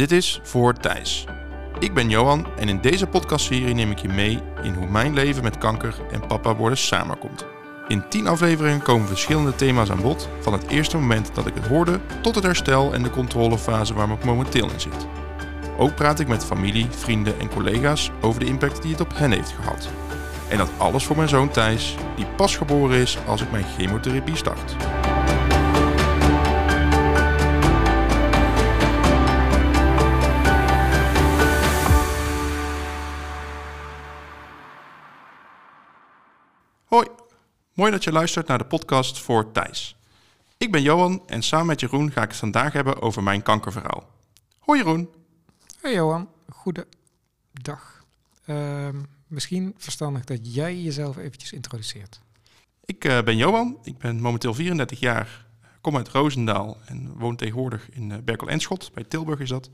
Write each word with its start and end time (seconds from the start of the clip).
Dit 0.00 0.12
is 0.12 0.40
Voor 0.42 0.74
Thijs. 0.74 1.24
Ik 1.78 1.94
ben 1.94 2.08
Johan 2.08 2.46
en 2.56 2.68
in 2.68 2.80
deze 2.80 3.06
podcastserie 3.06 3.74
neem 3.74 3.90
ik 3.90 3.98
je 3.98 4.08
mee 4.08 4.38
in 4.62 4.74
hoe 4.74 4.86
mijn 4.86 5.14
leven 5.14 5.42
met 5.42 5.58
kanker 5.58 5.94
en 6.10 6.26
papa 6.26 6.56
worden 6.56 6.78
samenkomt. 6.78 7.46
In 7.88 8.08
10 8.08 8.26
afleveringen 8.26 8.82
komen 8.82 9.08
verschillende 9.08 9.54
thema's 9.54 9.90
aan 9.90 10.02
bod, 10.02 10.28
van 10.40 10.52
het 10.52 10.66
eerste 10.66 10.96
moment 10.96 11.34
dat 11.34 11.46
ik 11.46 11.54
het 11.54 11.66
hoorde 11.66 12.00
tot 12.22 12.34
het 12.34 12.44
herstel 12.44 12.94
en 12.94 13.02
de 13.02 13.10
controlefase 13.10 13.94
waar 13.94 14.10
ik 14.10 14.24
momenteel 14.24 14.70
in 14.70 14.80
zit. 14.80 15.06
Ook 15.78 15.94
praat 15.94 16.20
ik 16.20 16.28
met 16.28 16.44
familie, 16.44 16.86
vrienden 16.90 17.38
en 17.38 17.48
collega's 17.48 18.10
over 18.20 18.40
de 18.40 18.46
impact 18.46 18.82
die 18.82 18.90
het 18.90 19.00
op 19.00 19.12
hen 19.14 19.32
heeft 19.32 19.52
gehad. 19.52 19.88
En 20.48 20.58
dat 20.58 20.70
alles 20.76 21.04
voor 21.04 21.16
mijn 21.16 21.28
zoon 21.28 21.50
Thijs, 21.50 21.94
die 22.16 22.26
pas 22.26 22.56
geboren 22.56 22.98
is 22.98 23.18
als 23.26 23.42
ik 23.42 23.50
mijn 23.50 23.66
chemotherapie 23.78 24.36
start. 24.36 24.76
Mooi 37.80 37.92
dat 37.92 38.04
je 38.04 38.12
luistert 38.12 38.46
naar 38.46 38.58
de 38.58 38.64
podcast 38.64 39.18
voor 39.18 39.52
Thijs. 39.52 39.96
Ik 40.56 40.72
ben 40.72 40.82
Johan 40.82 41.22
en 41.26 41.42
samen 41.42 41.66
met 41.66 41.80
Jeroen 41.80 42.12
ga 42.12 42.22
ik 42.22 42.28
het 42.28 42.38
vandaag 42.38 42.72
hebben 42.72 43.02
over 43.02 43.22
mijn 43.22 43.42
kankerverhaal. 43.42 44.10
Hoi 44.58 44.78
Jeroen. 44.78 45.08
Hey 45.80 45.92
Johan, 45.94 46.28
goedendag. 46.48 48.04
Uh, 48.46 48.88
misschien 49.26 49.74
verstandig 49.78 50.24
dat 50.24 50.54
jij 50.54 50.80
jezelf 50.80 51.16
eventjes 51.16 51.52
introduceert. 51.52 52.20
Ik 52.84 53.04
uh, 53.04 53.22
ben 53.22 53.36
Johan, 53.36 53.78
ik 53.82 53.98
ben 53.98 54.20
momenteel 54.20 54.54
34 54.54 55.00
jaar, 55.00 55.46
kom 55.80 55.96
uit 55.96 56.08
Roosendaal 56.08 56.78
en 56.84 57.12
woon 57.18 57.36
tegenwoordig 57.36 57.90
in 57.90 58.10
uh, 58.10 58.16
Berkel 58.24 58.48
en 58.48 58.60
Schot, 58.60 58.90
bij 58.94 59.04
Tilburg 59.04 59.40
is 59.40 59.48
dat. 59.48 59.70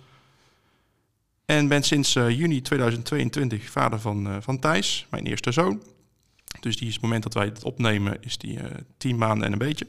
En 1.44 1.68
ben 1.68 1.82
sinds 1.82 2.14
uh, 2.14 2.30
juni 2.30 2.60
2022 2.60 3.70
vader 3.70 4.00
van, 4.00 4.42
van 4.42 4.58
Thijs, 4.58 5.06
mijn 5.10 5.26
eerste 5.26 5.52
zoon. 5.52 5.82
Dus 6.66 6.76
die 6.76 6.88
is 6.88 6.94
het 6.94 7.02
moment 7.02 7.22
dat 7.22 7.34
wij 7.34 7.44
het 7.44 7.64
opnemen, 7.64 8.16
is 8.20 8.38
die 8.38 8.58
tien 8.96 9.18
maanden 9.18 9.46
en 9.46 9.52
een 9.52 9.58
beetje. 9.58 9.86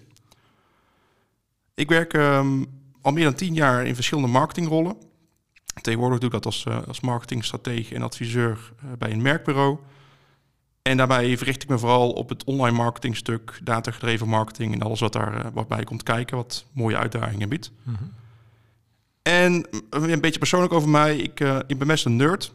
Ik 1.74 1.90
werk 1.90 2.14
um, 2.14 2.66
al 3.02 3.12
meer 3.12 3.24
dan 3.24 3.34
tien 3.34 3.54
jaar 3.54 3.86
in 3.86 3.96
verschillende 3.96 4.30
marketingrollen. 4.30 4.96
Tegenwoordig 5.82 6.20
doe 6.20 6.28
ik 6.28 6.34
dat 6.34 6.46
als, 6.46 6.66
uh, 6.68 6.88
als 6.88 7.00
marketingstratege 7.00 7.96
en 7.96 8.02
adviseur 8.02 8.74
uh, 8.86 8.92
bij 8.98 9.12
een 9.12 9.22
merkbureau. 9.22 9.78
En 10.82 10.98
daarbij 10.98 11.38
verricht 11.38 11.64
ik 11.64 11.70
me 11.70 11.78
vooral 11.78 12.12
op 12.12 12.30
het 12.30 12.44
online 12.44 12.78
marketingstuk, 12.78 13.60
datagedreven 13.64 14.28
marketing 14.28 14.74
en 14.74 14.82
alles 14.82 15.00
wat 15.00 15.14
daar 15.14 15.46
uh, 15.46 15.52
wat 15.54 15.68
bij 15.68 15.84
komt 15.84 16.04
kijken, 16.04 16.38
wat 16.38 16.66
mooie 16.72 16.98
uitdagingen 16.98 17.50
biedt. 17.50 17.72
Mm 17.84 17.96
-hmm. 17.96 18.14
En 19.22 19.68
een 19.90 20.22
beetje 20.22 20.40
persoonlijk 20.40 20.74
over 20.74 20.90
mij, 20.90 21.18
ik, 21.18 21.40
ik 21.68 21.78
ben 21.78 21.88
best 21.88 22.06
een 22.06 22.16
nerd. 22.16 22.52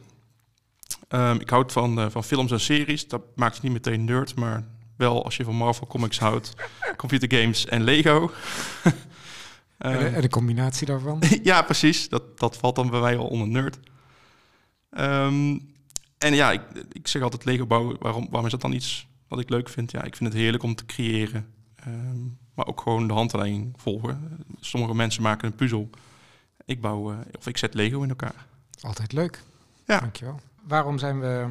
Um, 1.14 1.40
ik 1.40 1.50
houd 1.50 1.72
van, 1.72 2.10
van 2.10 2.24
films 2.24 2.50
en 2.50 2.60
series, 2.60 3.08
dat 3.08 3.22
maakt 3.34 3.56
je 3.56 3.62
niet 3.62 3.72
meteen 3.72 4.04
nerd, 4.04 4.34
maar 4.34 4.64
wel 4.96 5.24
als 5.24 5.36
je 5.36 5.44
van 5.44 5.54
Marvel 5.54 5.86
Comics 5.86 6.18
houdt, 6.18 6.54
computergames 6.96 7.66
en 7.66 7.82
Lego. 7.82 8.30
En 9.82 9.98
de, 9.98 10.06
en 10.06 10.20
de, 10.20 10.28
combinatie 10.28 10.86
daarvan? 10.86 11.22
ja, 11.42 11.62
precies. 11.62 12.08
Dat, 12.08 12.38
dat 12.38 12.56
valt 12.56 12.76
dan 12.76 12.90
bij 12.90 13.00
mij 13.00 13.16
wel 13.16 13.26
onder 13.26 13.48
nerd. 13.48 13.78
Um, 14.90 15.74
en 16.18 16.34
ja, 16.34 16.52
ik, 16.52 16.60
ik 16.92 17.08
zeg 17.08 17.22
altijd 17.22 17.44
Lego 17.44 17.66
bouwen. 17.66 17.96
Waarom, 18.00 18.24
waarom 18.24 18.44
is 18.44 18.50
dat 18.50 18.60
dan 18.60 18.72
iets 18.72 19.06
wat 19.28 19.40
ik 19.40 19.48
leuk 19.48 19.68
vind? 19.68 19.90
Ja, 19.90 20.02
ik 20.02 20.16
vind 20.16 20.32
het 20.32 20.38
heerlijk 20.38 20.62
om 20.62 20.74
te 20.74 20.86
creëren. 20.86 21.46
Um, 21.86 22.38
maar 22.54 22.66
ook 22.66 22.80
gewoon 22.80 23.06
de 23.06 23.12
handleiding 23.12 23.74
volgen. 23.76 24.44
Sommige 24.60 24.94
mensen 24.94 25.22
maken 25.22 25.48
een 25.48 25.54
puzzel. 25.54 25.90
Ik 26.64 26.80
bouw, 26.80 27.12
uh, 27.12 27.18
of 27.38 27.46
ik 27.46 27.56
zet 27.56 27.74
Lego 27.74 28.02
in 28.02 28.08
elkaar. 28.08 28.46
Altijd 28.80 29.12
leuk. 29.12 29.42
Ja. 29.86 30.00
Dankjewel. 30.00 30.40
Waarom 30.62 30.98
zijn 30.98 31.20
we, 31.20 31.48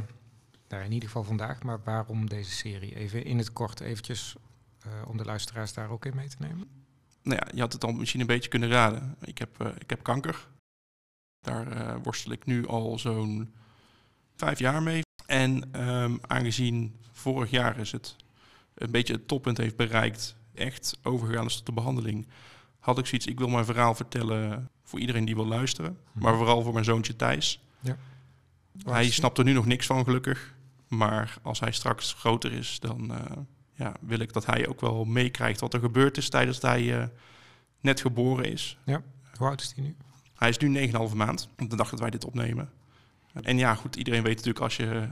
nou 0.67 0.83
in 0.83 0.91
ieder 0.91 1.07
geval 1.07 1.23
vandaag, 1.23 1.63
maar 1.63 1.79
waarom 1.83 2.29
deze 2.29 2.51
serie? 2.51 2.95
Even 2.95 3.25
in 3.25 3.37
het 3.37 3.53
kort 3.53 3.79
eventjes, 3.79 4.35
uh, 4.85 4.91
om 5.07 5.17
de 5.17 5.25
luisteraars 5.25 5.73
daar 5.73 5.89
ook 5.89 6.05
in 6.05 6.15
mee 6.15 6.27
te 6.27 6.35
nemen 6.39 6.81
nou 7.23 7.39
ja, 7.39 7.47
je 7.53 7.61
had 7.61 7.73
het 7.73 7.83
al 7.83 7.91
misschien 7.91 8.19
een 8.21 8.27
beetje 8.27 8.49
kunnen 8.49 8.69
raden. 8.69 9.15
Ik 9.21 9.37
heb, 9.37 9.61
uh, 9.61 9.67
ik 9.77 9.89
heb 9.89 10.03
kanker. 10.03 10.47
Daar 11.39 11.77
uh, 11.77 11.95
worstel 12.03 12.31
ik 12.31 12.45
nu 12.45 12.67
al 12.67 12.99
zo'n 12.99 13.53
vijf 14.35 14.59
jaar 14.59 14.83
mee. 14.83 15.01
En 15.25 15.81
um, 15.87 16.19
aangezien 16.21 16.95
vorig 17.11 17.49
jaar 17.49 17.77
is 17.77 17.91
het 17.91 18.15
een 18.73 18.91
beetje 18.91 19.13
het 19.13 19.27
toppunt 19.27 19.57
heeft 19.57 19.75
bereikt, 19.75 20.35
echt 20.53 20.99
overgegaan 21.03 21.45
is 21.45 21.55
tot 21.55 21.65
de 21.65 21.71
behandeling, 21.71 22.27
had 22.79 22.97
ik 22.97 23.05
zoiets, 23.05 23.27
ik 23.27 23.39
wil 23.39 23.47
mijn 23.47 23.65
verhaal 23.65 23.95
vertellen 23.95 24.69
voor 24.83 24.99
iedereen 24.99 25.25
die 25.25 25.35
wil 25.35 25.47
luisteren. 25.47 25.97
Mhm. 26.11 26.23
Maar 26.23 26.35
vooral 26.35 26.61
voor 26.61 26.73
mijn 26.73 26.85
zoontje 26.85 27.15
Thijs. 27.15 27.61
Ja. 27.79 27.97
Hij 28.83 29.09
snapt 29.09 29.37
er 29.37 29.43
nu 29.43 29.53
nog 29.53 29.65
niks 29.65 29.85
van, 29.85 30.03
gelukkig. 30.03 30.55
Maar 30.87 31.37
als 31.41 31.59
hij 31.59 31.71
straks 31.71 32.13
groter 32.13 32.51
is, 32.51 32.79
dan... 32.79 33.11
Uh, 33.11 33.17
ja, 33.81 33.93
wil 34.01 34.19
ik 34.19 34.33
dat 34.33 34.45
hij 34.45 34.67
ook 34.67 34.81
wel 34.81 35.05
meekrijgt 35.05 35.59
wat 35.59 35.73
er 35.73 35.79
gebeurd 35.79 36.17
is 36.17 36.29
tijdens 36.29 36.59
dat 36.59 36.71
hij 36.71 36.83
uh, 36.83 37.03
net 37.79 38.01
geboren 38.01 38.45
is. 38.45 38.77
Ja, 38.85 39.01
hoe 39.37 39.47
oud 39.47 39.61
is 39.61 39.73
hij 39.75 39.83
nu? 39.83 39.95
Hij 40.35 40.49
is 40.49 40.57
nu 40.57 40.91
9,5 40.91 41.15
maand, 41.15 41.49
op 41.57 41.69
de 41.69 41.75
dag 41.75 41.89
dat 41.89 41.99
wij 41.99 42.09
dit 42.09 42.25
opnemen. 42.25 42.69
En 43.41 43.57
ja, 43.57 43.75
goed, 43.75 43.95
iedereen 43.95 44.23
weet 44.23 44.35
natuurlijk 44.35 44.63
als 44.63 44.75
je 44.75 45.07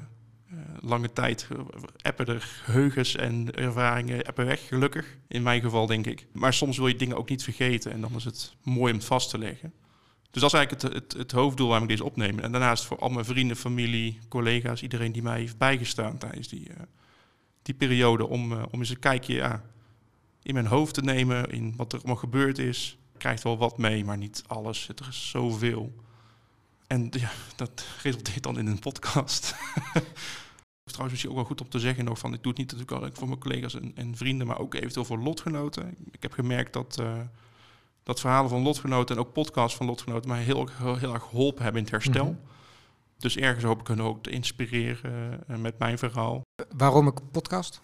uh, 0.51 0.59
lange 0.79 1.13
tijd 1.13 1.47
uh, 1.51 1.59
appen 2.01 2.25
er 2.25 2.41
geheugens 2.41 3.15
en 3.15 3.55
ervaringen 3.55 4.23
appen 4.23 4.45
weg, 4.45 4.67
gelukkig. 4.67 5.17
In 5.27 5.43
mijn 5.43 5.61
geval 5.61 5.85
denk 5.85 6.05
ik. 6.05 6.27
Maar 6.33 6.53
soms 6.53 6.77
wil 6.77 6.87
je 6.87 6.95
dingen 6.95 7.17
ook 7.17 7.29
niet 7.29 7.43
vergeten 7.43 7.91
en 7.91 8.01
dan 8.01 8.15
is 8.15 8.25
het 8.25 8.55
mooi 8.63 8.91
om 8.91 8.97
het 8.97 9.07
vast 9.07 9.29
te 9.29 9.37
leggen. 9.37 9.73
Dus 10.31 10.41
dat 10.41 10.53
is 10.53 10.57
eigenlijk 10.57 10.83
het, 10.83 10.93
het, 10.93 11.13
het 11.13 11.31
hoofddoel 11.31 11.67
waarom 11.67 11.83
ik 11.83 11.89
deze 11.89 12.09
opneem. 12.09 12.39
En 12.39 12.51
daarnaast 12.51 12.85
voor 12.85 12.99
al 12.99 13.09
mijn 13.09 13.25
vrienden, 13.25 13.57
familie, 13.57 14.19
collega's, 14.27 14.81
iedereen 14.81 15.11
die 15.11 15.21
mij 15.21 15.39
heeft 15.39 15.57
bijgestaan 15.57 16.17
tijdens 16.17 16.47
die 16.47 16.67
die 17.61 17.77
periode 17.77 18.27
om, 18.27 18.51
uh, 18.51 18.63
om 18.71 18.79
eens 18.79 18.89
een 18.89 18.99
kijkje 18.99 19.33
ja, 19.33 19.63
in 20.41 20.53
mijn 20.53 20.65
hoofd 20.65 20.93
te 20.93 21.01
nemen 21.01 21.51
in 21.51 21.73
wat 21.75 21.93
er 21.93 21.99
allemaal 21.99 22.15
gebeurd 22.15 22.57
is. 22.57 22.97
Ik 23.13 23.19
krijg 23.19 23.43
wel 23.43 23.57
wat 23.57 23.77
mee, 23.77 24.05
maar 24.05 24.17
niet 24.17 24.43
alles. 24.47 24.89
Er 24.89 25.07
is 25.09 25.29
zoveel. 25.29 25.93
En 26.87 27.07
ja, 27.11 27.31
dat 27.55 27.85
resulteert 28.01 28.43
dan 28.43 28.57
in 28.57 28.67
een 28.67 28.79
podcast. 28.79 29.55
Trouwens 30.83 31.15
is 31.15 31.21
het 31.21 31.31
ook 31.31 31.37
wel 31.37 31.45
goed 31.45 31.61
om 31.61 31.69
te 31.69 31.79
zeggen 31.79 32.05
nog 32.05 32.19
van, 32.19 32.33
ik 32.33 32.43
doe 32.43 32.51
het 32.51 32.61
niet 32.61 32.71
natuurlijk 32.71 33.03
al 33.03 33.09
voor 33.13 33.27
mijn 33.27 33.39
collega's 33.39 33.73
en, 33.73 33.91
en, 33.95 34.15
vrienden, 34.15 34.47
maar 34.47 34.59
ook 34.59 34.73
eventueel 34.73 35.05
voor 35.05 35.19
lotgenoten. 35.19 35.95
Ik 36.11 36.21
heb 36.21 36.31
gemerkt 36.31 36.73
dat, 36.73 36.97
uh, 37.01 37.19
dat 38.03 38.19
verhalen 38.19 38.49
van 38.49 38.61
lotgenoten 38.61 39.15
en 39.15 39.21
ook 39.21 39.33
podcasts 39.33 39.77
van 39.77 39.85
lotgenoten 39.85 40.29
mij 40.29 40.41
heel, 40.41 40.69
heel, 40.77 40.97
heel 40.97 41.13
erg 41.13 41.23
geholpen 41.23 41.63
hebben 41.63 41.81
in 41.81 41.87
het 41.87 42.03
herstel. 42.03 42.25
Mm 42.25 42.31
-hmm. 42.31 42.47
Dus 43.17 43.37
ergens 43.37 43.63
hoop 43.63 43.79
ik 43.79 43.87
hen 43.87 44.01
ook 44.01 44.23
te 44.23 44.29
inspireren 44.29 45.43
uh, 45.49 45.57
met 45.57 45.79
mijn 45.79 45.97
verhaal. 45.97 46.41
Waarom 46.75 47.07
een 47.07 47.13
podcast? 47.31 47.81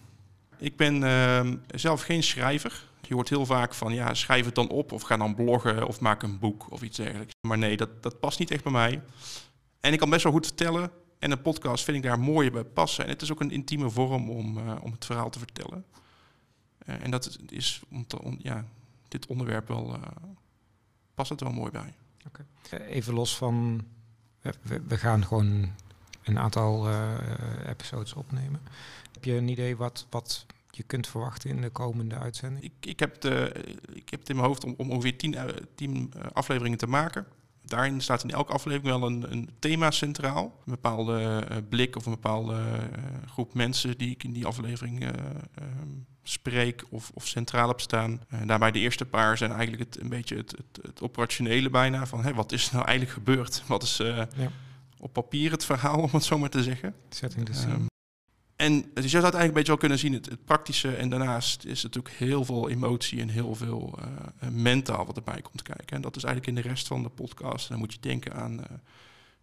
Ik 0.58 0.76
ben 0.76 1.02
uh, 1.02 1.40
zelf 1.74 2.02
geen 2.02 2.22
schrijver. 2.22 2.84
Je 3.00 3.14
hoort 3.14 3.28
heel 3.28 3.46
vaak 3.46 3.74
van, 3.74 3.94
ja, 3.94 4.14
schrijf 4.14 4.44
het 4.44 4.54
dan 4.54 4.68
op 4.68 4.92
of 4.92 5.02
ga 5.02 5.16
dan 5.16 5.34
bloggen 5.34 5.86
of 5.86 6.00
maak 6.00 6.22
een 6.22 6.38
boek 6.38 6.70
of 6.70 6.82
iets 6.82 6.96
dergelijks. 6.96 7.32
Maar 7.48 7.58
nee, 7.58 7.76
dat, 7.76 8.02
dat 8.02 8.20
past 8.20 8.38
niet 8.38 8.50
echt 8.50 8.62
bij 8.62 8.72
mij. 8.72 9.02
En 9.80 9.92
ik 9.92 9.98
kan 9.98 10.10
best 10.10 10.22
wel 10.22 10.32
goed 10.32 10.46
vertellen. 10.46 10.90
En 11.18 11.30
een 11.30 11.42
podcast 11.42 11.84
vind 11.84 11.96
ik 11.96 12.02
daar 12.02 12.18
mooier 12.18 12.52
bij 12.52 12.64
passen. 12.64 13.04
En 13.04 13.10
het 13.10 13.22
is 13.22 13.32
ook 13.32 13.40
een 13.40 13.50
intieme 13.50 13.90
vorm 13.90 14.30
om, 14.30 14.58
uh, 14.58 14.74
om 14.82 14.92
het 14.92 15.04
verhaal 15.04 15.30
te 15.30 15.38
vertellen. 15.38 15.84
Uh, 16.86 16.94
en 17.02 17.10
dat 17.10 17.38
is, 17.48 17.82
om 17.90 18.06
te, 18.06 18.22
om, 18.22 18.36
ja, 18.42 18.64
dit 19.08 19.26
onderwerp 19.26 19.68
wel, 19.68 19.94
uh, 19.94 20.02
past 21.14 21.30
het 21.30 21.40
wel 21.40 21.52
mooi 21.52 21.70
bij. 21.70 21.94
Okay. 22.26 22.86
Even 22.86 23.14
los 23.14 23.36
van 23.36 23.84
we, 24.40 24.80
we, 24.88 24.98
gaan 24.98 25.24
gewoon 25.24 25.72
een 26.24 26.38
aantal 26.38 26.88
uh, 26.88 27.14
episodes 27.66 28.12
opnemen. 28.12 28.60
Heb 29.12 29.24
je 29.24 29.32
een 29.32 29.48
idee 29.48 29.76
wat, 29.76 30.06
wat 30.10 30.46
je 30.70 30.82
kunt 30.82 31.06
verwachten 31.06 31.50
in 31.50 31.60
de 31.60 31.70
komende 31.70 32.18
uitzending? 32.18 32.64
Ik, 32.64 32.72
ik, 32.80 33.00
heb, 33.00 33.20
de, 33.20 33.52
ik 33.92 34.08
heb 34.08 34.20
het 34.20 34.28
in 34.28 34.36
mijn 34.36 34.48
hoofd 34.48 34.64
om, 34.64 34.74
om 34.76 34.90
ongeveer 34.90 35.16
tien, 35.18 35.36
tien 35.74 36.12
afleveringen 36.32 36.78
te 36.78 36.86
maken. 36.86 37.26
Daarin 37.66 38.00
staat 38.00 38.22
in 38.22 38.30
elke 38.30 38.52
aflevering 38.52 38.98
wel 38.98 39.08
een, 39.08 39.32
een 39.32 39.50
thema 39.58 39.90
centraal. 39.90 40.44
Een 40.44 40.72
bepaalde 40.72 41.46
uh, 41.50 41.56
blik 41.68 41.96
of 41.96 42.06
een 42.06 42.12
bepaalde 42.12 42.62
groep 43.26 43.54
mensen 43.54 43.98
die 43.98 44.10
ik 44.10 44.24
in 44.24 44.32
die 44.32 44.46
aflevering 44.46 45.04
um, 45.04 46.06
spreek 46.22 46.84
of, 46.90 47.10
of 47.14 47.26
centraal 47.26 47.68
heb 47.68 47.80
staan. 47.80 48.20
En 48.28 48.46
daarbij 48.46 48.70
de 48.70 48.78
eerste 48.78 49.04
paar 49.04 49.38
zijn 49.38 49.52
eigenlijk 49.52 49.82
het, 49.82 50.00
een 50.02 50.08
beetje 50.08 50.36
het, 50.36 50.50
het, 50.50 50.86
het 50.86 51.02
operationele 51.02 51.70
bijna. 51.70 52.06
Van 52.06 52.22
hé, 52.22 52.34
wat 52.34 52.52
is 52.52 52.66
er 52.66 52.74
nou 52.74 52.86
eigenlijk 52.86 53.18
gebeurd? 53.18 53.62
Wat 53.66 53.82
is 53.82 53.96
ja. 53.96 54.28
op 54.98 55.12
papier 55.12 55.50
het 55.50 55.64
verhaal, 55.64 55.98
om 55.98 56.10
het 56.12 56.24
zo 56.24 56.38
maar 56.38 56.50
te 56.50 56.62
zeggen? 56.62 56.94
Setting 57.08 57.46
the 57.46 57.52
scene. 57.52 57.74
Um, 57.74 57.86
en 58.56 58.90
dus 58.94 59.04
je 59.04 59.08
zou 59.08 59.24
het 59.24 59.34
eigenlijk 59.34 59.46
een 59.46 59.52
beetje 59.52 59.66
wel 59.66 59.76
kunnen 59.76 59.98
zien, 59.98 60.12
het, 60.12 60.26
het, 60.26 60.44
praktische. 60.44 60.94
En 60.94 61.08
daarnaast 61.08 61.64
is 61.64 61.78
er 61.78 61.84
natuurlijk 61.84 62.14
heel 62.14 62.44
veel 62.44 62.68
emotie 62.68 63.20
en 63.20 63.28
heel 63.28 63.54
veel 63.54 63.98
uh, 63.98 64.48
mentaal 64.50 65.06
wat 65.06 65.16
erbij 65.16 65.42
komt 65.42 65.62
kijken. 65.62 65.96
En 65.96 66.02
dat 66.02 66.16
is 66.16 66.24
eigenlijk 66.24 66.56
in 66.56 66.62
de 66.62 66.68
rest 66.68 66.86
van 66.86 67.02
de 67.02 67.08
podcast. 67.08 67.64
En 67.64 67.70
dan 67.70 67.78
moet 67.78 67.92
je 67.92 68.00
denken 68.00 68.34
aan... 68.34 68.58
Uh, 68.58 68.64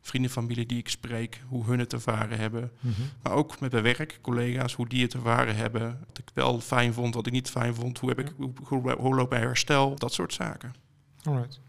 vrienden, 0.04 0.32
familie 0.32 0.66
die 0.66 0.78
ik 0.78 0.90
spreek, 0.90 1.42
hoe 1.48 1.66
hun 1.66 1.80
het 1.80 1.94
ervaren 1.94 2.38
hebben. 2.38 2.72
Mhm. 2.80 3.02
Maar 3.22 3.34
ook 3.34 3.60
met 3.60 3.72
mijn 3.72 3.84
werk, 3.84 4.20
collega's, 4.22 4.74
hoe 4.74 4.88
die 4.88 5.04
het 5.04 5.14
ervaren 5.14 5.56
hebben. 5.56 6.00
Wat 6.08 6.18
ik 6.18 6.30
wel 6.34 6.60
fijn 6.60 6.94
vond, 6.94 7.14
wat 7.14 7.28
ik 7.28 7.34
niet 7.34 7.50
fijn 7.50 7.76
vond. 7.76 8.00
Hoe, 8.00 8.10
heb 8.10 8.20
ik, 8.20 8.34
hoe, 8.38 8.52
hoe, 8.64 8.92
hoe 8.92 9.16
loopt 9.16 9.30
mijn 9.30 9.42
herstel? 9.42 9.96
Dat 9.96 10.14
soort 10.14 10.34
zaken. 10.34 10.76
Alright. 11.24 11.60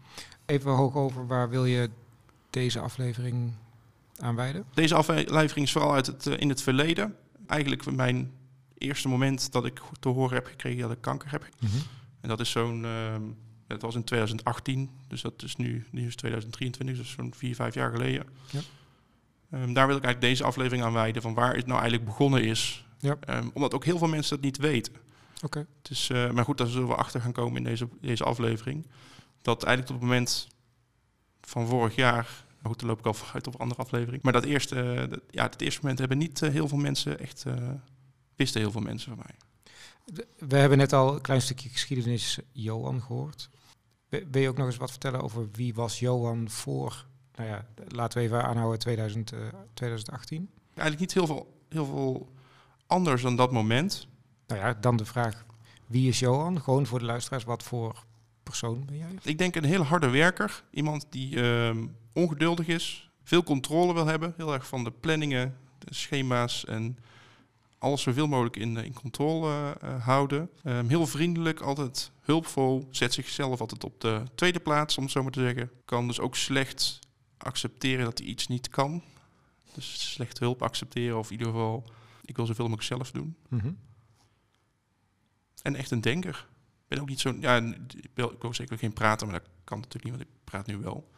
Even 0.45 0.71
hoog 0.71 0.95
over, 0.95 1.27
waar 1.27 1.49
wil 1.49 1.65
je 1.65 1.89
deze 2.49 2.79
aflevering 2.79 3.53
aan 4.17 4.35
wijden? 4.35 4.65
Deze 4.73 4.95
aflevering 4.95 5.65
is 5.65 5.71
vooral 5.71 5.93
uit 5.93 6.05
het, 6.05 6.25
in 6.25 6.49
het 6.49 6.61
verleden. 6.61 7.15
Eigenlijk 7.47 7.91
mijn 7.91 8.31
eerste 8.77 9.07
moment 9.07 9.51
dat 9.51 9.65
ik 9.65 9.81
te 9.99 10.09
horen 10.09 10.35
heb 10.35 10.45
gekregen 10.45 10.81
dat 10.81 10.91
ik 10.91 11.01
kanker 11.01 11.31
heb. 11.31 11.49
Mhm. 11.59 11.77
En 12.21 12.29
dat 12.29 12.39
is 12.39 12.51
zo'n, 12.51 12.83
uh, 12.83 13.15
het 13.67 13.81
was 13.81 13.95
in 13.95 14.03
2018, 14.03 14.89
dus 15.07 15.21
dat 15.21 15.43
is 15.43 15.55
nu, 15.55 15.85
nu 15.91 16.07
is 16.07 16.15
2023, 16.15 16.97
dus 16.97 17.11
zo'n 17.11 17.33
vier, 17.33 17.55
vijf 17.55 17.73
jaar 17.73 17.91
geleden. 17.91 18.25
Ja. 18.51 18.59
Um, 19.53 19.73
daar 19.73 19.87
wil 19.87 19.95
ik 19.95 20.03
eigenlijk 20.03 20.33
deze 20.33 20.43
aflevering 20.43 20.83
aan 20.83 20.93
wijden, 20.93 21.21
van 21.21 21.33
waar 21.33 21.55
het 21.55 21.65
nou 21.65 21.79
eigenlijk 21.79 22.09
begonnen 22.09 22.43
is. 22.43 22.85
Ja. 22.99 23.17
Um, 23.29 23.51
omdat 23.53 23.73
ook 23.73 23.85
heel 23.85 23.97
veel 23.97 24.07
mensen 24.07 24.35
dat 24.35 24.45
niet 24.45 24.57
weten. 24.57 24.93
Oké. 25.35 25.45
Okay. 25.45 25.65
Dus, 25.81 26.09
uh, 26.09 26.31
maar 26.31 26.43
goed, 26.43 26.57
daar 26.57 26.67
zullen 26.67 26.87
we 26.87 26.95
achter 26.95 27.21
gaan 27.21 27.31
komen 27.31 27.57
in 27.57 27.63
deze, 27.63 27.87
deze 28.01 28.23
aflevering. 28.23 28.87
Dat 29.41 29.63
eigenlijk 29.63 29.95
op 29.95 30.01
het 30.01 30.09
moment 30.09 30.47
van 31.41 31.67
vorig 31.67 31.95
jaar, 31.95 32.44
maar 32.65 32.73
goed, 32.73 32.79
dan 32.79 32.89
loop 32.89 32.99
ik 32.99 33.05
al 33.05 33.13
vooruit 33.13 33.47
op 33.47 33.53
een 33.53 33.59
andere 33.59 33.81
aflevering. 33.81 34.23
Maar 34.23 34.33
dat 34.33 34.43
eerste, 34.43 35.07
dat, 35.09 35.19
ja, 35.29 35.43
het 35.43 35.61
eerste 35.61 35.79
moment 35.81 35.99
hebben 35.99 36.17
niet 36.17 36.41
uh, 36.41 36.49
heel 36.49 36.67
veel 36.67 36.77
mensen 36.77 37.19
echt, 37.19 37.45
wisten 38.35 38.61
heel 38.61 38.71
veel 38.71 38.81
mensen 38.81 39.15
van 39.15 39.25
mij. 39.25 39.35
We 40.37 40.57
hebben 40.57 40.77
net 40.77 40.93
al 40.93 41.13
een 41.13 41.21
klein 41.21 41.41
stukje 41.41 41.69
geschiedenis 41.69 42.39
Johan 42.51 43.01
gehoord. 43.01 43.49
Wil 44.09 44.41
je 44.41 44.49
ook 44.49 44.57
nog 44.57 44.65
eens 44.65 44.77
wat 44.77 44.91
vertellen 44.91 45.21
over 45.21 45.49
wie 45.51 45.73
was 45.73 45.99
Johan 45.99 46.49
voor, 46.49 47.05
nou 47.35 47.49
ja, 47.49 47.65
laten 47.87 48.17
we 48.17 48.23
even 48.23 48.43
aanhouden 48.43 48.79
2000, 48.79 49.33
uh, 49.33 49.39
2018? 49.73 50.49
Eigenlijk 50.65 50.99
niet 50.99 51.13
heel 51.13 51.25
veel, 51.25 51.65
heel 51.69 51.85
veel 51.85 52.33
anders 52.87 53.21
dan 53.21 53.35
dat 53.35 53.51
moment. 53.51 54.07
Nou 54.47 54.61
ja, 54.61 54.73
dan 54.73 54.97
de 54.97 55.05
vraag, 55.05 55.45
wie 55.87 56.07
is 56.07 56.19
Johan? 56.19 56.61
Gewoon 56.61 56.85
voor 56.85 56.99
de 56.99 57.05
luisteraars, 57.05 57.43
wat 57.43 57.63
voor 57.63 58.05
persoon 58.43 58.85
ben 58.85 58.97
jij? 58.97 59.11
Ik 59.21 59.37
denk 59.37 59.55
een 59.55 59.63
hele 59.63 59.83
harde 59.83 60.09
werker. 60.09 60.63
Iemand 60.71 61.05
die 61.09 61.35
uh, 61.35 61.83
ongeduldig 62.15 62.67
is, 62.67 63.09
veel 63.23 63.43
controle 63.43 63.93
wil 63.93 64.05
hebben. 64.05 64.33
Heel 64.37 64.53
erg 64.53 64.67
van 64.67 64.83
de 64.83 64.91
planningen, 64.91 65.57
de 65.79 65.93
schema's 65.93 66.65
en 66.65 66.97
alles 67.77 68.01
zoveel 68.01 68.27
mogelijk 68.27 68.55
in, 68.57 68.77
in 68.77 68.93
controle 68.93 69.77
uh, 69.83 70.05
houden. 70.05 70.49
Um, 70.63 70.89
heel 70.89 71.07
vriendelijk, 71.07 71.59
altijd 71.59 72.11
hulpvol. 72.21 72.87
Zet 72.91 73.13
zichzelf 73.13 73.59
altijd 73.59 73.83
op 73.83 74.01
de 74.01 74.23
tweede 74.35 74.59
plaats, 74.59 74.97
om 74.97 75.03
het 75.03 75.11
zo 75.11 75.23
maar 75.23 75.31
te 75.31 75.39
zeggen. 75.39 75.71
Kan 75.85 76.07
dus 76.07 76.19
ook 76.19 76.35
slecht 76.35 76.99
accepteren 77.37 78.05
dat 78.05 78.17
hij 78.17 78.27
iets 78.27 78.47
niet 78.47 78.69
kan. 78.69 79.03
Dus 79.73 80.11
slecht 80.11 80.39
hulp 80.39 80.61
accepteren 80.61 81.17
of 81.17 81.25
in 81.25 81.31
ieder 81.31 81.47
geval... 81.47 81.89
ik 82.25 82.35
wil 82.35 82.45
zoveel 82.45 82.67
mogelijk 82.67 82.87
zelf 82.87 83.11
doen. 83.11 83.35
Mm 83.49 83.59
-hmm. 83.59 83.77
En 85.61 85.75
echt 85.75 85.91
een 85.91 86.01
denker. 86.01 86.47
Ik 86.81 86.87
ben 86.87 86.99
ook 86.99 87.09
niet 87.09 87.19
zo... 87.19 87.35
Ja, 87.39 87.57
ik 88.15 88.41
wil 88.41 88.53
zeker 88.53 88.77
geen 88.77 88.93
praten, 88.93 89.27
maar 89.27 89.39
dat 89.39 89.49
kan 89.63 89.79
natuurlijk 89.79 90.03
niet, 90.03 90.13
want 90.13 90.29
ik 90.29 90.43
praat 90.43 90.67
nu 90.67 90.77
wel. 90.77 91.11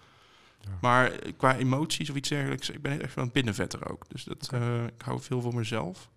Ja. 0.59 0.77
Maar 0.81 1.11
qua 1.37 1.57
emoties 1.57 2.09
of 2.09 2.15
iets 2.15 2.29
dergelijks, 2.29 2.69
ik 2.69 2.81
ben 2.81 3.01
echt 3.01 3.13
wel 3.13 3.23
een 3.23 3.31
binnenvetter 3.31 3.89
ook. 3.91 4.09
Dus 4.09 4.23
dat, 4.23 4.45
okay. 4.45 4.79
uh, 4.79 4.83
ik 4.83 5.01
hou 5.01 5.21
veel 5.21 5.41
voor 5.41 5.55
mezelf. 5.55 6.09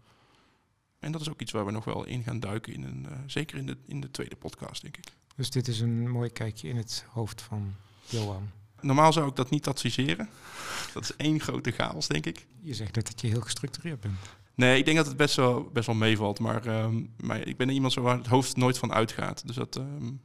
En 0.98 1.12
dat 1.12 1.20
is 1.20 1.30
ook 1.30 1.40
iets 1.40 1.52
waar 1.52 1.64
we 1.64 1.70
nog 1.70 1.84
wel 1.84 2.04
in 2.04 2.22
gaan 2.22 2.40
duiken, 2.40 2.72
in 2.72 2.82
een, 2.82 3.06
uh, 3.10 3.16
zeker 3.26 3.58
in 3.58 3.66
de, 3.66 3.76
in 3.86 4.00
de 4.00 4.10
tweede 4.10 4.36
podcast, 4.36 4.82
denk 4.82 4.96
ik. 4.96 5.12
Dus 5.36 5.50
dit 5.50 5.68
is 5.68 5.80
een 5.80 6.10
mooi 6.10 6.30
kijkje 6.30 6.68
in 6.68 6.76
het 6.76 7.04
hoofd 7.08 7.42
van 7.42 7.74
Johan. 8.08 8.50
Normaal 8.80 9.12
zou 9.12 9.28
ik 9.28 9.36
dat 9.36 9.50
niet 9.50 9.66
adviseren. 9.66 10.28
Dat 10.94 11.02
is 11.02 11.16
één 11.16 11.40
grote 11.40 11.70
chaos, 11.70 12.08
denk 12.08 12.26
ik. 12.26 12.46
Je 12.60 12.74
zegt 12.74 12.94
net 12.94 13.06
dat 13.06 13.20
je 13.20 13.26
heel 13.26 13.40
gestructureerd 13.40 14.00
bent. 14.00 14.18
Nee, 14.54 14.78
ik 14.78 14.84
denk 14.84 14.96
dat 14.96 15.06
het 15.06 15.16
best 15.16 15.36
wel, 15.36 15.70
best 15.72 15.86
wel 15.86 15.96
meevalt. 15.96 16.38
Maar, 16.38 16.66
um, 16.66 17.14
maar 17.16 17.46
ik 17.46 17.56
ben 17.56 17.68
iemand 17.68 17.94
waar 17.94 18.16
het 18.16 18.26
hoofd 18.26 18.56
nooit 18.56 18.78
van 18.78 18.92
uitgaat. 18.92 19.46
Dus 19.46 19.56
dat 19.56 19.76
um, 19.76 20.20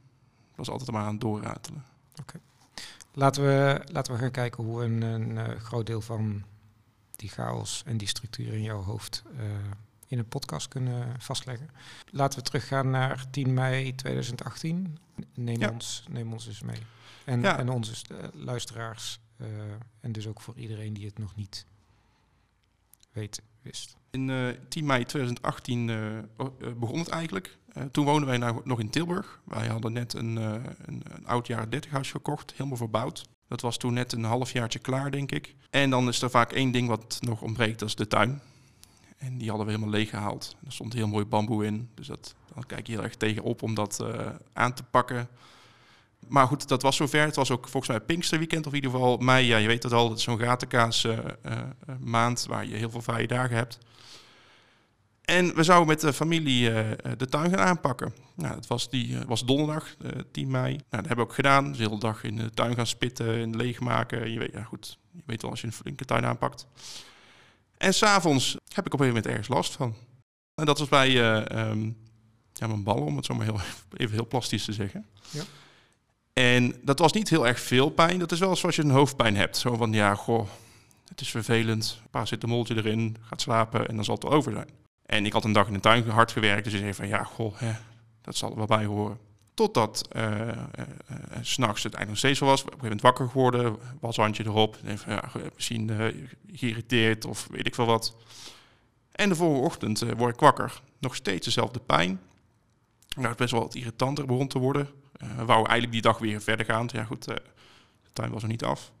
was 0.54 0.68
altijd 0.68 0.90
maar 0.90 1.02
aan 1.02 1.12
het 1.12 1.20
doorratelen. 1.20 1.84
Oké. 2.10 2.20
Okay. 2.20 2.40
Laten, 3.18 3.42
we, 3.42 3.80
laten 3.92 4.12
we 4.12 4.18
gaan 4.18 4.30
kijken 4.30 4.64
hoe 4.64 4.84
een, 4.84 5.02
een 5.02 5.30
uh, 5.30 5.48
groot 5.48 5.86
deel 5.86 6.00
van 6.00 6.42
die 7.10 7.28
chaos 7.28 7.82
en 7.86 7.96
die 7.96 8.08
structuur 8.08 8.52
in 8.52 8.62
jouw 8.62 8.82
hoofd... 8.82 9.22
Uh, 9.34 9.40
in 10.08 10.18
een 10.18 10.28
podcast 10.28 10.68
kunnen 10.68 11.20
vastleggen. 11.20 11.70
Laten 12.10 12.38
we 12.38 12.44
teruggaan 12.44 12.90
naar 12.90 13.30
10 13.30 13.54
mei 13.54 13.94
2018. 13.94 14.98
Neem, 15.34 15.60
ja. 15.60 15.70
ons, 15.70 16.04
neem 16.08 16.32
ons 16.32 16.46
eens 16.46 16.62
mee. 16.62 16.78
En, 17.24 17.40
ja. 17.40 17.58
en 17.58 17.68
onze 17.68 17.94
uh, 18.12 18.18
luisteraars. 18.32 19.20
Uh, 19.36 19.48
en 20.00 20.12
dus 20.12 20.26
ook 20.26 20.40
voor 20.40 20.56
iedereen 20.56 20.92
die 20.92 21.06
het 21.06 21.18
nog 21.18 21.36
niet 21.36 21.66
weet, 23.12 23.42
wist. 23.62 23.96
In 24.10 24.28
uh, 24.28 24.48
10 24.68 24.86
mei 24.86 25.04
2018 25.04 25.86
begon 26.78 26.98
het 26.98 27.08
eigenlijk. 27.08 27.58
Toen 27.90 28.04
woonden 28.04 28.28
wij 28.28 28.38
nou 28.38 28.60
nog 28.64 28.80
in 28.80 28.90
Tilburg. 28.90 29.40
Wij 29.44 29.66
hadden 29.66 29.92
net 29.92 30.14
een, 30.14 30.36
een, 30.36 30.66
een 30.84 31.26
oud 31.26 31.46
jaren 31.46 31.70
30 31.70 31.90
huis 31.90 32.10
gekocht, 32.10 32.52
helemaal 32.52 32.76
verbouwd. 32.76 33.26
Dat 33.48 33.60
was 33.60 33.76
toen 33.76 33.92
net 33.92 34.12
een 34.12 34.24
halfjaartje 34.24 34.78
klaar, 34.78 35.10
denk 35.10 35.32
ik. 35.32 35.54
En 35.70 35.90
dan 35.90 36.08
is 36.08 36.22
er 36.22 36.30
vaak 36.30 36.52
één 36.52 36.70
ding 36.70 36.88
wat 36.88 37.18
nog 37.20 37.42
ontbreekt, 37.42 37.78
dat 37.78 37.88
is 37.88 37.94
de 37.94 38.06
tuin. 38.06 38.40
En 39.16 39.38
die 39.38 39.48
hadden 39.48 39.66
we 39.66 39.72
helemaal 39.72 39.94
leeg 39.94 40.10
gehaald. 40.10 40.56
Er 40.64 40.72
stond 40.72 40.92
heel 40.92 41.08
mooi 41.08 41.24
bamboe 41.24 41.66
in. 41.66 41.90
Dus 41.94 42.06
dat, 42.06 42.34
dan 42.54 42.66
kijk 42.66 42.86
je 42.86 42.92
heel 42.92 43.02
erg 43.02 43.14
tegenop 43.14 43.62
om 43.62 43.74
dat 43.74 43.98
uh, 44.02 44.26
aan 44.52 44.74
te 44.74 44.82
pakken. 44.82 45.28
Maar 46.28 46.46
goed, 46.46 46.68
dat 46.68 46.82
was 46.82 46.96
zover. 46.96 47.24
Het 47.24 47.36
was 47.36 47.50
ook 47.50 47.68
volgens 47.68 47.96
mij 47.96 48.06
Pinksterweekend 48.06 48.66
of 48.66 48.72
in 48.72 48.76
ieder 48.76 48.90
geval 48.90 49.16
mei. 49.16 49.46
Ja, 49.46 49.56
je 49.56 49.66
weet 49.66 49.82
het 49.82 49.92
al, 49.92 50.18
zo'n 50.18 50.38
gatenkaas 50.38 51.06
maand 52.00 52.46
waar 52.48 52.66
je 52.66 52.74
heel 52.74 52.90
veel 52.90 53.02
vrije 53.02 53.26
dagen 53.26 53.56
hebt. 53.56 53.78
En 55.26 55.54
we 55.54 55.62
zouden 55.62 55.88
met 55.88 56.00
de 56.00 56.12
familie 56.12 56.70
de 57.16 57.26
tuin 57.28 57.50
gaan 57.50 57.66
aanpakken. 57.66 58.14
Nou, 58.34 58.54
dat 58.54 58.66
was, 58.66 58.90
die, 58.90 59.18
was 59.26 59.44
donderdag, 59.44 59.96
10 60.32 60.50
mei. 60.50 60.70
Nou, 60.70 60.82
dat 60.88 61.06
hebben 61.06 61.16
we 61.16 61.22
ook 61.22 61.34
gedaan. 61.34 61.68
Dus 61.68 61.76
de 61.76 61.82
hele 61.82 61.98
dag 61.98 62.24
in 62.24 62.36
de 62.36 62.50
tuin 62.50 62.74
gaan 62.74 62.86
spitten 62.86 63.40
en 63.40 63.56
leegmaken. 63.56 64.30
Je 64.30 64.38
weet, 64.38 64.52
ja, 64.52 64.62
goed, 64.62 64.98
je 65.12 65.22
weet 65.26 65.42
wel 65.42 65.50
als 65.50 65.60
je 65.60 65.66
een 65.66 65.72
flinke 65.72 66.04
tuin 66.04 66.24
aanpakt. 66.26 66.66
En 67.76 67.94
s'avonds 67.94 68.56
heb 68.74 68.86
ik 68.86 68.94
op 68.94 69.00
een 69.00 69.06
gegeven 69.06 69.06
moment 69.06 69.26
ergens 69.26 69.48
last 69.48 69.72
van. 69.72 69.94
En 70.54 70.64
dat 70.64 70.78
was 70.78 70.88
bij 70.88 71.08
um, 71.68 71.96
ja, 72.52 72.66
mijn 72.66 72.82
ballen, 72.82 73.04
om 73.04 73.16
het 73.16 73.24
zo 73.24 73.34
maar 73.34 73.46
heel, 73.46 73.60
even 73.96 74.14
heel 74.14 74.26
plastisch 74.26 74.64
te 74.64 74.72
zeggen. 74.72 75.06
Ja. 75.30 75.42
En 76.32 76.74
dat 76.82 76.98
was 76.98 77.12
niet 77.12 77.28
heel 77.28 77.46
erg 77.46 77.60
veel 77.60 77.90
pijn. 77.90 78.18
Dat 78.18 78.32
is 78.32 78.38
wel 78.38 78.56
zoals 78.56 78.76
je 78.76 78.82
een 78.82 78.90
hoofdpijn 78.90 79.36
hebt. 79.36 79.56
Zo 79.56 79.76
van, 79.76 79.92
ja, 79.92 80.14
goh, 80.14 80.48
het 81.08 81.20
is 81.20 81.30
vervelend. 81.30 82.00
Een 82.02 82.10
paar 82.10 82.26
zit 82.26 82.42
een 82.42 82.48
moltje 82.48 82.76
erin, 82.76 83.16
gaat 83.20 83.40
slapen 83.40 83.88
en 83.88 83.94
dan 83.94 84.04
zal 84.04 84.14
het 84.14 84.22
wel 84.22 84.32
over 84.32 84.52
zijn. 84.52 84.68
En 85.06 85.26
ik 85.26 85.32
had 85.32 85.44
een 85.44 85.52
dag 85.52 85.66
in 85.66 85.72
de 85.72 85.80
tuin 85.80 86.08
hard 86.08 86.32
gewerkt. 86.32 86.64
Dus 86.64 86.72
ik 86.72 86.80
zei 86.80 86.94
van, 86.94 87.08
ja, 87.08 87.24
goh, 87.24 87.54
dat 88.20 88.36
zal 88.36 88.50
er 88.50 88.56
wel 88.56 88.66
bij 88.66 88.84
horen. 88.84 89.18
Totdat 89.54 90.08
uh, 90.16 90.22
uh, 90.22 90.52
s'nachts 91.40 91.82
het 91.82 91.94
eigenlijk 91.94 92.08
nog 92.08 92.18
steeds 92.18 92.40
wel 92.40 92.48
was. 92.48 92.60
Op 92.60 92.66
een 92.66 92.72
gegeven 92.72 92.96
moment 92.96 93.00
wakker 93.00 93.28
geworden, 93.28 93.76
washandje 94.00 94.44
erop. 94.44 94.76
Ja, 95.06 95.24
misschien 95.54 95.90
geïrriteerd 96.52 97.24
of 97.24 97.46
weet 97.50 97.66
ik 97.66 97.74
veel 97.74 97.86
wat. 97.86 98.16
En 99.12 99.28
de 99.28 99.34
volgende 99.34 99.66
ochtend 99.66 100.04
word 100.16 100.34
ik 100.34 100.40
wakker. 100.40 100.80
Nog 100.98 101.14
steeds 101.14 101.44
dezelfde 101.44 101.80
pijn. 101.80 102.20
Nou, 103.16 103.28
het 103.28 103.36
best 103.36 103.52
wel 103.52 103.60
wat 103.60 103.74
irritanter 103.74 104.26
begon 104.26 104.48
te 104.48 104.58
worden. 104.58 104.88
wou 105.36 105.56
eigenlijk 105.56 105.92
die 105.92 106.02
dag 106.02 106.18
weer 106.18 106.40
verder 106.40 106.66
gaan. 106.66 106.88
Ja 106.92 107.04
goed, 107.04 107.24
de 107.24 107.42
tuin 108.12 108.30
was 108.30 108.42
er 108.42 108.48
niet 108.48 108.64
af. 108.64 108.92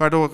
Waardoor 0.00 0.30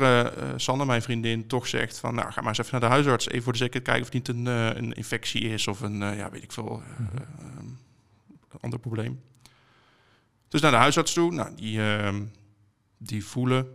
Sanne, 0.56 0.84
mijn 0.84 1.02
vriendin, 1.02 1.46
toch 1.46 1.66
zegt 1.66 1.98
van... 1.98 2.14
nou, 2.14 2.32
ga 2.32 2.40
maar 2.40 2.48
eens 2.48 2.58
even 2.58 2.70
naar 2.72 2.88
de 2.88 2.94
huisarts. 2.94 3.28
Even 3.28 3.42
voor 3.42 3.52
de 3.52 3.58
zekerheid 3.58 3.84
kijken 3.84 4.02
of 4.06 4.12
het 4.12 4.26
niet 4.26 4.36
een, 4.36 4.46
een 4.76 4.92
infectie 4.92 5.40
is 5.40 5.66
of 5.66 5.80
een, 5.80 5.98
ja, 5.98 6.30
weet 6.30 6.42
ik 6.42 6.52
veel... 6.52 6.82
Mm-hmm 6.98 7.76
ander 8.60 8.78
probleem. 8.78 9.20
Dus 10.48 10.60
naar 10.60 10.70
de 10.70 10.76
huisarts 10.76 11.12
toe. 11.12 11.32
Nou, 11.32 11.54
die, 11.54 11.78
uh, 11.78 12.14
die 12.96 13.24
voelen, 13.24 13.68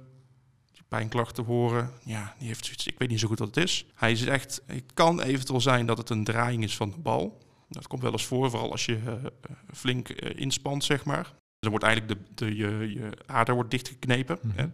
die 0.72 0.84
pijnklachten 0.88 1.44
horen. 1.44 1.92
Ja, 2.04 2.36
die 2.38 2.48
heeft 2.48 2.66
zoiets. 2.66 2.88
Ik 2.88 2.98
weet 3.00 3.10
niet 3.10 3.20
zo 3.20 3.28
goed 3.28 3.40
wat 3.40 3.56
het 3.56 3.64
is. 3.64 3.86
Hij 3.96 4.16
zegt, 4.16 4.62
het 4.66 4.94
kan 4.94 5.22
eventueel 5.22 5.62
zijn 5.62 5.86
dat 5.86 5.98
het 5.98 6.10
een 6.10 6.24
draaiing 6.24 6.64
is 6.64 6.76
van 6.76 6.92
de 6.92 6.98
bal. 6.98 7.40
Dat 7.70 7.88
komt 7.88 8.02
wel 8.02 8.12
eens 8.12 8.26
voor, 8.26 8.50
vooral 8.50 8.72
als 8.72 8.86
je 8.86 9.00
uh, 9.06 9.14
flink 9.74 10.10
uh, 10.10 10.40
inspant, 10.40 10.84
zeg 10.84 11.06
maar. 11.06 11.34
Dan 11.60 11.70
wordt 11.70 11.86
eigenlijk 11.86 12.20
de, 12.20 12.46
de, 12.46 12.56
je, 12.56 12.94
je 12.94 13.10
ader 13.26 13.54
wordt 13.54 13.72
dichtgeknepen. 13.72 14.40
Mhm. 14.42 14.58
Hè? 14.58 14.68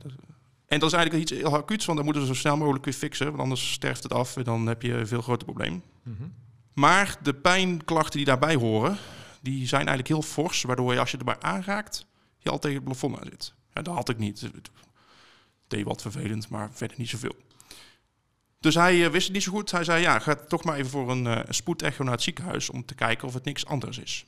En 0.68 0.80
dat 0.80 0.90
is 0.90 0.96
eigenlijk 0.96 1.32
iets 1.32 1.42
heel 1.42 1.56
acuuts, 1.56 1.86
want 1.86 1.98
dan 1.98 2.06
moeten 2.06 2.24
we 2.24 2.34
zo 2.34 2.40
snel 2.40 2.58
mogelijk 2.58 2.86
weer 2.86 2.94
fixen. 2.94 3.26
Want 3.26 3.40
anders 3.40 3.72
sterft 3.72 4.04
het 4.04 4.14
af 4.14 4.38
en 4.38 4.44
dan 4.44 4.68
heb 4.68 4.82
je 4.82 4.94
een 4.94 5.08
veel 5.08 5.22
groter 5.22 5.46
probleem. 5.46 5.84
Mhm. 6.04 6.24
Maar 6.74 7.18
de 7.24 7.34
pijnklachten 7.34 8.18
die 8.18 8.26
daarbij 8.26 8.56
horen, 8.56 8.98
die 9.42 9.68
zijn 9.68 9.88
eigenlijk 9.88 10.08
heel 10.08 10.22
fors, 10.22 10.62
waardoor 10.62 10.94
je 10.94 11.00
als 11.00 11.12
je 11.12 11.18
erbij 11.18 11.40
aanraakt, 11.40 12.06
je 12.38 12.50
al 12.50 12.60
tegen 12.60 12.76
het 12.76 12.86
plafond 12.86 13.20
aan 13.20 13.28
zit. 13.32 13.54
Ja, 13.74 13.82
dat 13.82 13.96
had 13.96 14.10
ik 14.10 14.18
niet. 14.18 14.42
Het 14.42 14.70
deed 15.68 15.86
wat 15.86 16.02
vervelend, 16.02 16.50
maar 16.50 16.70
verder 16.72 16.98
niet 16.98 17.10
zoveel. 17.10 17.36
Dus 18.60 18.76
hij 18.76 18.96
uh, 18.96 19.08
wist 19.08 19.26
het 19.26 19.34
niet 19.34 19.44
zo 19.44 19.52
goed. 19.52 19.72
Hij 19.72 19.84
zei, 19.84 20.02
ja, 20.02 20.20
ga 20.20 20.36
toch 20.36 20.64
maar 20.64 20.78
even 20.78 20.90
voor 20.90 21.12
een 21.12 21.26
uh, 21.26 21.40
spoedecho 21.50 22.04
naar 22.04 22.14
het 22.14 22.22
ziekenhuis 22.22 22.70
om 22.70 22.86
te 22.86 22.96
kijken 22.96 23.28
of 23.28 23.34
het 23.34 23.46
niks 23.46 23.66
anders 23.66 23.98
is. 23.98 24.26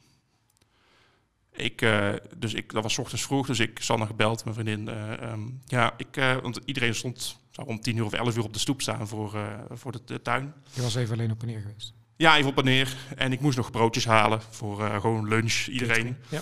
Ik, 1.60 1.82
uh, 1.82 2.10
dus 2.38 2.54
ik, 2.54 2.72
dat 2.72 2.84
was 2.84 2.98
ochtends 2.98 3.24
vroeg, 3.24 3.48
dus 3.48 3.60
ik 3.60 3.80
Sanne 3.82 4.06
gebeld, 4.06 4.44
mijn 4.44 4.56
vriendin. 4.56 4.88
Um, 5.24 5.62
ja, 5.66 5.94
ik, 5.98 6.40
want 6.42 6.60
iedereen 6.66 6.96
stond 6.96 7.40
zou 7.52 7.68
om 7.68 7.82
tien 7.82 7.98
uur 7.98 8.06
of 8.06 8.14
elf 8.14 8.38
uur 8.38 8.44
op 8.44 8.54
de 8.54 8.60
stoep 8.60 8.82
staan 8.82 9.08
voor, 9.08 9.38
voor 9.70 9.92
de, 9.92 10.02
de, 10.06 10.22
tuin. 10.22 10.54
Je 10.74 10.82
was 10.82 10.96
even 10.96 11.14
alleen 11.14 11.32
op 11.32 11.42
en 11.42 11.48
neer 11.48 11.62
geweest? 11.62 11.94
Ja, 12.16 12.38
even 12.38 12.50
op 12.50 12.58
en 12.58 12.64
neer. 12.64 12.96
En 13.16 13.32
ik 13.32 13.40
moest 13.40 13.58
nog 13.58 13.72
broodjes 13.72 14.06
halen 14.06 14.42
voor 14.50 14.82
gewoon 15.02 15.28
lunch, 15.28 15.66
iedereen. 15.68 16.18
Ja. 16.30 16.40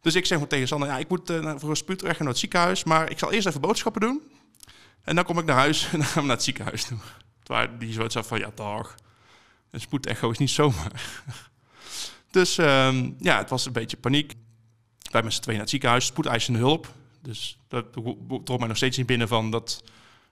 Dus 0.00 0.14
ik 0.14 0.26
zeg 0.26 0.38
maar 0.38 0.48
tegen 0.48 0.68
Sanne, 0.68 0.86
ja, 0.86 0.98
ik 0.98 1.08
moet 1.08 1.32
voor 1.56 1.70
een 1.70 1.76
spuuterecht 1.76 2.18
naar 2.18 2.28
het 2.28 2.38
ziekenhuis, 2.38 2.84
maar 2.84 3.10
ik 3.10 3.18
zal 3.18 3.32
eerst 3.32 3.46
even 3.46 3.60
boodschappen 3.60 4.00
doen. 4.00 4.22
En 5.02 5.14
dan 5.14 5.24
kom 5.24 5.38
ik 5.38 5.44
naar 5.44 5.56
huis 5.56 5.84
en 5.92 5.98
dan 5.98 6.06
gaan 6.06 6.22
we 6.22 6.28
naar 6.28 6.36
het 6.36 6.44
ziekenhuis 6.44 6.84
toe. 6.84 6.98
Waar 7.44 7.78
die 7.78 7.92
zoiets 7.92 8.14
had 8.14 8.26
van, 8.26 8.38
ja 8.38 8.50
dag, 8.54 8.94
een 9.70 9.80
spoedecho 9.80 10.30
is 10.30 10.38
niet 10.38 10.50
zomaar. 10.50 11.22
dus 12.30 12.58
um, 12.58 13.16
ja, 13.18 13.38
het 13.38 13.50
was 13.50 13.66
een 13.66 13.72
beetje 13.72 13.96
paniek. 13.96 14.34
Wij 15.10 15.22
met 15.22 15.32
z'n 15.32 15.40
tweeën 15.40 15.56
naar 15.56 15.66
het 15.66 15.70
ziekenhuis, 15.70 16.06
spoedeisende 16.06 16.58
hulp. 16.58 16.94
Dus 17.22 17.58
dat 17.68 17.92
trok 18.44 18.58
mij 18.58 18.68
nog 18.68 18.76
steeds 18.76 18.96
niet 18.96 19.06
binnen 19.06 19.28
van 19.28 19.50
dat 19.50 19.82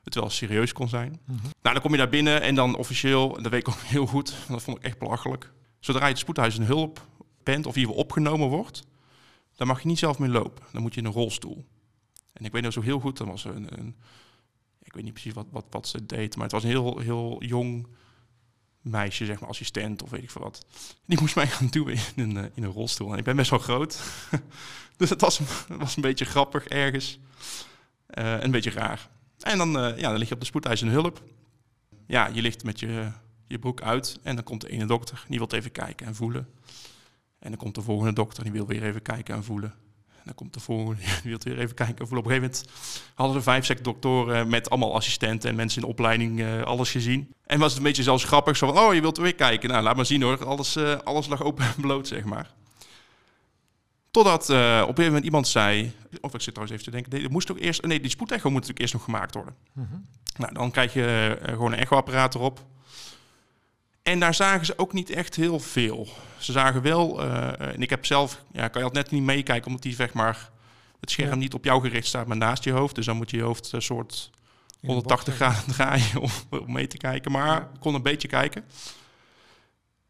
het 0.04 0.14
wel 0.14 0.30
serieus 0.30 0.72
kon 0.72 0.88
zijn. 0.88 1.10
Mm 1.10 1.36
-hmm. 1.36 1.50
Nou, 1.62 1.74
dan 1.74 1.80
kom 1.80 1.90
je 1.90 1.96
daar 1.96 2.08
binnen 2.08 2.42
en 2.42 2.54
dan 2.54 2.76
officieel, 2.76 3.36
en 3.36 3.42
dat 3.42 3.52
weet 3.52 3.60
ik 3.60 3.68
ook 3.68 3.80
heel 3.96 4.06
goed, 4.06 4.34
dat 4.48 4.62
vond 4.62 4.76
ik 4.76 4.82
echt 4.82 4.98
belachelijk. 4.98 5.52
Zodra 5.80 6.04
je 6.04 6.10
het 6.10 6.18
spoedhuis 6.18 6.56
in 6.56 6.62
hulp 6.62 7.06
bent 7.42 7.66
of 7.66 7.74
hier 7.74 7.90
opgenomen 7.90 8.48
wordt, 8.48 8.82
dan 9.56 9.66
mag 9.66 9.82
je 9.82 9.88
niet 9.88 9.98
zelf 9.98 10.18
meer 10.18 10.28
lopen. 10.28 10.64
Dan 10.72 10.82
moet 10.82 10.94
je 10.94 11.00
in 11.00 11.06
een 11.06 11.12
rolstoel. 11.12 11.64
En 12.32 12.44
ik 12.44 12.52
weet 12.52 12.62
nog 12.62 12.72
zo 12.72 12.80
heel 12.80 13.00
goed, 13.00 13.16
dan 13.16 13.26
was 13.26 13.44
een, 13.44 13.78
een 13.78 13.96
ik 14.82 14.94
weet 14.94 15.04
niet 15.04 15.12
precies 15.12 15.32
wat, 15.32 15.46
wat, 15.50 15.64
wat 15.70 15.88
ze 15.88 16.06
deed, 16.06 16.34
maar 16.34 16.44
het 16.44 16.52
was 16.52 16.62
een 16.62 16.68
heel, 16.68 16.98
heel 16.98 17.42
jong 17.44 17.86
meisje, 18.90 19.24
zeg 19.24 19.40
maar, 19.40 19.48
assistent 19.48 20.02
of 20.02 20.10
weet 20.10 20.22
ik 20.22 20.30
veel 20.30 20.42
wat. 20.42 20.66
Die 21.06 21.20
moest 21.20 21.34
mij 21.34 21.46
gaan 21.46 21.66
duwen 21.66 21.98
in 22.14 22.22
een, 22.22 22.36
eh, 22.36 22.50
in 22.54 22.62
een 22.62 22.72
rolstoel. 22.72 23.12
En 23.12 23.18
ik 23.18 23.24
ben 23.24 23.36
best 23.36 23.50
wel 23.50 23.58
groot. 23.58 24.00
dus 24.96 25.10
het 25.10 25.20
was, 25.20 25.40
was 25.68 25.96
een 25.96 26.02
beetje 26.02 26.24
grappig 26.24 26.66
ergens. 26.66 27.18
Uh, 28.14 28.40
een 28.42 28.50
beetje 28.50 28.70
raar. 28.70 29.08
En 29.40 29.58
dan, 29.58 29.84
uh, 29.84 29.98
ja, 29.98 30.08
dan 30.08 30.18
lig 30.18 30.28
je 30.28 30.34
op 30.34 30.40
de 30.40 30.46
spoedeisende 30.46 30.92
hulp. 30.92 31.22
Ja, 32.06 32.26
je 32.26 32.42
ligt 32.42 32.64
met 32.64 32.80
je, 32.80 33.12
je 33.46 33.58
broek 33.58 33.82
uit 33.82 34.18
en 34.22 34.34
dan 34.34 34.44
komt 34.44 34.60
de 34.60 34.68
ene 34.68 34.86
dokter, 34.86 35.24
die 35.28 35.38
wil 35.38 35.48
even 35.50 35.72
kijken 35.72 36.06
en 36.06 36.14
voelen. 36.14 36.48
En 37.38 37.48
dan 37.48 37.58
komt 37.58 37.74
de 37.74 37.82
volgende 37.82 38.12
dokter, 38.12 38.42
die 38.42 38.52
wil 38.52 38.66
weer 38.66 38.82
even 38.82 39.02
kijken 39.02 39.34
en 39.34 39.44
voelen. 39.44 39.74
Dan 40.28 40.36
komt 40.36 40.54
de 40.54 40.60
volgende, 40.60 41.00
die 41.22 41.30
wil 41.30 41.38
weer 41.42 41.58
even 41.58 41.74
kijken. 41.74 42.04
Op 42.04 42.10
een 42.10 42.16
gegeven 42.16 42.34
moment 42.34 42.64
hadden 43.14 43.36
we 43.36 43.42
vijf, 43.42 43.64
zes 43.64 43.82
doktoren 43.82 44.48
met 44.48 44.70
allemaal 44.70 44.94
assistenten 44.94 45.50
en 45.50 45.56
mensen 45.56 45.82
in 45.82 45.88
opleiding 45.88 46.40
uh, 46.40 46.62
alles 46.62 46.90
gezien. 46.90 47.34
En 47.46 47.58
was 47.58 47.68
het 47.68 47.78
een 47.78 47.86
beetje 47.86 48.02
zelfs 48.02 48.24
grappig, 48.24 48.56
zo 48.56 48.72
van, 48.72 48.78
oh, 48.78 48.94
je 48.94 49.00
wilt 49.00 49.16
weer 49.16 49.34
kijken. 49.34 49.68
Nou, 49.68 49.82
laat 49.82 49.96
maar 49.96 50.06
zien 50.06 50.22
hoor, 50.22 50.44
alles, 50.44 50.76
uh, 50.76 50.96
alles 51.04 51.26
lag 51.26 51.42
open 51.42 51.64
en 51.64 51.80
bloot, 51.80 52.08
zeg 52.08 52.24
maar. 52.24 52.50
Totdat 54.10 54.50
uh, 54.50 54.56
op 54.56 54.62
een 54.62 54.78
gegeven 54.80 55.04
moment 55.04 55.24
iemand 55.24 55.48
zei, 55.48 55.92
of 56.20 56.34
ik 56.34 56.40
zit 56.40 56.54
trouwens 56.54 56.72
even 56.72 56.84
te 56.84 56.90
denken, 56.90 57.12
nee, 57.12 57.28
moest 57.28 57.50
ook 57.50 57.58
eerst, 57.58 57.82
nee, 57.82 58.00
die 58.00 58.10
spoedecho 58.10 58.50
moet 58.50 58.52
natuurlijk 58.52 58.80
eerst 58.80 58.92
nog 58.92 59.04
gemaakt 59.04 59.34
worden. 59.34 59.54
Mm 59.72 59.88
-hmm. 59.90 60.06
Nou, 60.36 60.52
dan 60.52 60.70
krijg 60.70 60.92
je 60.92 61.38
gewoon 61.42 61.72
een 61.72 61.78
echoapparaat 61.78 62.34
erop. 62.34 62.64
En 64.08 64.20
daar 64.20 64.34
zagen 64.34 64.66
ze 64.66 64.78
ook 64.78 64.92
niet 64.92 65.10
echt 65.10 65.36
heel 65.36 65.60
veel. 65.60 66.08
Ze 66.38 66.52
zagen 66.52 66.82
wel, 66.82 67.24
uh, 67.24 67.60
en 67.60 67.82
ik 67.82 67.90
heb 67.90 68.06
zelf, 68.06 68.42
ja, 68.52 68.68
kan 68.68 68.80
je 68.80 68.86
altijd 68.86 69.04
net 69.04 69.10
niet 69.10 69.22
meekijken, 69.22 69.66
omdat 69.66 69.82
die 69.82 69.94
zeg 69.94 70.12
maar 70.12 70.50
het 71.00 71.10
scherm 71.10 71.28
ja. 71.28 71.36
niet 71.36 71.54
op 71.54 71.64
jou 71.64 71.80
gericht 71.80 72.06
staat, 72.06 72.26
maar 72.26 72.36
naast 72.36 72.64
je 72.64 72.72
hoofd. 72.72 72.94
Dus 72.94 73.06
dan 73.06 73.16
moet 73.16 73.30
je 73.30 73.36
je 73.36 73.42
hoofd 73.42 73.72
een 73.72 73.82
soort 73.82 74.30
180 74.80 75.34
graden 75.34 75.72
draaien 75.74 76.20
om, 76.20 76.30
om, 76.50 76.72
mee 76.72 76.86
te 76.86 76.96
kijken. 76.96 77.32
Maar 77.32 77.46
ja. 77.46 77.70
kon 77.80 77.94
een 77.94 78.02
beetje 78.02 78.28
kijken. 78.28 78.64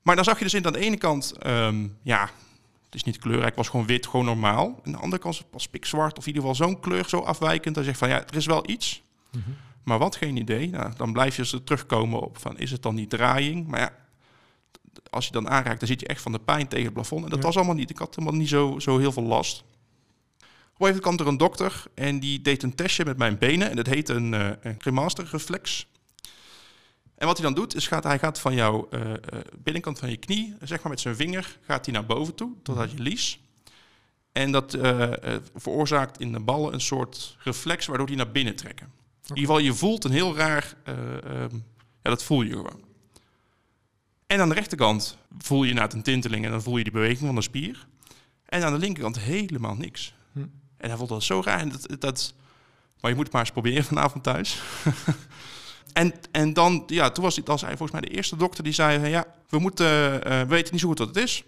Maar 0.02 0.17
dan 0.17 0.25
zag 0.25 0.38
je 0.38 0.45
dus 0.45 0.55
in 0.55 0.67
aan 0.67 0.73
de 0.73 0.78
ene 0.78 0.97
kant, 0.97 1.47
um, 1.47 1.97
ja, 2.02 2.31
het 2.85 2.95
is 2.95 3.05
niet 3.05 3.19
kleurrijk, 3.19 3.57
was 3.57 3.69
gewoon 3.69 3.87
wit, 3.87 4.07
gewoon 4.07 4.26
normaal. 4.26 4.67
En 4.67 4.85
aan 4.85 4.93
de 4.93 4.99
andere 4.99 5.23
kant 5.23 5.45
was 5.50 5.69
pikzwart, 5.69 6.19
of 6.19 6.26
in 6.26 6.35
ieder 6.35 6.49
geval 6.49 6.67
zo'n 6.67 6.81
kleur 6.81 7.09
zo 7.09 7.19
afwijkend. 7.19 7.75
Dan 7.75 7.85
zeg 7.85 7.93
je 7.93 7.99
van, 7.99 8.09
ja, 8.09 8.26
er 8.26 8.37
is 8.37 8.47
wel 8.47 8.71
iets. 8.71 9.02
Mm 9.33 9.43
-hmm. 9.45 9.57
Maar 9.88 9.99
wat, 9.99 10.16
geen 10.16 10.37
idee. 10.37 10.71
Nou, 10.71 10.92
dan 10.97 11.12
blijf 11.12 11.37
je 11.37 11.47
ze 11.47 11.64
terugkomen 11.64 12.21
op 12.21 12.38
van, 12.38 12.59
is 12.59 12.71
het 12.71 12.83
dan 12.83 12.95
die 12.95 13.07
draaiing? 13.07 13.66
Maar 13.66 13.80
ja, 13.80 13.92
als 15.11 15.26
je 15.26 15.33
dan 15.33 15.49
aanraakt, 15.49 15.78
dan 15.78 15.88
zit 15.88 16.00
je 16.00 16.07
echt 16.07 16.23
van 16.23 16.33
de 16.33 16.40
pijn 16.40 16.68
tegen 16.68 16.85
het 16.85 16.95
plafond. 16.95 17.25
En 17.25 17.30
dat 17.30 17.38
ja. 17.38 17.45
was 17.45 17.57
allemaal 17.57 17.75
niet. 17.75 17.90
Ik 17.90 17.99
had 17.99 18.14
helemaal 18.14 18.38
niet 18.38 18.49
zo, 18.49 18.78
zo 18.78 18.99
heel 18.99 19.12
veel 19.12 19.23
last. 19.23 19.64
Op 20.76 20.87
een 20.87 21.00
kwam 21.00 21.18
er 21.18 21.26
een 21.26 21.37
dokter 21.37 21.83
en 21.95 22.21
die 22.21 22.42
deed 22.42 22.62
een 22.62 22.75
testje 22.75 23.04
met 23.04 23.18
mijn 23.18 23.38
benen. 23.38 23.71
En 23.71 23.76
dat 23.76 23.87
heet 23.87 24.09
een, 24.09 24.33
uh, 24.33 24.50
een 24.61 24.76
cremaster 24.76 25.28
reflex. 25.30 25.87
En 27.14 27.26
wat 27.26 27.37
hij 27.37 27.47
dan 27.47 27.54
doet, 27.54 27.75
is 27.75 27.87
gaat, 27.87 28.04
hij 28.04 28.18
gaat 28.18 28.40
van 28.40 28.54
jouw 28.54 28.88
uh, 28.90 29.00
binnenkant 29.59 29.99
van 29.99 30.11
je 30.11 30.16
knie, 30.16 30.54
zeg 30.62 30.83
maar 30.83 30.90
met 30.90 31.00
zijn 31.00 31.16
vinger, 31.16 31.59
gaat 31.66 31.85
hij 31.85 31.95
naar 31.95 32.07
boven 32.07 32.35
toe, 32.35 32.52
totdat 32.62 32.90
je 32.90 32.99
lies. 32.99 33.40
En 34.33 34.52
dat 34.52 34.75
uh, 34.75 35.11
veroorzaakt 35.54 36.21
in 36.21 36.33
de 36.33 36.40
ballen 36.40 36.73
een 36.73 36.80
soort 36.80 37.37
reflex, 37.38 37.87
waardoor 37.87 38.07
die 38.07 38.16
naar 38.16 38.30
binnen 38.30 38.57
trekken. 38.57 38.98
In 39.28 39.40
ieder 39.40 39.54
geval, 39.54 39.66
je 39.66 39.75
voelt 39.75 40.04
een 40.04 40.12
heel 40.12 40.37
raar, 40.37 40.75
um, 40.88 41.64
ja, 42.02 42.11
dat 42.11 42.23
voel 42.23 42.42
je 42.42 42.50
gewoon. 42.50 42.85
En 44.26 44.40
aan 44.40 44.49
de 44.49 44.54
rechterkant 44.54 45.16
voel 45.38 45.64
je 45.64 45.75
na 45.75 45.92
een 45.92 46.02
tinteling 46.02 46.44
en 46.44 46.50
dan 46.50 46.62
voel 46.62 46.76
je 46.76 46.82
die 46.82 46.92
beweging 46.92 47.26
van 47.26 47.35
de 47.35 47.42
spier. 47.42 47.87
En 48.44 48.64
aan 48.64 48.73
de 48.73 48.78
linkerkant 48.78 49.18
helemaal 49.18 49.75
niks. 49.75 50.14
Hm. 50.32 50.40
En 50.76 50.88
hij 50.88 50.97
vond 50.97 51.08
dat 51.08 51.23
zo 51.23 51.40
raar. 51.44 51.58
En 51.58 51.68
dat, 51.68 52.00
dat, 52.00 52.35
maar 53.00 53.11
je 53.11 53.16
moet 53.16 53.25
het 53.25 53.32
maar 53.32 53.42
eens 53.42 53.52
proberen 53.52 53.85
vanavond 53.85 54.25
thuis. 54.25 54.61
en, 55.92 56.14
en 56.30 56.52
dan, 56.52 56.82
ja, 56.87 57.11
toen 57.11 57.25
was 57.25 57.37
het 57.37 57.49
als 57.49 57.61
hij 57.61 57.76
volgens 57.76 58.00
mij 58.00 58.00
de 58.00 58.16
eerste 58.16 58.37
dokter 58.37 58.64
die 58.64 58.73
zei: 58.73 59.08
Ja, 59.08 59.26
we 59.49 59.58
moeten, 59.58 59.87
uh, 59.87 60.40
we 60.40 60.47
weten 60.47 60.73
niet 60.73 60.80
zo 60.80 60.88
goed 60.88 60.99
wat 60.99 61.08
het 61.08 61.16
is. 61.16 61.44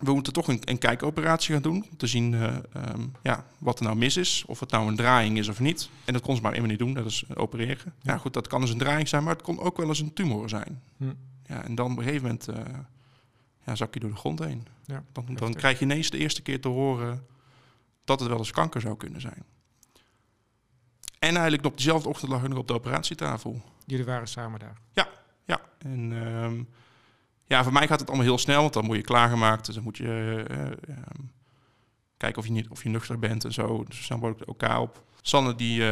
We 0.00 0.12
moeten 0.12 0.32
toch 0.32 0.48
een, 0.48 0.60
een 0.64 0.78
kijkoperatie 0.78 1.52
gaan 1.52 1.62
doen. 1.62 1.86
Om 1.90 1.96
te 1.96 2.06
zien 2.06 2.32
uh, 2.32 2.56
um, 2.94 3.12
ja, 3.22 3.44
wat 3.58 3.78
er 3.78 3.84
nou 3.84 3.96
mis 3.96 4.16
is. 4.16 4.44
Of 4.46 4.60
het 4.60 4.70
nou 4.70 4.88
een 4.88 4.96
draaiing 4.96 5.38
is 5.38 5.48
of 5.48 5.60
niet. 5.60 5.90
En 6.04 6.12
dat 6.12 6.22
kon 6.22 6.36
ze 6.36 6.42
maar 6.42 6.52
één 6.52 6.60
manier 6.60 6.78
doen, 6.78 6.94
dat 6.94 7.06
is 7.06 7.24
opereren. 7.34 7.94
Ja, 8.02 8.18
goed, 8.18 8.32
dat 8.32 8.46
kan 8.46 8.60
dus 8.60 8.70
een 8.70 8.78
draaiing 8.78 9.08
zijn, 9.08 9.24
maar 9.24 9.32
het 9.32 9.42
kon 9.42 9.60
ook 9.60 9.76
wel 9.76 9.88
eens 9.88 10.00
een 10.00 10.12
tumor 10.12 10.48
zijn. 10.48 10.82
Hm. 10.96 11.12
Ja, 11.46 11.62
en 11.64 11.74
dan 11.74 11.92
op 11.92 11.98
een 11.98 12.04
gegeven 12.04 12.22
moment 12.22 12.48
uh, 12.48 12.78
ja, 13.66 13.74
zak 13.74 13.94
je 13.94 14.00
door 14.00 14.10
de 14.10 14.16
grond 14.16 14.38
heen. 14.38 14.66
Ja, 14.84 15.04
dan, 15.12 15.24
dan 15.34 15.54
krijg 15.54 15.78
je 15.78 15.84
ineens 15.84 16.10
de 16.10 16.18
eerste 16.18 16.42
keer 16.42 16.60
te 16.60 16.68
horen 16.68 17.26
dat 18.04 18.20
het 18.20 18.28
wel 18.28 18.38
eens 18.38 18.50
kanker 18.50 18.80
zou 18.80 18.96
kunnen 18.96 19.20
zijn. 19.20 19.44
En 21.18 21.34
eigenlijk 21.34 21.64
op 21.64 21.76
dezelfde 21.76 22.08
ochtend 22.08 22.30
lag 22.30 22.42
ik 22.42 22.48
nog 22.48 22.58
op 22.58 22.68
de 22.68 22.74
operatietafel. 22.74 23.62
Jullie 23.86 24.04
waren 24.04 24.28
samen 24.28 24.60
daar? 24.60 24.76
Ja, 24.92 25.08
ja. 25.44 25.60
En 25.78 26.12
um, 26.12 26.68
ja, 27.50 27.62
voor 27.62 27.72
mij 27.72 27.86
gaat 27.86 28.00
het 28.00 28.08
allemaal 28.08 28.26
heel 28.26 28.38
snel, 28.38 28.60
want 28.60 28.72
dan 28.72 28.84
moet 28.84 28.96
je 28.96 29.02
klaargemaakt. 29.02 29.66
Dus 29.66 29.74
dan 29.74 29.84
moet 29.84 29.96
je 29.96 30.44
uh, 30.50 30.56
um, 30.96 31.32
kijken 32.16 32.38
of 32.38 32.46
je, 32.46 32.52
niet, 32.52 32.68
of 32.68 32.82
je 32.82 32.88
nuchter 32.88 33.18
bent 33.18 33.44
en 33.44 33.52
zo. 33.52 33.84
Dus 33.88 34.06
dan 34.06 34.20
word 34.20 34.40
ik 34.40 34.46
elkaar 34.46 34.80
op. 34.80 35.04
Sanne, 35.20 35.54
die, 35.54 35.80
uh, 35.80 35.86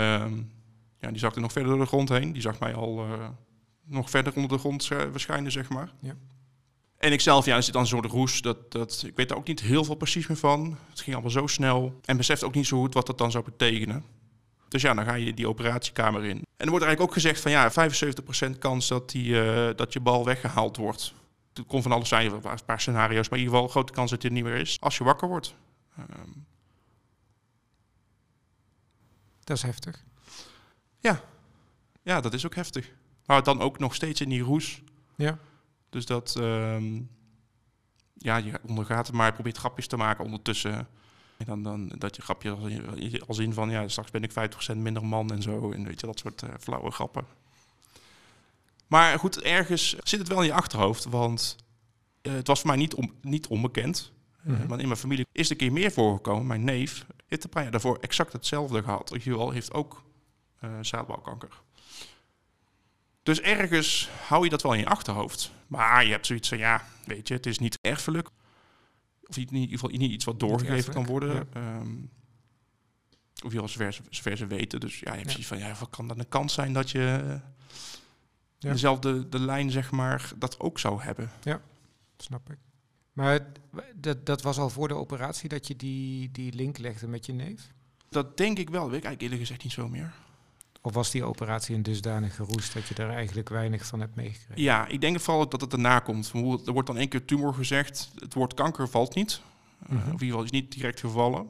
ja, 1.00 1.10
die 1.10 1.18
zag 1.18 1.34
er 1.34 1.40
nog 1.40 1.52
verder 1.52 1.70
door 1.70 1.80
de 1.80 1.86
grond 1.86 2.08
heen. 2.08 2.32
Die 2.32 2.42
zag 2.42 2.58
mij 2.58 2.74
al 2.74 3.04
uh, 3.04 3.28
nog 3.84 4.10
verder 4.10 4.32
onder 4.34 4.50
de 4.50 4.58
grond 4.58 4.86
verschijnen, 4.86 5.52
zeg 5.52 5.68
maar. 5.68 5.92
Ja. 6.00 6.14
En 6.98 7.12
ik 7.12 7.20
zelf, 7.20 7.44
ja, 7.44 7.56
er 7.56 7.62
zit 7.62 7.74
dan 7.74 7.86
zo'n 7.86 8.06
roes. 8.06 8.42
Dat, 8.42 8.72
dat, 8.72 9.02
ik 9.06 9.16
weet 9.16 9.28
daar 9.28 9.38
ook 9.38 9.46
niet 9.46 9.60
heel 9.60 9.84
veel 9.84 9.94
precies 9.94 10.26
meer 10.26 10.36
van. 10.36 10.78
Het 10.88 11.00
ging 11.00 11.12
allemaal 11.12 11.32
zo 11.32 11.46
snel. 11.46 12.00
En 12.04 12.16
beseft 12.16 12.44
ook 12.44 12.54
niet 12.54 12.66
zo 12.66 12.80
goed 12.80 12.94
wat 12.94 13.06
dat 13.06 13.18
dan 13.18 13.30
zou 13.30 13.44
betekenen. 13.44 14.04
Dus 14.68 14.82
ja, 14.82 14.94
dan 14.94 15.04
ga 15.04 15.14
je 15.14 15.34
die 15.34 15.48
operatiekamer 15.48 16.24
in. 16.24 16.36
En 16.36 16.64
er 16.64 16.70
wordt 16.70 16.84
eigenlijk 16.84 17.00
ook 17.00 17.12
gezegd 17.12 17.40
van 17.40 17.50
ja, 17.50 17.70
75% 17.70 18.58
kans 18.58 18.88
dat, 18.88 19.10
die, 19.10 19.28
uh, 19.28 19.68
dat 19.76 19.92
je 19.92 20.00
bal 20.00 20.24
weggehaald 20.24 20.76
wordt. 20.76 21.14
Het 21.58 21.66
kon 21.66 21.82
van 21.82 21.92
alles 21.92 22.08
zijn, 22.08 22.32
een 22.32 22.64
paar 22.66 22.80
scenario's. 22.80 23.28
Maar 23.28 23.38
in 23.38 23.44
ieder 23.44 23.58
geval 23.58 23.68
grote 23.70 23.92
kans 23.92 24.10
dat 24.10 24.22
het 24.22 24.32
niet 24.32 24.44
meer 24.44 24.56
is 24.56 24.80
als 24.80 24.98
je 24.98 25.04
wakker 25.04 25.28
wordt. 25.28 25.54
Um... 25.98 26.46
Dat 29.44 29.56
is 29.56 29.62
heftig. 29.62 30.04
Ja. 30.98 31.20
ja, 32.02 32.20
dat 32.20 32.34
is 32.34 32.46
ook 32.46 32.54
heftig. 32.54 32.92
Maar 33.26 33.42
dan 33.42 33.60
ook 33.60 33.78
nog 33.78 33.94
steeds 33.94 34.20
in 34.20 34.28
die 34.28 34.42
roes. 34.42 34.82
Ja. 35.16 35.38
Dus 35.90 36.06
dat, 36.06 36.36
um, 36.38 37.10
ja, 38.14 38.36
je 38.36 38.60
ondergaat 38.66 39.06
het 39.06 39.16
maar, 39.16 39.26
je 39.26 39.32
probeert 39.32 39.56
grapjes 39.56 39.86
te 39.86 39.96
maken 39.96 40.24
ondertussen. 40.24 40.88
En 41.36 41.46
dan, 41.46 41.62
dan 41.62 41.88
dat 41.98 42.16
je 42.16 42.22
grapje 42.22 42.50
als 42.50 42.70
in, 42.70 43.22
als 43.26 43.38
in 43.38 43.52
van, 43.52 43.70
ja, 43.70 43.88
straks 43.88 44.10
ben 44.10 44.22
ik 44.22 44.30
50% 44.74 44.76
minder 44.76 45.04
man 45.04 45.30
en 45.30 45.42
zo. 45.42 45.72
En 45.72 45.84
weet 45.84 46.00
je, 46.00 46.06
dat 46.06 46.18
soort 46.18 46.42
uh, 46.42 46.50
flauwe 46.60 46.90
grappen. 46.90 47.26
Maar 48.88 49.18
goed, 49.18 49.40
ergens 49.40 49.96
zit 50.02 50.18
het 50.18 50.28
wel 50.28 50.40
in 50.40 50.46
je 50.46 50.52
achterhoofd, 50.52 51.04
want 51.04 51.56
uh, 52.22 52.32
het 52.32 52.46
was 52.46 52.60
voor 52.60 52.68
mij 52.68 52.78
niet, 52.78 52.94
on, 52.94 53.12
niet 53.22 53.46
onbekend. 53.46 54.12
Mm 54.42 54.54
-hmm. 54.54 54.62
uh, 54.62 54.68
want 54.68 54.80
in 54.80 54.86
mijn 54.86 55.00
familie 55.00 55.26
is 55.32 55.46
er 55.46 55.52
een 55.52 55.56
keer 55.56 55.72
meer 55.72 55.92
voorgekomen. 55.92 56.46
Mijn 56.46 56.64
neef 56.64 57.06
heeft 57.26 57.44
een 57.44 57.50
paar 57.50 57.62
jaar 57.62 57.72
daarvoor 57.72 57.98
exact 58.00 58.32
hetzelfde 58.32 58.82
gehad. 58.82 59.14
Joel 59.18 59.50
heeft 59.50 59.72
ook 59.72 60.02
uh, 60.64 60.70
zaadbalkanker. 60.80 61.60
Dus 63.22 63.40
ergens 63.40 64.10
hou 64.26 64.44
je 64.44 64.50
dat 64.50 64.62
wel 64.62 64.72
in 64.72 64.78
je 64.78 64.86
achterhoofd. 64.86 65.52
Maar 65.66 66.04
je 66.04 66.10
hebt 66.10 66.26
zoiets 66.26 66.48
van, 66.48 66.58
ja, 66.58 66.84
weet 67.04 67.28
je, 67.28 67.34
het 67.34 67.46
is 67.46 67.58
niet 67.58 67.78
erfelijk. 67.80 68.28
Of 69.26 69.36
in 69.36 69.54
ieder 69.54 69.78
geval 69.78 69.90
niet 69.90 70.10
iets 70.10 70.24
wat 70.24 70.40
doorgegeven 70.40 70.92
kan 70.92 71.06
worden. 71.06 71.48
Ja. 71.52 71.78
Um, 71.78 72.10
of 73.44 73.52
je 73.52 73.60
als 73.60 73.72
zover, 73.72 74.36
ze 74.36 74.46
weten. 74.46 74.80
Dus 74.80 74.98
ja, 74.98 75.12
je 75.12 75.20
hebt 75.20 75.32
ja. 75.32 75.42
van, 75.42 75.58
ja, 75.58 75.74
wat 75.78 75.90
kan 75.90 76.08
dan 76.08 76.18
een 76.18 76.28
kans 76.28 76.54
zijn 76.54 76.72
dat 76.72 76.90
je 76.90 77.38
ja. 78.58 78.72
dezelfde 78.72 79.28
de 79.28 79.40
lijn, 79.40 79.70
zeg 79.70 79.90
maar, 79.90 80.32
dat 80.36 80.60
ook 80.60 80.78
zou 80.78 81.02
hebben. 81.02 81.30
Ja, 81.42 81.60
snap 82.16 82.50
ik. 82.50 82.58
Maar 83.12 83.46
dat, 83.94 84.26
dat 84.26 84.42
was 84.42 84.58
al 84.58 84.70
voor 84.70 84.88
de 84.88 84.94
operatie 84.94 85.48
dat 85.48 85.66
je 85.66 85.76
die, 85.76 86.30
die 86.30 86.52
link 86.52 86.78
legde 86.78 87.08
met 87.08 87.26
je 87.26 87.32
neef? 87.32 87.72
Dat 88.08 88.36
denk 88.36 88.58
ik 88.58 88.70
wel. 88.70 88.90
Weet 88.90 88.98
ik 88.98 89.04
eigenlijk 89.04 89.22
eerlijk 89.22 89.40
gezegd 89.40 89.62
niet 89.62 89.72
zo 89.72 89.88
meer. 89.88 90.12
Of 90.82 90.94
was 90.94 91.10
die 91.10 91.24
operatie 91.24 91.74
een 91.74 91.82
dusdanige 91.82 92.42
roest 92.42 92.74
dat 92.74 92.86
je 92.86 92.94
er 92.94 93.10
eigenlijk 93.10 93.48
weinig 93.48 93.86
van 93.86 94.00
hebt 94.00 94.14
meegekregen? 94.14 94.62
Ja, 94.62 94.86
ik 94.86 95.00
denk 95.00 95.20
vooral 95.20 95.48
dat 95.48 95.60
het 95.60 95.72
erna 95.72 95.98
komt. 95.98 96.32
Er 96.66 96.72
wordt 96.72 96.86
dan 96.86 96.96
één 96.96 97.08
keer 97.08 97.24
tumor 97.24 97.54
gezegd. 97.54 98.10
Het 98.18 98.34
woord 98.34 98.54
kanker 98.54 98.88
valt 98.88 99.14
niet. 99.14 99.40
Mm 99.78 99.86
-hmm. 99.86 99.96
uh, 99.96 100.02
of 100.02 100.06
in 100.06 100.12
ieder 100.12 100.26
geval 100.26 100.42
is 100.42 100.50
niet 100.50 100.72
direct 100.72 101.00
gevallen. 101.00 101.48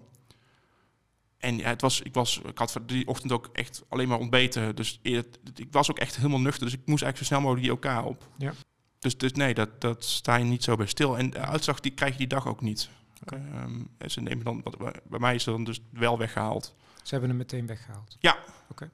En 1.38 1.56
ja, 1.56 1.68
het 1.68 1.80
was, 1.80 2.00
ik, 2.00 2.14
was, 2.14 2.40
ik 2.46 2.58
had 2.58 2.78
die 2.86 3.06
ochtend 3.06 3.32
ook 3.32 3.48
echt 3.52 3.82
alleen 3.88 4.08
maar 4.08 4.18
ontbeten. 4.18 4.76
Dus 4.76 4.98
het- 5.02 5.38
ik 5.54 5.68
was 5.70 5.90
ook 5.90 5.98
echt 5.98 6.16
helemaal 6.16 6.40
nuchter. 6.40 6.64
Dus 6.64 6.74
ik 6.74 6.86
moest 6.86 7.02
eigenlijk 7.02 7.16
zo 7.18 7.24
snel 7.24 7.40
mogelijk 7.40 7.62
die 7.82 7.96
OK 8.00 8.06
op. 8.06 8.28
Ja. 8.38 8.52
Dus, 8.98 9.16
dus 9.18 9.32
nee, 9.32 9.54
dat, 9.54 9.80
dat 9.80 10.04
sta 10.04 10.36
je 10.36 10.44
niet 10.44 10.64
zo 10.64 10.76
bij 10.76 10.86
stil. 10.86 11.18
En 11.18 11.30
de 11.30 11.38
uitslag 11.38 11.80
die 11.80 11.92
krijg 11.92 12.12
je 12.12 12.18
die 12.18 12.26
dag 12.26 12.46
ook 12.46 12.60
niet. 12.60 12.88
Oké. 13.22 13.34
Ehm, 13.52 13.80
en 13.98 14.10
ze 14.10 14.20
nemen 14.20 14.44
dan, 14.44 14.60
wat- 14.64 15.00
bij 15.08 15.18
mij 15.18 15.34
is 15.34 15.46
er 15.46 15.52
dan 15.52 15.64
dus 15.64 15.80
wel 15.90 16.18
weggehaald. 16.18 16.74
Ze 17.08 17.14
hebben 17.14 17.28
hem 17.28 17.38
meteen 17.38 17.66
weggehaald. 17.66 18.16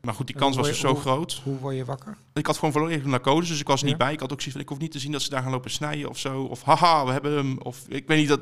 Maar 0.00 0.14
goed, 0.14 0.26
die 0.26 0.36
kans 0.36 0.56
was 0.56 0.66
dus 0.66 0.78
zo 0.80 0.94
groot. 0.94 1.40
Hoe 1.44 1.58
word 1.58 1.76
je 1.76 1.84
wakker? 1.84 2.16
Ik 2.32 2.46
had 2.46 2.56
gewoon 2.56 2.72
volledig 2.72 3.04
narcose, 3.04 3.48
dus 3.50 3.60
ik 3.60 3.66
was 3.66 3.80
er 3.80 3.84
Ja. 3.86 3.90
niet 3.92 4.02
bij. 4.02 4.12
Ik 4.12 4.20
had 4.20 4.32
ook 4.32 4.38
zoiets 4.38 4.52
van, 4.52 4.60
ik 4.60 4.68
hoef 4.68 4.78
niet 4.78 4.92
te 4.92 4.98
zien 4.98 5.12
dat 5.12 5.22
ze 5.22 5.30
daar 5.30 5.42
gaan 5.42 5.50
lopen 5.50 5.70
snijden 5.70 6.08
of 6.08 6.18
zo. 6.18 6.42
Of 6.42 6.62
haha, 6.62 7.04
we 7.06 7.12
hebben 7.12 7.32
hem. 7.36 7.58
Of 7.58 7.84
ik 7.88 8.06
weet 8.06 8.18
niet, 8.18 8.28
dat, 8.28 8.40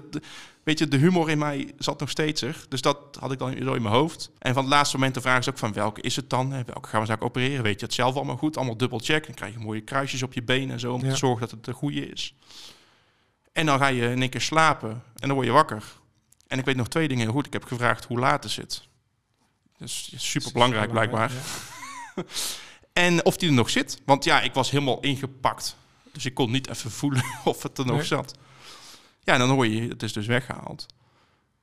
weet 0.62 0.79
je, 0.79 0.88
de 0.88 0.97
humor 0.97 1.31
in 1.31 1.38
mij 1.38 1.73
zat 1.79 2.00
nog 2.00 2.11
steeds 2.11 2.43
er. 2.43 2.64
Dus 2.69 2.81
dat 2.81 3.17
had 3.21 3.33
ik 3.33 3.38
dan 3.38 3.57
zo 3.62 3.73
in 3.75 3.83
mijn 3.83 3.95
hoofd. 3.95 4.31
En 4.38 4.55
van 4.55 4.62
het 4.62 4.73
laatste 4.73 4.97
moment 4.97 5.14
de 5.14 5.21
vraag 5.21 5.38
is 5.38 5.49
ook 5.49 5.59
van, 5.59 5.73
welke 5.73 6.00
is 6.00 6.17
het 6.17 6.31
dan? 6.31 6.50
Welke 6.50 6.88
gaan 6.88 7.00
we 7.00 7.07
zaak 7.07 7.23
opereren? 7.25 7.62
Weet 7.62 7.81
je 7.81 7.87
het 7.87 7.95
zelf 7.95 8.17
allemaal 8.17 8.37
goed? 8.37 8.57
Allemaal 8.57 8.76
dubbel 8.76 8.99
check. 8.99 9.26
Dan 9.26 9.35
krijg 9.35 9.52
je 9.52 9.59
mooie 9.59 9.81
kruisjes 9.81 10.23
op 10.23 10.33
je 10.33 10.43
benen 10.43 10.71
en 10.71 10.81
zo, 10.81 10.93
om 10.93 11.05
Ja. 11.05 11.11
te 11.11 11.17
zorgen 11.17 11.41
dat 11.41 11.50
het 11.50 11.64
de 11.64 11.73
goede 11.73 12.07
is. 12.11 12.35
En 13.52 13.67
dan 13.67 13.79
ga 13.79 13.87
je 13.87 14.02
in 14.11 14.21
één 14.21 14.31
keer 14.31 14.41
slapen 14.41 14.91
en 14.91 15.26
dan 15.29 15.33
word 15.33 15.47
je 15.47 15.52
wakker. 15.52 15.83
En 16.47 16.59
ik 16.59 16.64
weet 16.64 16.76
nog 16.76 16.88
twee 16.88 17.09
dingen 17.09 17.25
heel 17.25 17.33
goed. 17.33 17.47
Ik 17.47 17.52
heb 17.52 17.64
gevraagd 17.64 18.05
hoe 18.05 18.19
laat 18.19 18.45
is 18.45 18.57
het. 18.57 18.91
Dus 19.83 20.12
super 20.17 20.53
belangrijk 20.53 20.91
blijkbaar. 20.91 21.33
Ja. 21.33 22.23
En 22.93 23.25
of 23.25 23.37
die 23.37 23.49
er 23.49 23.55
nog 23.55 23.71
zit. 23.71 24.01
Want 24.05 24.25
ja, 24.25 24.41
ik 24.41 24.55
was 24.55 24.71
helemaal 24.71 25.01
ingepakt. 25.01 25.77
Dus 26.12 26.25
ik 26.25 26.35
kon 26.35 26.51
niet 26.51 26.69
even 26.69 26.91
voelen 26.91 27.25
of 27.45 27.62
het 27.62 27.79
er 27.79 27.87
nog 27.87 27.97
Nee. 27.97 28.05
zat. 28.05 28.35
Ja, 29.21 29.33
en 29.33 29.39
dan 29.39 29.51
hoor 29.51 29.67
je, 29.67 29.89
het 29.89 30.03
is 30.03 30.12
dus 30.12 30.27
weggehaald. 30.27 30.87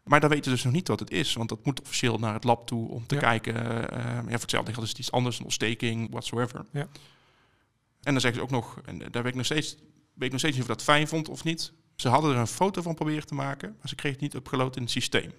Maar 0.04 0.20
dan 0.20 0.30
weet 0.30 0.46
je 0.46 0.52
dus 0.52 0.64
nog 0.64 0.74
niet 0.74 0.88
wat 0.88 1.00
het 1.00 1.12
is. 1.12 1.34
Want 1.34 1.50
dat 1.50 1.66
moet 1.66 1.82
officieel 1.82 2.18
naar 2.18 2.34
het 2.34 2.44
lab 2.44 2.68
toe 2.68 2.90
om 2.90 3.08
te 3.08 3.16
Ja. 3.16 3.22
kijken. 3.22 3.56
eh, 3.92 4.02
ja, 4.02 4.22
voor 4.24 4.32
hetzelfde 4.40 4.72
geld 4.74 4.84
is 4.84 4.90
het 4.90 5.00
iets 5.00 5.12
anders, 5.12 5.38
een 5.38 5.44
ontsteking, 5.44 6.08
whatsoever. 6.12 6.66
Ja. 6.72 6.88
En 8.02 8.12
dan 8.14 8.22
zeggen 8.22 8.34
ze 8.40 8.42
ook 8.46 8.52
nog, 8.52 8.80
en 8.86 8.98
daar 8.98 9.24
weet 9.24 9.32
ik 9.32 9.36
nog 9.36 9.46
steeds, 9.46 9.76
weet 10.14 10.26
ik 10.26 10.32
nog 10.32 10.40
steeds 10.40 10.56
niet 10.58 10.64
of 10.70 10.70
dat 10.76 10.84
fijn 10.84 11.08
vond 11.08 11.30
of 11.30 11.44
niet. 11.44 11.72
Ze 11.96 12.08
hadden 12.10 12.32
er 12.32 12.38
een 12.38 12.48
foto 12.48 12.82
van 12.82 12.96
proberen 12.96 13.26
te 13.28 13.34
maken, 13.34 13.70
maar 13.80 13.88
ze 13.90 13.96
kregen 13.96 14.20
het 14.22 14.34
niet 14.34 14.42
upgeload 14.42 14.76
in 14.76 14.82
het 14.82 14.92
systeem. 14.92 15.32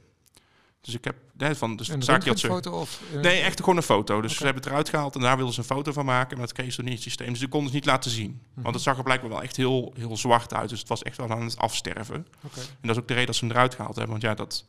Dus 0.80 0.94
ik 0.94 1.04
heb 1.04 1.16
hè, 1.36 1.56
van 1.56 1.76
de 1.76 1.92
Een 1.92 2.02
zaak 2.02 2.20
die 2.20 2.28
had 2.28 2.38
ze. 2.38 2.46
röntgenfoto 2.46 2.80
of... 2.80 3.02
eh, 3.14 3.20
Nee, 3.20 3.40
echt 3.40 3.58
gewoon 3.60 3.76
een 3.76 3.82
foto. 3.82 4.20
Dus 4.20 4.36
ze 4.36 4.44
hebben 4.44 4.62
het 4.62 4.70
eruit 4.72 4.88
gehaald 4.88 5.14
en 5.14 5.20
daar 5.20 5.36
wilden 5.36 5.54
ze 5.54 5.60
een 5.60 5.66
foto 5.66 5.92
van 5.92 6.04
maken. 6.04 6.36
Maar 6.36 6.46
dat 6.46 6.54
kregen 6.54 6.72
ze 6.72 6.80
niet 6.80 6.88
in 6.88 6.94
het 6.94 7.04
systeem. 7.04 7.28
Dus 7.28 7.38
die 7.38 7.48
konden 7.48 7.68
ze 7.70 7.74
niet 7.74 7.84
laten 7.84 8.10
zien. 8.10 8.42
Mhm. 8.52 8.62
Want 8.62 8.74
het 8.74 8.84
zag 8.84 8.96
er 8.96 9.02
blijkbaar 9.02 9.30
wel 9.30 9.42
echt 9.42 9.56
heel, 9.56 9.92
heel 9.96 10.16
zwart 10.16 10.54
uit. 10.54 10.68
Dus 10.68 10.78
het 10.78 10.88
was 10.88 11.02
echt 11.02 11.16
wel 11.16 11.30
aan 11.30 11.42
het 11.42 11.56
afsterven. 11.56 12.14
En 12.14 12.66
dat 12.80 12.90
is 12.90 12.96
ook 13.02 13.08
de 13.08 13.12
reden 13.14 13.26
dat 13.26 13.36
ze 13.36 13.44
hem 13.44 13.54
eruit 13.54 13.74
gehaald 13.74 13.94
hebben. 13.96 14.12
Want 14.12 14.22
ja, 14.22 14.34
dat 14.34 14.64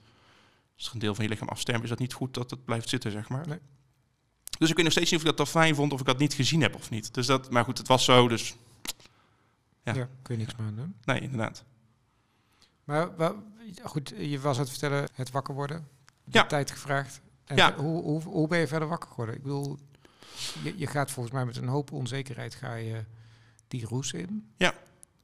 als 0.75 0.88
er 0.88 0.94
een 0.94 1.00
deel 1.00 1.15
van 1.15 1.24
je 1.24 1.30
lichaam 1.30 1.48
afsterft, 1.48 1.84
is 1.84 1.89
dat 1.89 2.00
niet 2.00 2.13
goed 2.13 2.34
dat 2.34 2.50
het 2.50 2.65
blijft 2.65 2.89
zitten, 2.89 3.12
zeg 3.12 3.30
maar. 3.30 3.48
Nee. 3.48 3.60
Dus 4.60 4.70
ik 4.70 4.75
weet 4.75 4.84
nog 4.84 4.94
steeds 4.94 5.12
niet 5.12 5.22
of 5.24 5.30
ik 5.30 5.38
dat 5.38 5.50
fijn 5.50 5.75
vond 5.75 5.94
of 5.94 6.00
ik 6.00 6.06
dat 6.06 6.18
niet 6.20 6.34
gezien 6.34 6.62
heb 6.62 6.75
of 6.75 6.89
niet. 6.89 7.13
Dus 7.13 7.25
dat, 7.25 7.51
maar 7.51 7.63
goed, 7.63 7.77
het 7.77 7.88
was 7.88 8.03
zo. 8.06 8.27
Dus 8.27 8.56
Ja. 9.84 9.94
Ja. 9.94 10.10
kun 10.22 10.36
je 10.38 10.41
niks 10.46 10.56
meer 10.58 10.68
aan 10.68 10.75
doen. 10.75 10.96
nee, 11.03 11.20
inderdaad. 11.22 11.63
Maar 12.84 13.15
wa- 13.15 13.36
goed, 13.84 14.13
je 14.18 14.39
was 14.39 14.56
aan 14.56 14.62
het 14.62 14.70
vertellen, 14.70 15.08
het 15.13 15.32
wakker 15.32 15.53
worden. 15.53 15.88
De 16.24 16.38
Ja. 16.38 16.46
tijd 16.46 16.72
gevraagd. 16.72 17.22
En 17.46 17.56
Ja. 17.56 17.75
hoe, 17.75 18.04
hoe, 18.04 18.22
hoe 18.24 18.48
ben 18.48 18.60
je 18.60 18.68
verder 18.68 18.88
wakker 18.88 19.10
geworden? 19.10 19.36
Ik 19.36 19.42
bedoel, 19.42 19.78
je, 20.63 20.74
je 20.78 20.88
gaat 20.88 21.12
volgens 21.12 21.36
mij 21.36 21.46
met 21.46 21.58
een 21.58 21.68
hoop 21.68 21.92
onzekerheid 21.92 22.56
ga 22.56 22.74
je 22.75 23.04
die 23.68 23.86
roes 23.86 24.13
in. 24.13 24.51
Ja. 24.58 24.74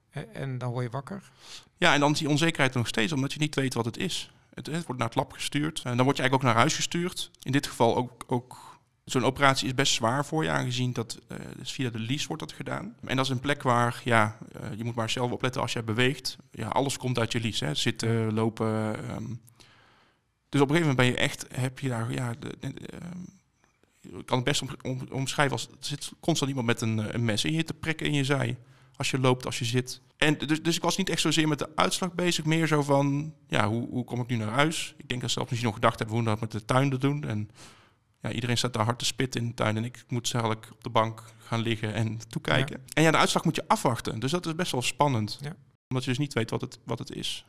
En, 0.09 0.33
en 0.33 0.57
dan 0.57 0.71
word 0.71 0.83
je 0.85 0.91
wakker. 0.91 1.31
Ja, 1.77 1.93
en 1.93 1.99
dan 1.99 2.11
is 2.11 2.19
die 2.19 2.29
onzekerheid 2.29 2.71
er 2.71 2.77
nog 2.79 2.87
steeds, 2.87 3.11
omdat 3.11 3.33
je 3.33 3.39
niet 3.39 3.55
weet 3.55 3.73
wat 3.73 3.85
het 3.85 3.97
is. 3.97 4.31
Het, 4.53 4.65
het 4.67 4.85
wordt 4.85 4.99
naar 4.99 5.07
het 5.07 5.17
lab 5.17 5.31
gestuurd 5.31 5.81
en 5.83 5.95
dan 5.95 6.05
word 6.05 6.17
je 6.17 6.21
eigenlijk 6.21 6.33
ook 6.33 6.41
naar 6.53 6.61
huis 6.63 6.75
gestuurd. 6.75 7.31
In 7.41 7.51
dit 7.51 7.67
geval 7.67 7.95
ook, 7.95 8.23
ook 8.27 8.57
zo'n 9.05 9.25
operatie 9.25 9.67
is 9.67 9.73
best 9.73 9.93
zwaar 9.93 10.25
voor 10.25 10.43
je, 10.43 10.49
aangezien 10.49 10.93
dat 10.93 11.19
eh, 11.27 11.37
dus 11.57 11.71
via 11.71 11.89
de 11.89 11.99
lies 11.99 12.25
wordt 12.25 12.41
dat 12.41 12.51
gedaan. 12.53 12.95
En 13.05 13.15
dat 13.15 13.25
is 13.25 13.31
een 13.31 13.39
plek 13.39 13.61
waar, 13.63 14.01
ja, 14.03 14.37
eh, 14.51 14.61
je 14.77 14.83
moet 14.83 14.95
maar 14.95 15.09
zelf 15.09 15.31
opletten 15.31 15.61
als 15.61 15.73
jij 15.73 15.83
beweegt. 15.83 16.37
Ja, 16.51 16.67
alles 16.67 16.97
komt 16.97 17.19
uit 17.19 17.31
je 17.31 17.39
lies, 17.39 17.59
hè. 17.59 17.73
Zitten, 17.75 18.33
lopen. 18.33 18.95
ehm. 19.09 19.23
Dus 20.57 20.65
op 20.65 20.71
een 20.71 20.75
gegeven 20.77 20.95
moment 20.97 21.15
ben 21.17 21.23
je 21.25 21.29
echt, 21.29 21.45
heb 21.61 21.79
je 21.79 21.89
daar, 21.89 22.11
ja, 22.11 22.33
de, 22.39 22.55
de- 22.59 22.87
ehm, 22.87 23.19
ik 24.19 24.25
kan 24.25 24.35
het 24.37 24.45
best 24.45 24.61
om, 24.61 24.69
om- 24.81 25.07
omschrijven 25.11 25.53
als, 25.55 25.67
er 25.67 25.75
zit 25.79 26.11
constant 26.19 26.49
iemand 26.49 26.67
met 26.67 26.81
een, 26.81 26.99
eh, 26.99 27.05
een 27.13 27.25
mes 27.25 27.43
in 27.45 27.53
je 27.53 27.63
te 27.63 27.73
prikken 27.73 28.05
in 28.05 28.13
je 28.13 28.23
zij. 28.23 28.57
Als 28.95 29.11
je 29.11 29.19
loopt, 29.19 29.45
als 29.45 29.59
je 29.59 29.65
zit. 29.65 30.01
En 30.17 30.37
dus, 30.37 30.63
dus 30.63 30.75
ik 30.75 30.81
was 30.81 30.97
niet 30.97 31.09
echt 31.09 31.21
zozeer 31.21 31.47
met 31.47 31.59
de 31.59 31.69
uitslag 31.75 32.13
bezig. 32.13 32.45
Meer 32.45 32.67
zo 32.67 32.81
van, 32.83 33.33
ja, 33.47 33.67
hoe, 33.67 33.87
hoe 33.89 34.03
kom 34.03 34.19
ik 34.21 34.27
nu 34.27 34.35
naar 34.35 34.47
huis? 34.51 34.93
Ik 34.97 35.07
denk 35.09 35.21
dat 35.21 35.29
ze 35.29 35.35
zelfs 35.35 35.49
misschien 35.49 35.69
nog 35.71 35.79
gedacht 35.79 35.97
hebben 35.99 36.15
hoe 36.15 36.25
we 36.25 36.31
dat 36.31 36.39
met 36.39 36.51
de 36.51 36.65
tuin 36.65 36.89
te 36.89 36.97
doen. 36.97 37.23
En 37.23 37.49
ja, 38.21 38.31
iedereen 38.31 38.57
staat 38.57 38.73
daar 38.73 38.85
hard 38.85 38.99
te 38.99 39.05
spitten 39.05 39.41
in 39.41 39.47
de 39.47 39.53
tuin. 39.53 39.77
En 39.77 39.83
ik 39.83 40.03
moet 40.07 40.33
eigenlijk 40.33 40.69
op 40.71 40.83
de 40.83 40.89
bank 40.89 41.23
gaan 41.37 41.59
liggen 41.59 41.93
en 41.93 42.17
toekijken. 42.29 42.81
En 42.93 43.03
ja, 43.03 43.11
de 43.11 43.17
uitslag 43.17 43.43
moet 43.43 43.55
je 43.55 43.67
afwachten. 43.67 44.19
Dus 44.19 44.31
dat 44.31 44.45
is 44.45 44.55
best 44.55 44.71
wel 44.71 44.81
spannend. 44.81 45.37
Ja. 45.41 45.55
Omdat 45.87 46.03
je 46.03 46.09
dus 46.09 46.19
niet 46.19 46.33
weet 46.33 46.49
wat 46.49 46.61
het, 46.61 46.79
wat 46.83 46.99
het 46.99 47.11
is. 47.11 47.45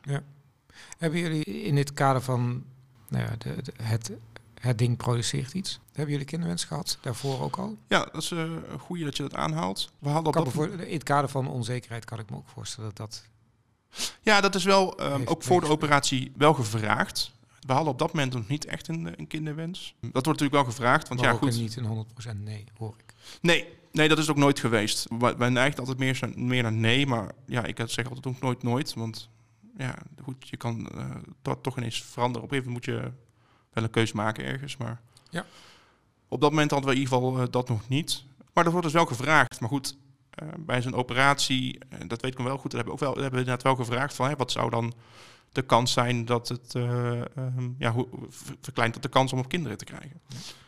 Hebben 0.97 1.19
jullie 1.19 1.43
in 1.43 1.75
dit 1.75 1.93
kader 1.93 2.21
van 2.21 2.63
nou 3.09 3.23
ja, 3.23 3.35
de, 3.37 3.61
de- 3.61 3.73
het, 3.83 4.11
het 4.59 4.77
ding 4.77 4.97
produceert 4.97 5.53
iets? 5.53 5.79
Hebben 5.93 6.11
jullie 6.11 6.25
kinderwens 6.27 6.63
gehad? 6.63 6.97
Daarvoor 7.01 7.41
ook 7.41 7.57
al? 7.57 7.77
Ja, 7.87 7.99
dat 8.11 8.21
is 8.21 8.31
eh, 8.31 8.39
een 8.39 8.79
goede 8.79 9.03
dat 9.03 9.17
je 9.17 9.23
dat 9.23 9.35
aanhaalt. 9.35 9.91
We 9.99 10.09
hadden 10.09 10.33
dat 10.33 10.43
bijvoorbeeld- 10.43 10.81
in 10.87 10.93
het 10.93 11.03
kader 11.03 11.29
van 11.29 11.47
onzekerheid 11.47 12.05
kan 12.05 12.19
ik 12.19 12.29
me 12.29 12.35
ook 12.35 12.47
voorstellen 12.53 12.91
dat 12.93 12.97
dat... 12.97 13.23
Ja, 14.21 14.41
dat 14.41 14.55
is 14.55 14.63
wel 14.63 14.97
ehm, 14.97 15.21
ook 15.25 15.43
voor 15.43 15.61
de 15.61 15.67
operatie 15.67 16.31
wel 16.37 16.53
gevraagd. 16.53 17.31
We 17.59 17.73
hadden 17.73 17.91
op 17.93 17.99
dat 17.99 18.13
moment 18.13 18.33
nog 18.33 18.47
niet 18.47 18.65
echt 18.65 18.87
een, 18.87 19.19
een 19.19 19.27
kinderwens. 19.27 19.93
Dat 19.99 20.11
wordt 20.11 20.25
natuurlijk 20.27 20.53
wel 20.55 20.63
gevraagd, 20.63 21.07
want 21.07 21.19
maar 21.21 21.31
ja, 21.31 21.37
goed. 21.37 21.55
niet 21.55 21.75
een 21.75 22.05
100% 22.37 22.37
nee, 22.43 22.63
hoor 22.77 22.95
ik. 22.97 23.13
Nee, 23.41 23.65
nee, 23.91 24.07
dat 24.07 24.17
is 24.17 24.29
ook 24.29 24.37
nooit 24.37 24.59
geweest. 24.59 25.07
Wij 25.19 25.37
wij 25.37 25.49
neigen 25.49 25.79
altijd 25.79 25.97
meer, 25.97 26.19
meer 26.35 26.63
naar 26.63 26.71
nee, 26.73 27.05
maar 27.07 27.31
ja, 27.45 27.63
ik 27.65 27.81
zeg 27.85 28.07
altijd 28.07 28.27
ook 28.27 28.39
nooit 28.41 28.63
nooit, 28.63 28.93
want 28.93 29.29
ja, 29.87 29.95
goed, 30.23 30.49
je 30.49 30.57
kan 30.57 30.87
eh, 30.89 31.09
dat 31.41 31.63
toch 31.63 31.77
ineens 31.77 32.03
veranderen. 32.03 32.43
Op 32.47 32.51
een 32.51 32.57
gegeven 32.57 32.71
moment 32.73 33.03
moet 33.03 33.11
je 33.11 33.11
wel 33.73 33.83
een 33.83 33.89
keuze 33.89 34.15
maken 34.15 34.45
ergens, 34.45 34.77
maar 34.77 35.01
Ja. 35.29 35.45
op 36.27 36.41
dat 36.41 36.49
moment 36.49 36.71
hadden 36.71 36.89
we 36.89 36.95
in 36.95 37.01
ieder 37.01 37.17
geval 37.17 37.39
eh, 37.41 37.47
dat 37.51 37.69
nog 37.69 37.87
niet. 37.89 38.23
Maar 38.53 38.63
dat 38.63 38.73
wordt 38.73 38.87
dus 38.87 38.95
wel 38.97 39.05
gevraagd. 39.05 39.59
Maar 39.59 39.69
goed, 39.69 39.97
eh, 40.29 40.47
bij 40.59 40.81
zo'n 40.81 40.93
operatie, 40.95 41.79
dat 42.07 42.21
weet 42.21 42.31
ik 42.39 42.45
wel 42.45 42.57
goed, 42.57 42.71
dat 42.71 42.81
hebben 42.85 42.85
we 42.85 42.91
ook 42.91 42.99
wel, 42.99 43.23
hebben 43.23 43.31
we 43.31 43.45
inderdaad 43.45 43.63
wel 43.63 43.75
gevraagd 43.85 44.13
van, 44.13 44.27
hè, 44.29 44.35
wat 44.35 44.51
zou 44.51 44.69
dan 44.69 44.93
de 45.51 45.61
kans 45.61 45.91
zijn 45.91 46.25
dat 46.25 46.47
het, 46.47 46.75
eh, 46.75 47.19
ehm, 47.37 47.69
ja, 47.77 47.91
hoe 47.91 48.07
ver- 48.29 48.55
verkleint 48.61 48.93
dat 48.93 49.03
de 49.03 49.09
kans 49.09 49.33
om 49.33 49.39
op 49.39 49.49
kinderen 49.49 49.77
te 49.77 49.85
krijgen? 49.85 50.21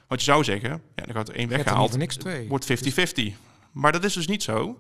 Want 0.08 0.24
je 0.24 0.32
zou 0.32 0.44
zeggen, 0.44 0.70
ja, 0.96 1.04
dan 1.06 1.16
gaat 1.16 1.30
er 1.30 1.36
één 1.36 1.50
weggehaald, 1.50 1.98
niks 1.98 2.16
twee. 2.16 2.48
wordt 2.48 2.66
50-50. 2.66 3.36
Maar 3.72 3.92
dat 3.92 4.04
is 4.04 4.14
dus 4.14 4.28
niet 4.28 4.44
zo. 4.44 4.80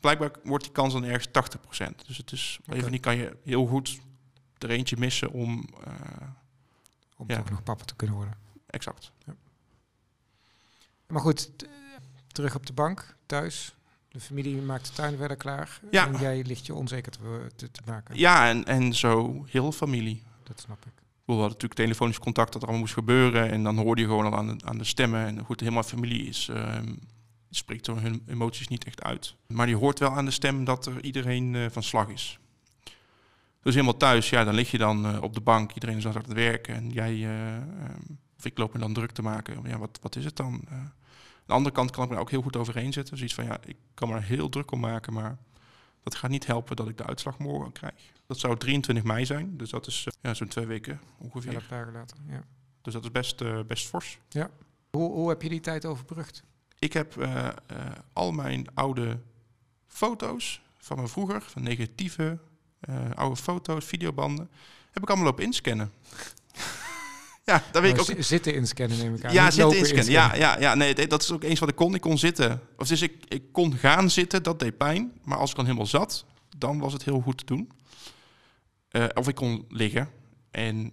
Blijkbaar 0.00 0.30
wordt 0.44 0.64
die 0.64 0.72
kans 0.72 0.92
dan 0.92 1.04
ergens 1.04 1.28
80%. 1.28 1.94
Dus 2.06 2.16
het 2.16 2.32
is, 2.32 2.58
van 2.66 2.90
die 2.90 3.00
kan 3.00 3.16
je 3.16 3.36
heel 3.44 3.66
goed 3.66 4.00
er 4.58 4.70
eentje 4.70 4.96
missen 4.98 5.30
om... 5.30 5.68
eh, 5.84 5.92
Om 7.16 7.28
Ja. 7.30 7.36
toch 7.36 7.50
nog 7.50 7.62
papa 7.62 7.84
te 7.84 7.94
kunnen 7.94 8.16
worden. 8.16 8.34
exact. 8.66 9.12
Maar 11.06 11.20
goed, 11.22 11.50
terug 12.26 12.54
op 12.54 12.66
de 12.66 12.72
bank, 12.72 13.16
thuis. 13.26 13.74
De 14.08 14.20
familie 14.20 14.56
maakt 14.62 14.86
de 14.86 14.92
tuin 14.92 15.16
verder 15.16 15.36
klaar. 15.36 15.80
Ja. 15.90 16.06
En 16.06 16.20
jij 16.20 16.42
ligt 16.44 16.66
je 16.66 16.74
onzeker 16.74 17.12
te, 17.12 17.46
te, 17.56 17.70
te 17.70 17.80
maken. 17.86 18.16
Ja, 18.18 18.48
en, 18.48 18.64
en 18.64 18.94
zo 18.94 19.44
heel 19.48 19.72
familie. 19.72 20.22
Dat 20.42 20.60
snap 20.60 20.86
ik. 20.86 20.92
We 21.24 21.32
hadden 21.32 21.46
natuurlijk 21.50 21.74
telefonisch 21.80 22.18
contact 22.18 22.52
dat 22.52 22.56
er 22.62 22.68
allemaal 22.68 22.80
moest 22.86 22.94
gebeuren. 22.98 23.50
En 23.50 23.62
dan 23.62 23.76
hoorde 23.78 24.00
je 24.02 24.06
gewoon 24.08 24.24
al 24.24 24.36
aan 24.38 24.58
de, 24.58 24.64
aan 24.64 24.78
de 24.78 24.84
stemmen. 24.84 25.26
En 25.26 25.44
goed, 25.44 25.60
helemaal 25.60 25.82
familie 25.82 26.26
is, 26.26 26.48
ehm, 26.48 26.94
spreekt 27.56 27.86
hun 27.86 28.22
emoties 28.26 28.68
niet 28.68 28.84
echt 28.84 29.02
uit. 29.02 29.34
Maar 29.46 29.66
die 29.66 29.76
hoort 29.76 29.98
wel 29.98 30.10
aan 30.10 30.24
de 30.24 30.30
stem 30.30 30.64
dat 30.64 30.86
er 30.86 31.04
iedereen 31.04 31.54
eh, 31.54 31.66
van 31.70 31.82
slag 31.82 32.08
is. 32.08 32.38
Dus 33.62 33.74
helemaal 33.74 33.96
thuis, 33.96 34.30
ja, 34.30 34.44
dan 34.44 34.54
lig 34.54 34.70
je 34.70 34.78
dan 34.78 35.06
eh, 35.06 35.22
op 35.22 35.34
de 35.34 35.40
bank. 35.40 35.72
Iedereen 35.72 35.96
is 35.96 36.06
aan 36.06 36.12
het 36.14 36.32
werken. 36.32 36.74
En 36.74 36.90
jij, 36.90 37.12
eh, 37.12 37.56
ehm, 37.56 38.00
of 38.38 38.44
ik 38.44 38.58
loop 38.58 38.72
me 38.72 38.78
dan 38.78 38.92
druk 38.92 39.10
te 39.10 39.22
maken. 39.22 39.62
Ja, 39.64 39.78
wat, 39.78 39.98
wat 40.02 40.16
is 40.16 40.24
het 40.24 40.36
dan? 40.36 40.64
Aan 40.70 40.92
de 41.46 41.52
andere 41.52 41.74
kant 41.74 41.90
kan 41.90 42.04
ik 42.04 42.10
me 42.10 42.16
ook 42.16 42.30
heel 42.30 42.42
goed 42.42 42.56
overheen 42.56 42.92
zetten. 42.92 43.16
Zoiets 43.16 43.34
van, 43.34 43.44
ja, 43.44 43.58
ik 43.64 43.76
kan 43.94 44.08
me 44.08 44.14
er 44.14 44.22
heel 44.22 44.48
druk 44.48 44.70
om 44.70 44.80
maken. 44.80 45.12
Maar 45.12 45.36
dat 46.02 46.14
gaat 46.14 46.30
niet 46.30 46.46
helpen 46.46 46.76
dat 46.76 46.88
ik 46.88 46.96
de 46.96 47.06
uitslag 47.06 47.38
morgen 47.38 47.72
krijg. 47.72 48.12
Dat 48.26 48.38
zou 48.38 48.56
23 48.56 49.04
mei 49.04 49.26
zijn. 49.26 49.56
Dus 49.56 49.70
dat 49.70 49.86
is 49.86 50.06
ja, 50.20 50.34
zo'n 50.34 50.48
twee 50.48 50.66
weken 50.66 51.00
ongeveer. 51.18 51.64
Dagen 51.68 51.92
later. 51.92 52.16
Ja. 52.28 52.44
Dus 52.82 52.92
dat 52.92 53.04
is 53.04 53.10
best, 53.10 53.66
best 53.66 53.86
fors. 53.86 54.18
Hoe, 54.90 55.12
hoe 55.12 55.28
heb 55.28 55.42
je 55.42 55.48
die 55.48 55.60
tijd 55.60 55.86
overbrugd? 55.86 56.44
Ik 56.84 56.92
heb 56.92 57.16
eh, 57.16 57.46
eh, 57.46 57.52
al 58.12 58.32
mijn 58.32 58.66
oude 58.74 59.18
foto's 59.86 60.60
van 60.78 61.00
me 61.00 61.08
vroeger, 61.08 61.42
van 61.42 61.62
negatieve 61.62 62.38
eh, 62.80 62.94
oude 63.14 63.36
foto's, 63.36 63.84
videobanden, 63.84 64.50
heb 64.90 65.02
ik 65.02 65.08
allemaal 65.08 65.26
lopen 65.26 65.44
inscannen. 65.44 65.92
ja, 67.50 67.62
dat 67.72 67.82
weet 67.82 67.92
ik 67.92 68.00
ook. 68.00 68.06
zi- 68.06 68.22
Zitten 68.22 68.54
inscannen 68.54 68.98
neem 68.98 69.14
ik 69.14 69.24
aan. 69.24 69.32
Ja, 69.32 69.44
zitten 69.44 69.62
lopen 69.62 69.78
inscannen. 69.78 70.12
Ja, 70.12 70.34
ja, 70.34 70.58
ja, 70.58 70.74
nee, 70.74 71.06
dat 71.06 71.22
is 71.22 71.32
ook 71.32 71.42
eens 71.42 71.60
wat 71.60 71.68
ik 71.68 71.74
kon. 71.74 71.94
Ik 71.94 72.00
kon 72.00 72.18
zitten. 72.18 72.60
Of 72.76 72.88
dus 72.88 73.02
ik, 73.02 73.24
ik 73.28 73.42
kon 73.52 73.76
gaan 73.76 74.10
zitten, 74.10 74.42
dat 74.42 74.58
deed 74.58 74.76
pijn. 74.76 75.12
Maar 75.22 75.38
als 75.38 75.50
ik 75.50 75.56
dan 75.56 75.64
helemaal 75.64 75.86
zat, 75.86 76.24
dan 76.56 76.78
was 76.78 76.92
het 76.92 77.04
heel 77.04 77.20
goed 77.20 77.38
te 77.38 77.44
doen. 77.44 77.70
Of 79.14 79.28
ik 79.28 79.34
kon 79.34 79.64
liggen. 79.68 80.08
En 80.50 80.92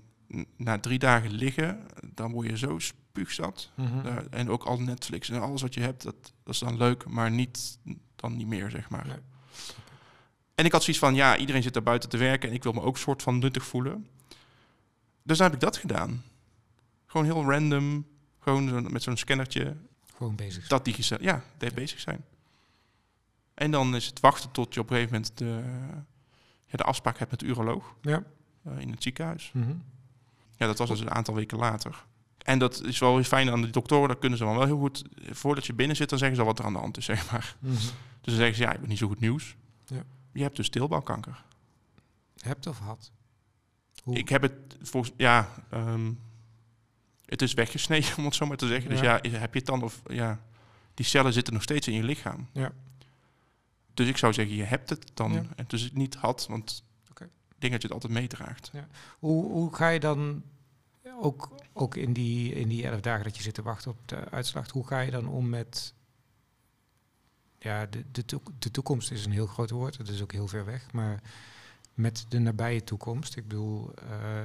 na 0.55 0.79
drie 0.79 0.99
dagen 0.99 1.31
liggen, 1.31 1.85
dan 2.13 2.31
word 2.31 2.47
je 2.47 2.57
zo 2.57 2.79
spuugzat. 3.11 3.69
Mhm. 3.75 4.05
Eh, 4.07 4.17
en 4.29 4.49
ook 4.49 4.63
al 4.63 4.79
Netflix 4.79 5.29
en 5.29 5.41
alles 5.41 5.61
wat 5.61 5.73
je 5.73 5.79
hebt, 5.81 6.03
dat, 6.03 6.15
dat 6.43 6.53
is 6.53 6.59
dan 6.59 6.77
leuk, 6.77 7.05
maar 7.07 7.31
niet, 7.31 7.77
dan 8.15 8.35
niet 8.35 8.47
meer, 8.47 8.69
zeg 8.69 8.89
maar. 8.89 9.07
Nee. 9.07 9.17
En 10.55 10.65
ik 10.65 10.71
had 10.71 10.83
zoiets 10.83 11.01
van, 11.03 11.15
ja, 11.15 11.37
iedereen 11.37 11.63
zit 11.63 11.73
daar 11.73 11.83
buiten 11.83 12.09
te 12.09 12.17
werken 12.17 12.49
en 12.49 12.55
ik 12.55 12.63
wil 12.63 12.71
me 12.71 12.81
ook 12.81 12.97
soort 12.97 13.21
van 13.23 13.39
nuttig 13.39 13.65
voelen. 13.65 14.07
Dus 15.23 15.37
dan 15.37 15.45
heb 15.47 15.55
ik 15.55 15.61
dat 15.61 15.77
gedaan. 15.77 16.23
Gewoon 17.05 17.25
heel 17.25 17.43
random, 17.51 18.05
gewoon 18.39 18.69
zo, 18.69 18.81
met 18.81 19.03
zo'n 19.03 19.17
scannertje, 19.17 19.77
Gewoon 20.17 20.35
bezig. 20.35 20.67
dat 20.67 20.85
digitaal, 20.85 21.21
ja, 21.21 21.43
daar 21.57 21.73
bezig 21.73 21.99
zijn. 21.99 22.25
En 23.53 23.71
dan 23.71 23.95
is 23.95 24.05
het 24.05 24.19
wachten 24.19 24.51
tot 24.51 24.73
je 24.73 24.79
op 24.79 24.89
een 24.89 24.95
gegeven 24.95 25.15
moment 25.15 25.37
de, 25.37 25.61
ja, 26.65 26.77
de 26.77 26.83
afspraak 26.83 27.17
hebt 27.17 27.31
met 27.31 27.39
de 27.39 27.45
uroloog 27.45 27.95
Ja. 28.01 28.23
eh, 28.63 28.79
in 28.79 28.91
het 28.91 29.03
ziekenhuis. 29.03 29.51
Mhm. 29.53 29.73
Ja, 30.55 30.67
dat 30.67 30.77
was 30.77 30.89
dus 30.89 30.99
een 30.99 31.11
aantal 31.11 31.33
weken 31.35 31.57
later. 31.57 32.05
En 32.43 32.59
dat 32.59 32.83
is 32.83 32.99
wel 32.99 33.15
weer 33.15 33.23
fijn 33.23 33.49
aan 33.49 33.61
de 33.61 33.69
doktoren. 33.69 34.07
Dat 34.07 34.19
kunnen 34.19 34.37
ze 34.37 34.43
dan 34.43 34.55
wel 34.57 34.65
heel 34.65 34.77
goed. 34.79 35.03
eh, 35.23 35.33
Voordat 35.33 35.65
je 35.65 35.73
binnen 35.73 35.95
zit, 35.95 36.09
dan 36.09 36.17
zeggen 36.17 36.35
ze 36.37 36.41
al 36.41 36.47
wat 36.47 36.59
er 36.59 36.65
aan 36.65 36.73
de 36.73 36.79
hand 36.79 36.97
is, 36.97 37.05
zeg 37.05 37.31
maar. 37.31 37.55
Mhm. 37.59 37.73
Dus 37.73 37.93
dan 38.21 38.35
zeggen 38.35 38.55
ze, 38.55 38.61
ja, 38.61 38.69
je 38.71 38.75
hebt 38.75 38.87
niet 38.87 38.97
zo 38.97 39.07
goed 39.07 39.19
nieuws. 39.19 39.55
Ja. 39.85 40.03
Je 40.31 40.41
hebt 40.41 40.55
dus 40.55 40.69
teelbalkanker. 40.69 41.43
Hebt 42.37 42.67
of 42.67 42.79
had? 42.79 43.11
Hoe? 44.03 44.15
Ik 44.17 44.29
heb 44.29 44.41
het 44.41 44.53
volgens... 44.81 45.13
Ja, 45.17 45.49
ehm, 45.69 46.11
het 47.25 47.41
is 47.41 47.53
weggesneden, 47.53 48.09
om 48.17 48.25
het 48.25 48.35
zo 48.35 48.45
maar 48.45 48.57
te 48.57 48.67
zeggen. 48.67 48.89
Dus 48.89 48.99
Ja. 48.99 49.19
ja, 49.21 49.29
heb 49.37 49.53
je 49.53 49.59
het 49.59 49.67
dan 49.67 49.83
of... 49.83 50.01
Ja, 50.07 50.39
die 50.93 51.05
cellen 51.05 51.33
zitten 51.33 51.53
nog 51.53 51.63
steeds 51.63 51.87
in 51.87 51.93
je 51.93 52.03
lichaam. 52.03 52.47
Ja. 52.53 52.71
Dus 53.93 54.07
ik 54.07 54.17
zou 54.17 54.33
zeggen, 54.33 54.55
je 54.55 54.63
hebt 54.63 54.89
het 54.89 55.11
dan. 55.13 55.31
Ja. 55.33 55.43
En 55.55 55.65
dus 55.67 55.81
het 55.81 55.93
niet 55.95 56.15
had, 56.15 56.47
want 56.49 56.83
Oké. 57.09 57.23
ik 57.23 57.55
denk 57.59 57.71
dat 57.73 57.81
je 57.81 57.87
het 57.87 57.91
altijd 57.91 58.13
meedraagt. 58.13 58.71
Hoe, 59.19 59.51
hoe 59.51 59.75
ga 59.75 59.89
je 59.89 59.99
dan, 59.99 60.43
ook, 61.21 61.49
ook 61.73 61.95
in, 61.95 62.13
die, 62.13 62.53
in 62.53 62.67
die 62.67 62.87
elf 62.87 62.99
dagen 63.01 63.23
dat 63.23 63.37
je 63.37 63.43
zit 63.43 63.53
te 63.53 63.61
wachten 63.61 63.91
op 63.91 63.97
de 64.05 64.29
uitslag, 64.29 64.69
hoe 64.71 64.87
ga 64.87 64.99
je 64.99 65.11
dan 65.11 65.27
om 65.27 65.49
met, 65.49 65.93
ja, 67.59 67.85
de, 67.85 68.03
de, 68.11 68.25
toek- 68.25 68.51
de 68.59 68.71
toekomst 68.71 69.11
is 69.11 69.25
een 69.25 69.31
heel 69.31 69.47
groot 69.47 69.69
woord, 69.69 69.97
het 69.97 70.09
is 70.09 70.21
ook 70.21 70.31
heel 70.31 70.47
ver 70.47 70.65
weg, 70.65 70.91
maar 70.91 71.21
met 71.93 72.25
de 72.29 72.39
nabije 72.39 72.83
toekomst, 72.83 73.35
ik 73.35 73.47
bedoel, 73.47 73.93
eh, 73.93 74.43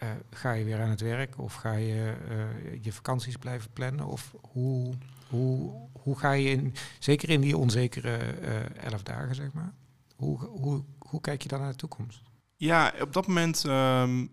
eh, 0.00 0.08
ga 0.30 0.52
je 0.52 0.64
weer 0.64 0.80
aan 0.80 0.90
het 0.90 1.00
werk 1.00 1.38
of 1.38 1.54
ga 1.54 1.72
je 1.72 2.16
eh, 2.28 2.84
je 2.84 2.92
vakanties 2.92 3.36
blijven 3.36 3.70
plannen 3.72 4.06
of 4.06 4.34
hoe, 4.40 4.94
hoe, 5.28 5.72
hoe 5.92 6.18
ga 6.18 6.32
je 6.32 6.50
in, 6.50 6.74
zeker 6.98 7.28
in 7.28 7.40
die 7.40 7.56
onzekere 7.56 8.16
eh, 8.16 8.84
elf 8.84 9.02
dagen 9.02 9.34
zeg 9.34 9.52
maar, 9.52 9.72
hoe, 10.16 10.38
hoe, 10.38 10.82
hoe 10.98 11.20
kijk 11.20 11.42
je 11.42 11.48
dan 11.48 11.60
naar 11.60 11.70
de 11.70 11.76
toekomst? 11.76 12.22
Ja, 12.56 12.94
op 13.00 13.12
dat 13.12 13.26
moment 13.26 13.64
ehm, 13.64 14.26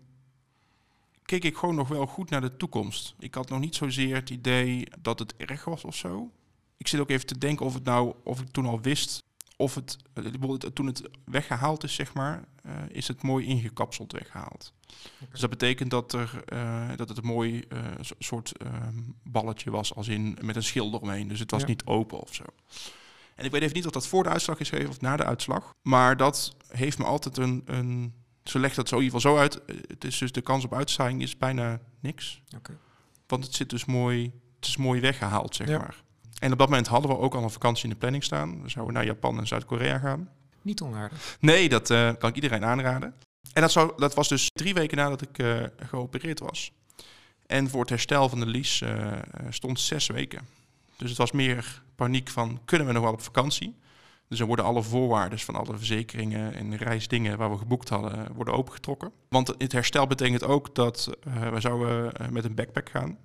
keek 1.28 1.44
ik 1.44 1.56
gewoon 1.56 1.74
nog 1.74 1.88
wel 1.88 2.06
goed 2.06 2.30
naar 2.30 2.40
de 2.40 2.56
toekomst. 2.56 3.14
Ik 3.18 3.34
had 3.34 3.48
nog 3.48 3.60
niet 3.60 3.74
zozeer 3.74 4.14
het 4.14 4.30
idee 4.30 4.86
dat 5.00 5.18
het 5.18 5.36
erg 5.36 5.64
was 5.64 5.84
of 5.84 5.94
zo. 5.96 6.30
Ik 6.76 6.88
zit 6.88 7.00
ook 7.00 7.10
even 7.10 7.26
te 7.26 7.38
denken 7.38 7.66
of 7.66 7.74
het 7.74 7.84
nou, 7.84 8.14
of 8.24 8.40
ik 8.40 8.48
toen 8.50 8.66
al 8.66 8.80
wist, 8.80 9.22
of 9.56 9.74
het, 9.74 9.96
eh, 10.14 10.24
toen 10.52 10.86
het 10.86 11.02
weggehaald 11.24 11.84
is, 11.84 11.94
zeg 11.94 12.14
maar, 12.14 12.44
eh, 12.62 12.72
is 12.88 13.08
het 13.08 13.22
mooi 13.22 13.46
ingekapseld 13.46 14.12
weggehaald. 14.12 14.72
Dus 15.30 15.40
dat 15.40 15.50
betekent 15.50 15.90
dat, 15.90 16.12
er, 16.12 16.42
eh, 16.44 16.88
dat 16.96 17.08
het 17.08 17.18
een 17.18 17.24
mooi 17.26 17.64
so- 18.00 18.14
soort 18.18 18.56
ehm, 18.56 18.98
balletje 19.22 19.70
was, 19.70 19.94
als 19.94 20.08
in 20.08 20.38
met 20.40 20.56
een 20.56 20.62
schil 20.62 20.92
eromheen. 20.94 21.28
Dus 21.28 21.38
het 21.38 21.50
was 21.50 21.60
Ja. 21.60 21.66
niet 21.66 21.84
open 21.84 22.20
of 22.20 22.34
zo. 22.34 22.44
En 23.34 23.44
ik 23.44 23.50
weet 23.50 23.62
even 23.62 23.76
niet 23.76 23.86
of 23.86 23.92
dat 23.92 24.06
voor 24.06 24.22
de 24.22 24.28
uitslag 24.28 24.60
is 24.60 24.68
gegeven 24.68 24.90
of 24.90 25.00
na 25.00 25.16
de 25.16 25.24
uitslag. 25.24 25.74
Maar 25.82 26.16
dat 26.16 26.56
heeft 26.68 26.98
me 26.98 27.04
altijd 27.04 27.36
een... 27.36 27.62
een 27.66 28.17
ze 28.50 28.58
legt 28.58 28.76
dat 28.76 28.88
zo 28.88 28.96
in 28.96 29.02
ieder 29.02 29.20
geval 29.20 29.34
zo 29.34 29.40
uit. 29.40 29.64
Eh, 29.64 29.76
Het 29.88 30.04
is 30.04 30.18
dus 30.18 30.32
de 30.32 30.40
kans 30.40 30.64
op 30.64 30.74
uitzaaiing 30.74 31.22
is 31.22 31.36
bijna 31.36 31.80
niks. 32.00 32.42
Want 33.26 33.44
het 33.44 33.54
zit 33.54 33.70
dus 33.70 33.84
mooi, 33.84 34.32
het 34.56 34.68
is 34.68 34.76
mooi 34.76 35.00
weggehaald, 35.00 35.54
zeg 35.54 35.68
Ja. 35.68 35.78
maar. 35.78 36.02
En 36.38 36.52
op 36.52 36.58
dat 36.58 36.68
moment 36.68 36.86
hadden 36.86 37.10
we 37.10 37.18
ook 37.18 37.34
al 37.34 37.42
een 37.42 37.50
vakantie 37.50 37.84
in 37.84 37.90
de 37.90 37.96
planning 37.96 38.24
staan. 38.24 38.62
We 38.62 38.68
zouden 38.68 38.94
naar 38.94 39.04
Japan 39.04 39.38
en 39.38 39.46
Zuid-Korea 39.46 39.98
gaan. 39.98 40.28
Niet 40.62 40.80
onaardig. 40.80 41.36
Nee, 41.40 41.68
dat 41.68 41.90
eh, 41.90 42.10
kan 42.18 42.28
ik 42.28 42.34
iedereen 42.34 42.64
aanraden. 42.64 43.14
En 43.52 43.60
dat, 43.62 43.72
zou, 43.72 43.92
dat 43.96 44.14
was 44.14 44.28
dus 44.28 44.50
drie 44.52 44.74
weken 44.74 44.96
nadat 44.96 45.22
ik 45.22 45.38
eh, 45.38 45.60
geopereerd 45.78 46.38
was. 46.40 46.72
En 47.46 47.68
voor 47.70 47.80
het 47.80 47.88
herstel 47.88 48.28
van 48.28 48.40
de 48.40 48.46
lies 48.46 48.80
eh, 48.80 49.12
stond 49.50 49.80
zes 49.80 50.06
weken. 50.06 50.46
Dus 50.96 51.08
het 51.08 51.18
was 51.18 51.32
meer 51.32 51.82
paniek 51.94 52.28
van, 52.28 52.60
kunnen 52.64 52.86
we 52.86 52.92
nog 52.92 53.02
wel 53.02 53.12
op 53.12 53.20
vakantie? 53.22 53.74
Dus 54.28 54.38
dan 54.38 54.46
worden 54.46 54.64
alle 54.64 54.82
voorwaarden 54.82 55.38
van 55.38 55.54
alle 55.54 55.76
verzekeringen 55.76 56.54
en 56.54 56.76
reisdingen 56.76 57.38
waar 57.38 57.50
we 57.50 57.58
geboekt 57.58 57.88
hadden, 57.88 58.26
eh, 58.26 58.34
worden 58.34 58.54
opengetrokken. 58.54 59.12
Want 59.28 59.54
het 59.58 59.72
herstel 59.72 60.06
betekent 60.06 60.44
ook 60.44 60.74
dat 60.74 61.10
eh, 61.22 61.48
we 61.52 61.60
zouden 61.60 62.12
eh, 62.12 62.28
met 62.28 62.44
een 62.44 62.54
backpack 62.54 62.88
gaan. 62.90 63.18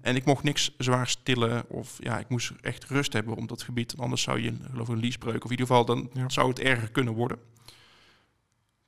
En 0.00 0.16
ik 0.16 0.24
mocht 0.24 0.42
niks 0.42 0.74
zwaar 0.78 1.08
stillen 1.08 1.64
of 1.68 1.96
ja, 1.98 2.18
ik 2.18 2.28
moest 2.28 2.52
echt 2.60 2.84
rust 2.84 3.12
hebben 3.12 3.36
op 3.36 3.48
dat 3.48 3.62
gebied. 3.62 3.94
Anders 3.96 4.22
zou 4.22 4.40
je 4.40 4.54
geloof 4.70 4.88
ik, 4.88 4.94
een 4.94 5.00
leasebreuk 5.00 5.44
of 5.44 5.50
in 5.50 5.58
ieder 5.58 5.66
geval 5.66 5.84
dan 5.84 6.10
Ja. 6.12 6.28
zou 6.28 6.48
het 6.48 6.58
erger 6.58 6.90
kunnen 6.90 7.14
worden. 7.14 7.38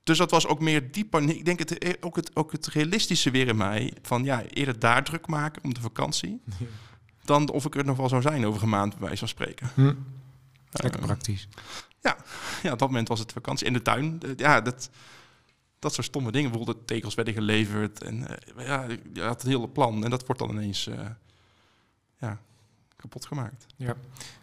Dus 0.02 0.18
dat 0.18 0.30
was 0.30 0.46
ook 0.46 0.60
meer 0.60 0.92
die 0.92 1.04
paniek. 1.04 1.36
Ik 1.36 1.44
denk 1.44 1.58
het, 1.58 1.96
ook, 2.00 2.16
het, 2.16 2.36
ook 2.36 2.52
het 2.52 2.66
realistische 2.66 3.30
weer 3.30 3.48
in 3.48 3.56
mij. 3.56 3.92
Van 4.02 4.24
ja, 4.24 4.42
eerder 4.42 4.78
daar 4.78 5.04
druk 5.04 5.26
maken 5.26 5.64
om 5.64 5.74
de 5.74 5.80
vakantie. 5.80 6.40
Dan 7.24 7.50
of 7.50 7.64
ik 7.64 7.74
er 7.76 7.84
nog 7.84 7.96
wel 7.96 8.08
zou 8.08 8.22
zijn 8.22 8.46
over 8.46 8.62
een 8.62 8.68
maand, 8.68 8.90
bij 8.92 9.00
wijze 9.00 9.18
van 9.18 9.28
spreken. 9.28 9.70
Hm. 9.74 9.94
Lekker 10.80 11.00
Eh, 11.00 11.06
praktisch. 11.06 11.48
ja, 12.00 12.16
op 12.72 12.78
dat 12.78 12.88
moment 12.88 13.08
was 13.08 13.18
het 13.18 13.32
vakantie 13.32 13.66
in 13.66 13.72
de 13.72 13.82
tuin. 13.82 14.20
Eh, 14.22 14.30
Ja, 14.36 14.60
dat, 14.60 14.90
dat 15.78 15.94
soort 15.94 16.06
stomme 16.06 16.32
dingen. 16.32 16.50
Bijvoorbeeld 16.50 16.78
de 16.88 16.94
tegels 16.94 17.14
werden 17.14 17.34
geleverd. 17.34 18.02
En 18.02 18.26
eh, 18.56 18.66
ja, 18.66 18.86
je 19.12 19.22
had 19.22 19.42
een 19.42 19.48
hele 19.50 19.68
plan. 19.68 20.04
En 20.04 20.10
dat 20.10 20.26
wordt 20.26 20.40
dan 20.40 20.50
ineens 20.50 20.88
ja, 22.20 22.38
kapot 22.96 23.26
gemaakt. 23.26 23.66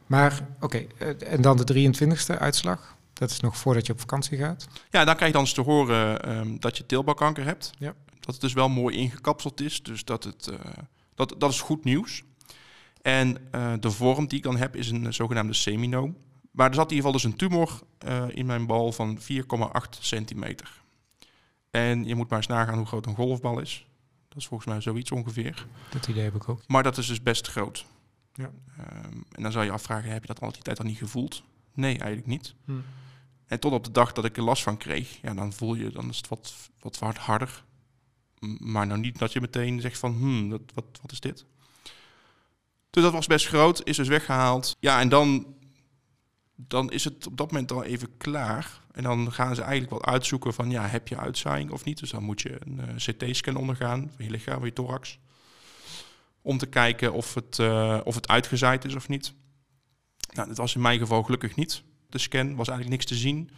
Maar 0.06 0.48
oké, 0.60 0.78
en 1.20 1.42
dan 1.42 1.58
de 1.58 1.92
23e 2.34 2.38
uitslag. 2.39 2.98
Dat 3.13 3.30
is 3.30 3.39
nog 3.39 3.58
voordat 3.58 3.86
je 3.86 3.94
op 3.94 4.00
vakantie 4.00 4.38
gaat. 4.38 4.68
Ja, 4.89 5.06
dan 5.06 5.15
krijg 5.15 5.32
je 5.32 5.38
dan 5.38 5.42
eens 5.46 5.54
te 5.54 5.62
horen 5.62 6.22
ehm, 6.24 6.58
dat 6.60 6.78
je 6.78 6.86
teelbalkanker 6.86 7.44
hebt. 7.46 7.72
Ja. 7.78 7.94
Dat 8.20 8.34
het 8.34 8.42
dus 8.42 8.54
wel 8.54 8.70
mooi 8.70 8.96
ingekapseld 8.96 9.62
is. 9.62 9.84
Dus 9.84 10.06
dat, 10.06 10.24
het, 10.24 10.52
dat, 11.15 11.36
dat 11.38 11.52
is 11.52 11.62
goed 11.62 11.84
nieuws. 11.84 12.24
En 13.02 13.52
eh, 13.52 13.74
de 13.80 13.92
vorm 13.92 14.28
die 14.28 14.38
ik 14.38 14.44
dan 14.44 14.58
heb 14.58 14.76
is 14.76 14.90
een 14.90 15.06
eh, 15.06 15.12
zogenaamde 15.12 15.54
seminoom. 15.54 16.18
Maar 16.52 16.68
er 16.70 16.76
zat 16.76 16.92
in 16.92 16.96
ieder 16.96 17.12
geval 17.12 17.22
dus 17.22 17.32
een 17.32 17.38
tumor 17.38 17.82
eh, 17.98 18.26
in 18.30 18.46
mijn 18.46 18.66
bal 18.66 18.92
van 18.92 19.20
4,8 19.20 19.26
centimeter. 19.90 20.82
En 21.72 22.06
je 22.06 22.16
moet 22.16 22.30
maar 22.30 22.38
eens 22.38 22.48
nagaan 22.48 22.78
hoe 22.78 22.86
groot 22.86 23.06
een 23.06 23.16
golfbal 23.16 23.60
is. 23.60 23.88
Dat 24.28 24.38
is 24.38 24.48
volgens 24.48 24.70
mij 24.70 24.82
zoiets 24.82 25.12
ongeveer. 25.12 25.68
Dat 25.90 26.08
idee 26.08 26.24
heb 26.24 26.36
ik 26.36 26.50
ook. 26.50 26.68
Maar 26.68 26.84
dat 26.84 26.98
is 26.98 27.08
dus 27.08 27.24
best 27.24 27.48
groot. 27.48 27.86
Ja. 28.34 28.52
Ehm, 28.78 29.14
en 29.32 29.44
dan 29.44 29.52
zou 29.52 29.66
je 29.66 29.72
afvragen, 29.72 30.12
heb 30.12 30.22
je 30.22 30.28
dat 30.28 30.42
al 30.42 30.52
die 30.52 30.62
tijd 30.62 30.80
al 30.80 30.86
niet 30.86 30.98
gevoeld? 30.98 31.44
Nee, 31.74 31.98
eigenlijk 31.98 32.28
niet. 32.28 32.56
Hm. 32.66 32.72
En 33.46 33.60
tot 33.60 33.72
op 33.72 33.84
de 33.84 33.92
dag 33.92 34.14
dat 34.14 34.26
ik 34.26 34.38
er 34.38 34.44
last 34.44 34.64
van 34.64 34.78
kreeg, 34.78 35.20
ja, 35.22 35.34
dan 35.34 35.54
voel 35.54 35.76
je, 35.76 35.90
dan 35.90 36.10
is 36.10 36.18
het 36.18 36.28
wat, 36.28 36.54
wat, 36.80 37.00
wat 37.00 37.18
harder. 37.18 37.64
Maar 38.60 38.88
nou 38.88 39.00
niet 39.00 39.18
dat 39.18 39.34
je 39.34 39.42
meteen 39.42 39.82
zegt 39.82 40.00
van, 40.00 40.14
hmm, 40.14 40.50
dat, 40.50 40.62
wat, 40.74 40.86
wat 41.02 41.12
is 41.12 41.20
dit? 41.20 41.46
Dus 42.89 43.04
dat 43.04 43.12
was 43.13 43.28
best 43.28 43.47
groot, 43.47 43.82
is 43.84 43.97
dus 43.97 44.08
weggehaald. 44.08 44.75
Ja, 44.80 44.99
en 44.99 45.10
dan, 45.10 45.56
dan 46.56 46.91
is 46.91 47.04
het 47.04 47.28
op 47.28 47.38
dat 47.38 47.52
moment 47.52 47.71
al 47.71 47.84
even 47.84 48.17
klaar. 48.17 48.82
En 48.91 49.04
dan 49.04 49.32
gaan 49.32 49.56
ze 49.56 49.62
eigenlijk 49.62 49.91
wel 49.91 50.13
uitzoeken 50.13 50.54
van, 50.54 50.69
ja, 50.69 50.88
heb 50.88 51.08
je 51.08 51.17
uitzaaiing 51.17 51.71
of 51.71 51.86
niet? 51.86 51.99
Dus 51.99 52.10
dan 52.10 52.23
moet 52.23 52.41
je 52.41 52.58
een 52.65 52.80
eh, 52.80 52.95
CT-scan 52.95 53.56
ondergaan 53.56 54.12
van 54.15 54.25
je 54.25 54.32
lichaam, 54.32 54.58
van 54.58 54.67
je 54.67 54.73
thorax. 54.73 55.19
Om 56.41 56.58
te 56.58 56.65
kijken 56.65 57.13
of 57.13 57.34
het, 57.34 57.60
eh, 57.60 57.99
of 58.04 58.15
het 58.15 58.28
uitgezaaid 58.28 58.86
is 58.86 58.95
of 58.95 59.08
niet. 59.08 59.34
Nou, 60.34 60.47
dat 60.47 60.58
was 60.58 60.75
in 60.75 60.82
mijn 60.82 60.99
geval 60.99 61.23
gelukkig 61.23 61.56
niet. 61.56 61.84
De 62.10 62.17
scan 62.17 62.56
was 62.56 62.67
eigenlijk 62.67 62.89
niks 62.89 63.06
te 63.06 63.15
zien. 63.15 63.49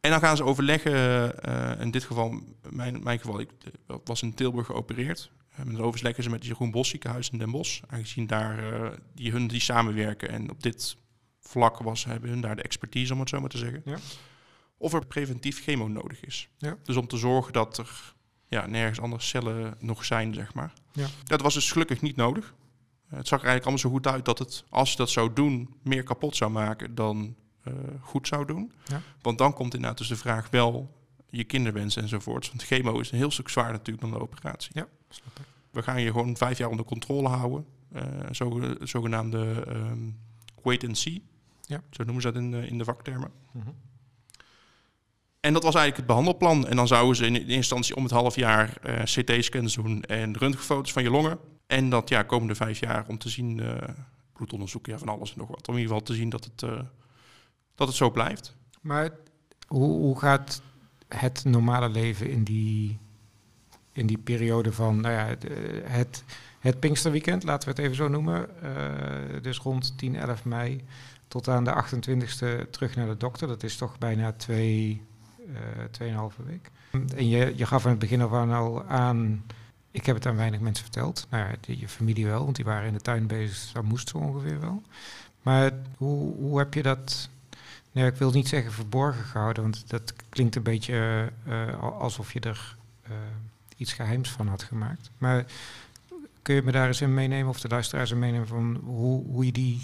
En 0.00 0.10
dan 0.10 0.20
gaan 0.20 0.36
ze 0.36 0.44
overleggen, 0.44 1.42
eh, 1.42 1.80
in 1.80 1.90
dit 1.90 2.04
geval, 2.04 2.40
mijn, 2.70 3.02
mijn 3.02 3.18
geval, 3.18 3.40
ik 3.40 3.50
was 4.04 4.22
in 4.22 4.34
Tilburg 4.34 4.66
geopereerd. 4.66 5.30
Uh, 5.58 5.64
dan 5.64 5.80
overleggen 5.80 6.22
ze 6.22 6.30
met 6.30 6.38
het 6.38 6.48
Jeroen 6.48 6.70
Bos 6.70 6.88
ziekenhuis 6.88 7.30
in 7.30 7.38
Den 7.38 7.50
Bosch. 7.50 7.82
Aangezien 7.86 8.26
daar 8.26 8.72
eh, 8.72 8.98
die, 9.14 9.32
hun 9.32 9.46
die 9.46 9.60
samenwerken. 9.60 10.28
En 10.28 10.50
op 10.50 10.62
dit 10.62 10.96
vlak 11.40 11.78
was, 11.78 12.04
hebben 12.04 12.30
hun 12.30 12.40
daar 12.40 12.56
de 12.56 12.62
expertise, 12.62 13.12
om 13.12 13.20
het 13.20 13.28
zo 13.28 13.40
maar 13.40 13.48
te 13.48 13.58
zeggen. 13.58 13.82
Ja. 13.84 13.96
Of 14.78 14.92
er 14.92 15.06
preventief 15.06 15.62
chemo 15.62 15.88
nodig 15.88 16.24
is. 16.24 16.48
Ja. 16.58 16.76
Dus 16.82 16.96
om 16.96 17.06
te 17.06 17.16
zorgen 17.16 17.52
dat 17.52 17.78
er 17.78 18.14
ja, 18.48 18.66
nergens 18.66 19.00
anders 19.00 19.28
cellen 19.28 19.74
nog 19.78 20.04
zijn, 20.04 20.34
zeg 20.34 20.54
maar. 20.54 20.72
Ja. 20.92 21.06
Dat 21.24 21.40
was 21.40 21.54
dus 21.54 21.72
gelukkig 21.72 22.00
niet 22.00 22.16
nodig. 22.16 22.54
Eh, 23.08 23.16
het 23.16 23.28
zag 23.28 23.40
er 23.40 23.46
eigenlijk 23.46 23.62
allemaal 23.62 23.78
zo 23.78 23.90
goed 23.90 24.06
uit 24.06 24.24
dat 24.24 24.38
het, 24.38 24.64
als 24.68 24.90
je 24.90 24.96
dat 24.96 25.10
zou 25.10 25.32
doen, 25.32 25.74
meer 25.82 26.02
kapot 26.02 26.36
zou 26.36 26.50
maken 26.50 26.94
dan 26.94 27.36
eh, 27.62 27.72
goed 28.00 28.26
zou 28.26 28.46
doen. 28.46 28.72
Ja. 28.84 29.02
Want 29.22 29.38
dan 29.38 29.52
komt 29.52 29.74
inderdaad 29.74 29.98
dus 29.98 30.08
de 30.08 30.16
vraag 30.16 30.50
wel 30.50 30.96
je 31.30 31.44
kinderwens 31.44 31.96
enzovoorts. 31.96 32.48
Want 32.48 32.62
chemo 32.62 32.98
is 32.98 33.10
een 33.10 33.18
heel 33.18 33.30
stuk 33.30 33.48
zwaarder 33.48 33.76
natuurlijk 33.76 34.00
dan 34.00 34.10
de 34.10 34.20
operatie. 34.20 34.70
Ja, 34.74 34.88
snap 35.08 35.38
ik. 35.38 35.44
We 35.70 35.82
gaan 35.82 36.00
je 36.00 36.10
gewoon 36.10 36.36
vijf 36.36 36.58
jaar 36.58 36.68
onder 36.68 36.84
controle 36.84 37.28
houden. 37.28 37.66
Eh, 37.92 38.02
zo, 38.32 38.60
zogenaamde 38.80 39.64
ehm, 39.68 39.98
wait 40.62 40.84
and 40.84 40.98
see. 40.98 41.22
Ja. 41.66 41.82
Zo 41.90 42.04
noemen 42.04 42.22
ze 42.22 42.32
dat 42.32 42.42
in, 42.42 42.50
de- 42.50 42.66
in 42.66 42.78
de 42.78 42.84
vaktermen. 42.84 43.30
Mhm. 43.52 43.68
En 45.40 45.52
dat 45.52 45.62
was 45.62 45.74
eigenlijk 45.74 45.96
het 45.96 46.06
behandelplan. 46.06 46.66
En 46.66 46.76
dan 46.76 46.86
zouden 46.86 47.16
ze 47.16 47.26
in 47.26 47.34
eerste 47.34 47.52
instantie 47.52 47.96
om 47.96 48.02
het 48.02 48.12
half 48.12 48.36
jaar 48.36 48.78
uh, 48.86 49.02
CT-scans 49.02 49.74
doen 49.74 50.02
en 50.02 50.36
röntgenfoto's 50.36 50.92
van 50.92 51.02
je 51.02 51.10
longen. 51.10 51.38
En 51.66 51.90
dat 51.90 52.08
ja, 52.08 52.22
komende 52.22 52.54
vijf 52.54 52.80
jaar 52.80 53.04
om 53.08 53.18
te 53.18 53.28
zien, 53.28 53.58
uh, 53.58 53.74
bloedonderzoek, 54.32 54.86
ja, 54.86 54.98
van 54.98 55.08
alles 55.08 55.32
en 55.32 55.38
nog 55.38 55.48
wat. 55.48 55.68
Om 55.68 55.74
in 55.74 55.80
ieder 55.80 55.94
geval 55.94 56.06
te 56.12 56.14
zien 56.20 56.28
dat 56.28 56.44
het, 56.44 56.62
uh, 56.62 56.80
dat 57.74 57.88
het 57.88 57.96
zo 57.96 58.10
blijft. 58.10 58.56
Maar 58.80 59.10
hoe, 59.66 59.98
hoe 60.00 60.18
gaat 60.18 60.62
het 61.08 61.44
normale 61.44 61.88
leven 61.88 62.30
in 62.30 62.44
die, 62.44 62.98
in 63.98 64.06
die 64.06 64.18
periode 64.18 64.72
van 64.72 65.00
nou 65.00 65.14
ja, 65.14 65.48
het, 65.84 66.24
het 66.60 66.80
Pinksterweekend, 66.80 67.42
laten 67.42 67.68
we 67.68 67.74
het 67.74 67.84
even 67.84 67.96
zo 67.96 68.08
noemen. 68.08 68.48
Uh, 68.62 69.42
dus 69.42 69.58
rond 69.58 69.98
10, 69.98 70.16
11 70.16 70.44
mei 70.44 70.84
tot 71.28 71.48
aan 71.48 71.64
de 71.64 71.84
28e 71.84 72.70
terug 72.70 72.96
naar 72.96 73.06
de 73.06 73.16
dokter. 73.16 73.48
Dat 73.48 73.62
is 73.62 73.76
toch 73.76 73.98
bijna 73.98 74.32
twee, 74.32 75.02
uh, 75.46 75.56
tweeënhalve 75.90 76.42
week. 76.42 76.70
En 77.16 77.28
je, 77.28 77.52
je 77.56 77.66
gaf 77.66 77.84
aan 77.84 77.90
het 77.90 77.98
begin 77.98 78.22
al 78.22 78.84
aan, 78.84 79.44
ik 79.90 80.06
heb 80.06 80.14
het 80.14 80.26
aan 80.26 80.36
weinig 80.36 80.60
mensen 80.60 80.84
verteld. 80.84 81.26
Nou 81.30 81.48
ja, 81.48 81.74
je 81.74 81.88
familie 81.88 82.26
wel, 82.26 82.44
want 82.44 82.56
die 82.56 82.64
waren 82.64 82.86
in 82.86 82.92
de 82.92 83.00
tuin 83.00 83.26
bezig, 83.26 83.72
dat 83.72 83.84
moest 83.84 84.08
zo 84.08 84.18
ongeveer 84.18 84.60
wel. 84.60 84.82
Maar 85.42 85.72
hoe, 85.96 86.34
hoe 86.34 86.58
heb 86.58 86.74
je 86.74 86.82
dat 86.82 87.28
Nee, 87.92 88.06
ik 88.06 88.16
wil 88.16 88.30
niet 88.30 88.48
zeggen 88.48 88.72
verborgen 88.72 89.24
gehouden, 89.24 89.62
want 89.62 89.90
dat 89.90 90.14
klinkt 90.28 90.56
een 90.56 90.62
beetje 90.62 91.28
uh, 91.48 91.82
alsof 91.82 92.32
je 92.32 92.40
er 92.40 92.76
iets 93.78 93.92
geheims 93.92 94.30
van 94.30 94.46
had 94.46 94.62
gemaakt. 94.62 95.10
Maar 95.18 95.46
kun 96.42 96.54
je 96.54 96.62
me 96.62 96.72
daar 96.72 96.86
eens 96.86 97.00
in 97.00 97.14
meenemen, 97.14 97.48
of 97.48 97.60
de 97.60 97.68
luisteraars 97.68 98.10
in 98.10 98.18
meenemen, 98.18 98.46
van 98.46 98.80
hoe, 98.84 99.24
hoe 99.26 99.44
je 99.44 99.52
die, 99.52 99.80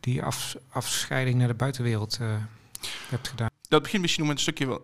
die 0.00 0.22
af, 0.22 0.56
afscheiding 0.68 1.38
naar 1.38 1.48
de 1.48 1.54
buitenwereld 1.54 2.18
uh, 2.20 2.34
hebt 3.08 3.28
gedaan? 3.28 3.48
Dat 3.68 3.82
begint 3.82 4.02
misschien 4.02 4.24
nog 4.24 4.34
met 4.34 4.46
een 4.46 4.52
stukje 4.52 4.80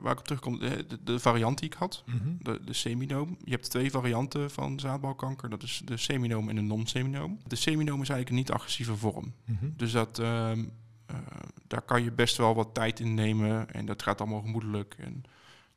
waar 0.00 0.12
ik 0.12 0.18
op 0.18 0.26
terugkom, 0.26 0.58
de, 0.58 0.86
de, 1.04 1.18
variant 1.18 1.58
die 1.58 1.68
ik 1.68 1.76
had, 1.76 2.02
mm 2.06 2.18
-hmm. 2.18 2.38
de, 2.42 2.60
de 2.64 2.72
seminoom. 2.72 3.36
Je 3.44 3.50
hebt 3.50 3.70
twee 3.70 3.90
varianten 3.90 4.50
van 4.50 4.80
zaadbalkanker, 4.80 5.50
dat 5.50 5.62
is 5.62 5.82
de 5.84 5.96
seminoom 5.96 6.48
en 6.48 6.54
de 6.54 6.60
non-seminoom. 6.60 7.38
De 7.46 7.56
seminoom 7.56 8.02
is 8.02 8.08
eigenlijk 8.08 8.28
een 8.28 8.36
niet-agressieve 8.36 8.96
vorm. 8.96 9.32
Mm 9.44 9.56
-hmm. 9.60 9.74
Dus 9.76 9.92
dat... 9.92 10.18
Uh, 10.18 10.50
uh, 11.10 11.16
daar 11.66 11.82
kan 11.82 12.02
je 12.02 12.12
best 12.12 12.36
wel 12.36 12.54
wat 12.54 12.74
tijd 12.74 13.00
in 13.00 13.14
nemen 13.14 13.70
en 13.70 13.86
dat 13.86 14.02
gaat 14.02 14.20
allemaal 14.20 14.40
gemoedelijk. 14.40 14.96
En 14.98 15.24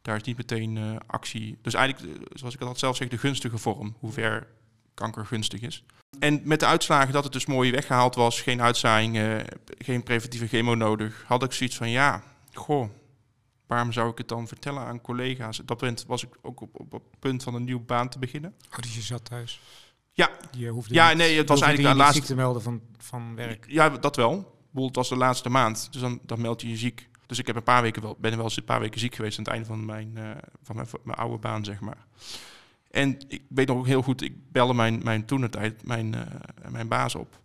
daar 0.02 0.16
is 0.16 0.24
niet 0.24 0.38
meteen 0.38 0.76
uh, 0.76 0.96
actie. 1.08 1.58
Dus 1.62 1.74
eigenlijk, 1.74 2.18
zoals 2.34 2.54
ik 2.54 2.62
al 2.62 2.76
zelf 2.76 2.96
zeg, 2.96 3.08
de 3.08 3.18
gunstige 3.18 3.58
vorm, 3.58 3.96
hoe 4.00 4.12
ver 4.12 4.48
kanker 4.94 5.26
gunstig 5.26 5.62
is. 5.62 5.84
En 6.20 6.42
met 6.44 6.60
de 6.60 6.66
uitslagen 6.66 7.14
dat 7.14 7.24
het 7.24 7.34
dus 7.34 7.46
mooi 7.46 7.72
weggehaald 7.72 8.16
was, 8.16 8.42
geen 8.42 8.62
uitzaaiingen, 8.62 9.46
geen 9.78 10.04
preventieve 10.04 10.48
chemo 10.48 10.76
nodig, 10.76 11.24
had 11.28 11.44
ik 11.44 11.52
zoiets 11.52 11.76
van 11.76 11.90
ja, 11.90 12.24
goh, 12.54 12.90
waarom 13.68 13.92
zou 13.92 14.12
ik 14.12 14.18
het 14.18 14.28
dan 14.28 14.48
vertellen 14.48 14.82
aan 14.82 15.02
collega's? 15.02 15.60
Op 15.60 15.68
dat 15.68 16.04
was 16.08 16.24
ik 16.24 16.30
ook 16.42 16.62
op, 16.62 16.80
op, 16.80 16.94
op 16.94 17.04
het 17.12 17.20
punt 17.20 17.44
van 17.44 17.56
een 17.56 17.64
nieuwe 17.64 17.82
baan 17.82 18.10
te 18.10 18.20
beginnen. 18.20 18.56
Oh, 18.72 18.78
dus 18.78 18.96
je 18.96 19.02
zat 19.02 19.26
thuis? 19.26 19.60
Ja. 20.12 20.30
Je 20.58 20.70
hoefde 20.70 20.94
ja, 20.94 21.08
niet, 21.10 21.18
nee, 21.18 21.38
het 21.38 21.50
was 21.50 21.62
eigenlijk 21.62 21.94
de 21.94 22.00
laatste... 22.04 22.26
te 22.26 22.36
melden 22.36 22.62
van, 22.62 22.82
van 22.98 23.36
werk. 23.36 23.66
Ja, 23.68 23.90
dat 23.90 24.16
wel 24.16 24.58
het 24.74 24.96
was 24.96 25.10
de 25.10 25.16
laatste 25.16 25.50
maand, 25.50 25.88
dus 25.92 26.02
dan, 26.02 26.20
dan 26.24 26.42
meld 26.42 26.62
je 26.62 26.70
je 26.70 26.78
ziek. 26.78 27.09
Dus 27.30 27.40
ik 27.40 27.48
heb 27.48 27.56
een 27.56 27.64
paar 27.64 27.82
weken 27.82 28.02
wel, 28.02 28.18
ben 28.20 28.36
wel 28.36 28.44
eens 28.44 28.58
een 28.58 28.64
paar 28.64 28.80
weken 28.80 29.00
ziek 29.00 29.16
geweest 29.16 29.38
aan 29.38 29.44
het 29.44 29.54
einde 29.54 29.68
van 29.68 29.86
mijn, 29.86 30.14
uh, 30.18 30.32
van 30.62 30.76
mijn, 30.76 30.88
mijn, 31.04 31.18
oude 31.18 31.38
baan, 31.38 31.66
zeg 31.66 31.80
maar. 31.80 32.06
En 32.92 33.18
ik 33.28 33.42
weet 33.50 33.68
nog 33.68 33.78
ook 33.78 33.86
heel 33.86 34.02
goed, 34.02 34.22
ik 34.22 34.52
belde 34.52 34.74
mijn, 34.74 35.04
mijn 35.04 35.26
toenertijd, 35.26 35.86
mijn, 35.86 36.14
uh, 36.14 36.22
mijn 36.70 36.88
baas 36.88 37.16
op. 37.16 37.40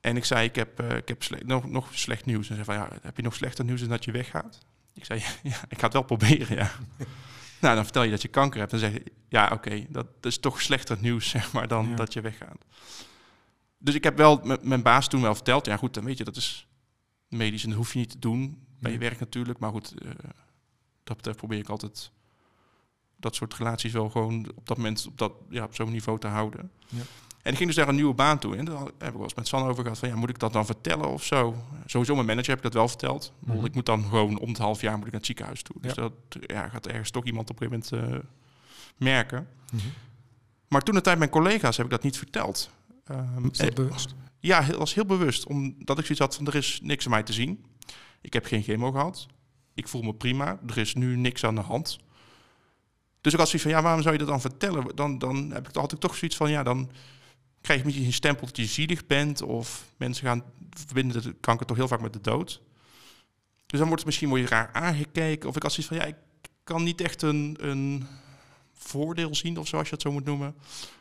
En 0.00 0.16
ik 0.16 0.24
zei, 0.24 0.48
ik 0.48 0.56
heb, 0.56 0.80
uh, 0.80 0.96
ik 0.96 1.08
heb 1.08 1.22
slecht, 1.22 1.46
nog, 1.46 1.68
nog 1.68 1.88
slecht 1.94 2.24
nieuws. 2.24 2.48
En 2.48 2.54
zei 2.54 2.64
van, 2.64 2.74
ja, 2.74 2.88
heb 3.02 3.16
je 3.16 3.22
nog 3.22 3.34
slechter 3.34 3.64
nieuws 3.64 3.80
dan 3.80 3.88
dat 3.88 4.04
je 4.04 4.10
weggaat? 4.10 4.58
Ik 4.94 5.04
zei, 5.04 5.20
ja, 5.42 5.56
ik 5.68 5.78
ga 5.78 5.84
het 5.84 5.92
wel 5.92 6.02
proberen, 6.02 6.56
ja. 6.56 6.70
nou, 7.60 7.74
dan 7.74 7.84
vertel 7.84 8.02
je 8.02 8.10
dat 8.10 8.22
je 8.22 8.28
kanker 8.28 8.58
hebt. 8.58 8.70
Dan 8.70 8.80
zeg 8.80 8.92
je, 8.92 9.02
ja, 9.28 9.44
oké, 9.44 9.54
okay, 9.54 9.86
dat, 9.90 10.06
dat 10.20 10.32
is 10.32 10.38
toch 10.38 10.62
slechter 10.62 10.96
nieuws, 11.00 11.28
zeg 11.36 11.52
maar, 11.52 11.68
dan 11.68 11.88
ja. 11.88 11.96
dat 11.96 12.12
je 12.12 12.20
weggaat. 12.20 12.64
Dus 13.78 13.94
ik 13.94 14.04
heb 14.04 14.16
wel 14.16 14.40
met 14.44 14.62
mijn 14.62 14.82
baas 14.82 15.08
toen 15.08 15.22
wel 15.22 15.34
verteld, 15.34 15.66
ja 15.66 15.76
goed, 15.76 15.94
dan 15.94 16.04
weet 16.04 16.18
je, 16.18 16.24
dat 16.24 16.36
is 16.36 16.66
medisch 17.28 17.62
en 17.62 17.68
dat 17.68 17.78
hoef 17.78 17.92
je 17.92 17.98
niet 17.98 18.10
te 18.10 18.18
doen 18.18 18.65
bij 18.86 18.94
je 18.94 19.08
werk 19.10 19.20
natuurlijk. 19.20 19.58
Maar 19.58 19.70
goed, 19.70 19.94
uh, 20.02 20.10
dat 21.04 21.16
betreft 21.16 21.38
probeer 21.38 21.58
ik 21.58 21.68
altijd 21.68 22.10
dat 23.16 23.34
soort 23.34 23.54
relaties 23.54 23.92
wel 23.92 24.10
gewoon 24.10 24.52
op 24.54 24.66
dat 24.66 24.76
moment 24.76 25.06
op, 25.06 25.18
dat, 25.18 25.32
ja, 25.48 25.64
op 25.64 25.74
zo'n 25.74 25.90
niveau 25.90 26.18
te 26.18 26.26
houden. 26.26 26.70
Ja. 26.88 27.02
En 27.42 27.52
ik 27.52 27.58
ging 27.58 27.68
dus 27.68 27.78
daar 27.78 27.88
een 27.88 27.94
nieuwe 27.94 28.14
baan 28.14 28.38
toe. 28.38 28.56
En 28.56 28.64
daar 28.64 28.78
heb 28.78 29.08
ik 29.08 29.12
wel 29.12 29.22
eens 29.22 29.34
met 29.34 29.48
San 29.48 29.62
over 29.62 29.82
gehad 29.82 29.98
van, 29.98 30.08
ja, 30.08 30.16
moet 30.16 30.28
ik 30.28 30.38
dat 30.38 30.52
dan 30.52 30.66
vertellen 30.66 31.08
of 31.08 31.24
zo? 31.24 31.56
Sowieso 31.86 32.14
mijn 32.14 32.26
manager 32.26 32.48
heb 32.48 32.56
ik 32.56 32.62
dat 32.62 32.72
wel 32.72 32.88
verteld. 32.88 33.32
Mm 33.38 33.56
-hmm. 33.56 33.64
Ik 33.64 33.74
moet 33.74 33.86
dan 33.86 34.02
gewoon 34.02 34.38
om 34.38 34.48
het 34.48 34.58
half 34.58 34.80
jaar 34.80 34.96
moet 34.96 35.06
ik 35.06 35.12
naar 35.12 35.20
het 35.20 35.26
ziekenhuis 35.26 35.62
toe. 35.62 35.76
Dus 35.80 35.94
ja. 35.94 36.02
dat 36.02 36.12
ja, 36.40 36.68
gaat 36.68 36.86
ergens 36.86 37.10
toch 37.10 37.24
iemand 37.24 37.50
op 37.50 37.60
een 37.60 37.68
gegeven 37.68 37.98
moment 37.98 38.14
uh, 38.14 38.20
merken. 38.96 39.48
Mm 39.72 39.78
-hmm. 39.78 39.90
Maar 40.68 40.82
toen 40.82 40.94
de 40.94 41.00
tijd 41.00 41.18
mijn 41.18 41.30
collega's 41.30 41.76
heb 41.76 41.86
ik 41.86 41.92
dat 41.92 42.02
niet 42.02 42.18
verteld. 42.18 42.70
Um, 43.10 43.50
bewust? 43.74 44.14
Ja, 44.38 44.60
dat 44.60 44.76
was 44.76 44.94
heel 44.94 45.06
bewust. 45.06 45.46
Omdat 45.46 45.98
ik 45.98 46.04
zoiets 46.04 46.18
had 46.18 46.34
van, 46.34 46.46
er 46.46 46.54
is 46.54 46.80
niks 46.82 47.04
aan 47.04 47.10
mij 47.10 47.22
te 47.22 47.32
zien. 47.32 47.64
Ik 48.26 48.32
heb 48.32 48.44
geen 48.44 48.62
chemo 48.62 48.90
gehad. 48.90 49.26
Ik 49.74 49.88
voel 49.88 50.02
me 50.02 50.14
prima. 50.14 50.58
Er 50.66 50.78
is 50.78 50.94
nu 50.94 51.16
niks 51.16 51.44
aan 51.44 51.54
de 51.54 51.60
hand. 51.60 51.98
Dus 53.20 53.32
ik 53.32 53.38
had 53.38 53.48
zoiets 53.48 53.68
van, 53.68 53.76
ja, 53.76 53.82
waarom 53.82 54.02
zou 54.02 54.12
je 54.12 54.18
dat 54.18 54.28
dan 54.28 54.40
vertellen? 54.40 54.96
Dan, 54.96 55.18
dan 55.18 55.50
heb 55.50 55.68
ik, 55.68 55.74
had 55.74 55.92
ik 55.92 55.98
toch 55.98 56.16
zoiets 56.16 56.36
van, 56.36 56.50
ja, 56.50 56.62
dan 56.62 56.90
krijg 57.60 57.78
je 57.78 57.84
misschien 57.84 58.06
een 58.06 58.12
stempel 58.12 58.46
dat 58.46 58.56
je 58.56 58.64
zielig 58.64 59.06
bent. 59.06 59.42
Of 59.42 59.84
mensen 59.96 60.26
gaan 60.26 60.42
verbinden 60.70 61.22
de 61.22 61.34
kanker 61.40 61.66
toch 61.66 61.76
heel 61.76 61.88
vaak 61.88 62.00
met 62.00 62.12
de 62.12 62.20
dood. 62.20 62.62
Dus 63.66 63.78
dan 63.78 63.88
wordt 63.88 64.04
het 64.04 64.06
misschien 64.06 64.32
wel 64.32 64.44
raar 64.44 64.70
aangekeken. 64.72 65.48
Of 65.48 65.56
ik 65.56 65.62
had 65.62 65.72
zoiets 65.72 65.94
van, 65.94 66.02
ja, 66.02 66.04
ik 66.04 66.16
kan 66.64 66.82
niet 66.82 67.00
echt 67.00 67.22
een, 67.22 67.56
een 67.60 68.06
voordeel 68.72 69.34
zien, 69.34 69.58
of 69.58 69.66
zoals 69.66 69.88
je 69.88 69.94
het 69.94 70.02
zo 70.02 70.12
moet 70.12 70.24
noemen. 70.24 70.54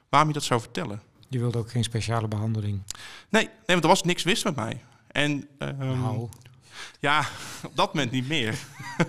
Waarom 0.09 0.29
je 0.29 0.35
dat 0.35 0.43
zou 0.43 0.61
vertellen. 0.61 1.01
Je 1.29 1.39
wilde 1.39 1.57
ook 1.57 1.71
geen 1.71 1.83
speciale 1.83 2.27
behandeling? 2.27 2.81
Nee, 3.29 3.43
nee 3.45 3.51
want 3.65 3.83
er 3.83 3.89
was 3.89 4.03
niks 4.03 4.23
mis 4.23 4.43
met 4.43 4.55
mij. 4.55 4.83
En 5.07 5.47
um, 5.59 5.77
nou. 5.77 6.29
Ja, 6.99 7.27
op 7.69 7.75
dat 7.75 7.93
moment 7.93 8.11
niet 8.11 8.27
meer. 8.27 8.51
nou, 8.97 9.07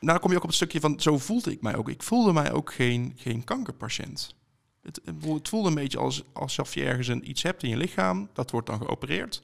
dan 0.00 0.18
kom 0.18 0.30
je 0.30 0.36
ook 0.36 0.42
op 0.42 0.48
het 0.48 0.56
stukje 0.56 0.80
van, 0.80 1.00
zo 1.00 1.18
voelde 1.18 1.52
ik 1.52 1.62
mij 1.62 1.76
ook. 1.76 1.88
Ik 1.88 2.02
voelde 2.02 2.32
mij 2.32 2.52
ook 2.52 2.72
geen, 2.72 3.12
geen 3.16 3.44
kankerpatiënt. 3.44 4.34
Het, 4.82 5.00
het 5.04 5.48
voelde 5.48 5.68
een 5.68 5.74
beetje 5.74 5.98
als, 5.98 6.22
alsof 6.32 6.74
je 6.74 6.84
ergens 6.84 7.08
een, 7.08 7.30
iets 7.30 7.42
hebt 7.42 7.62
in 7.62 7.68
je 7.68 7.76
lichaam, 7.76 8.28
dat 8.32 8.50
wordt 8.50 8.66
dan 8.66 8.78
geopereerd 8.78 9.42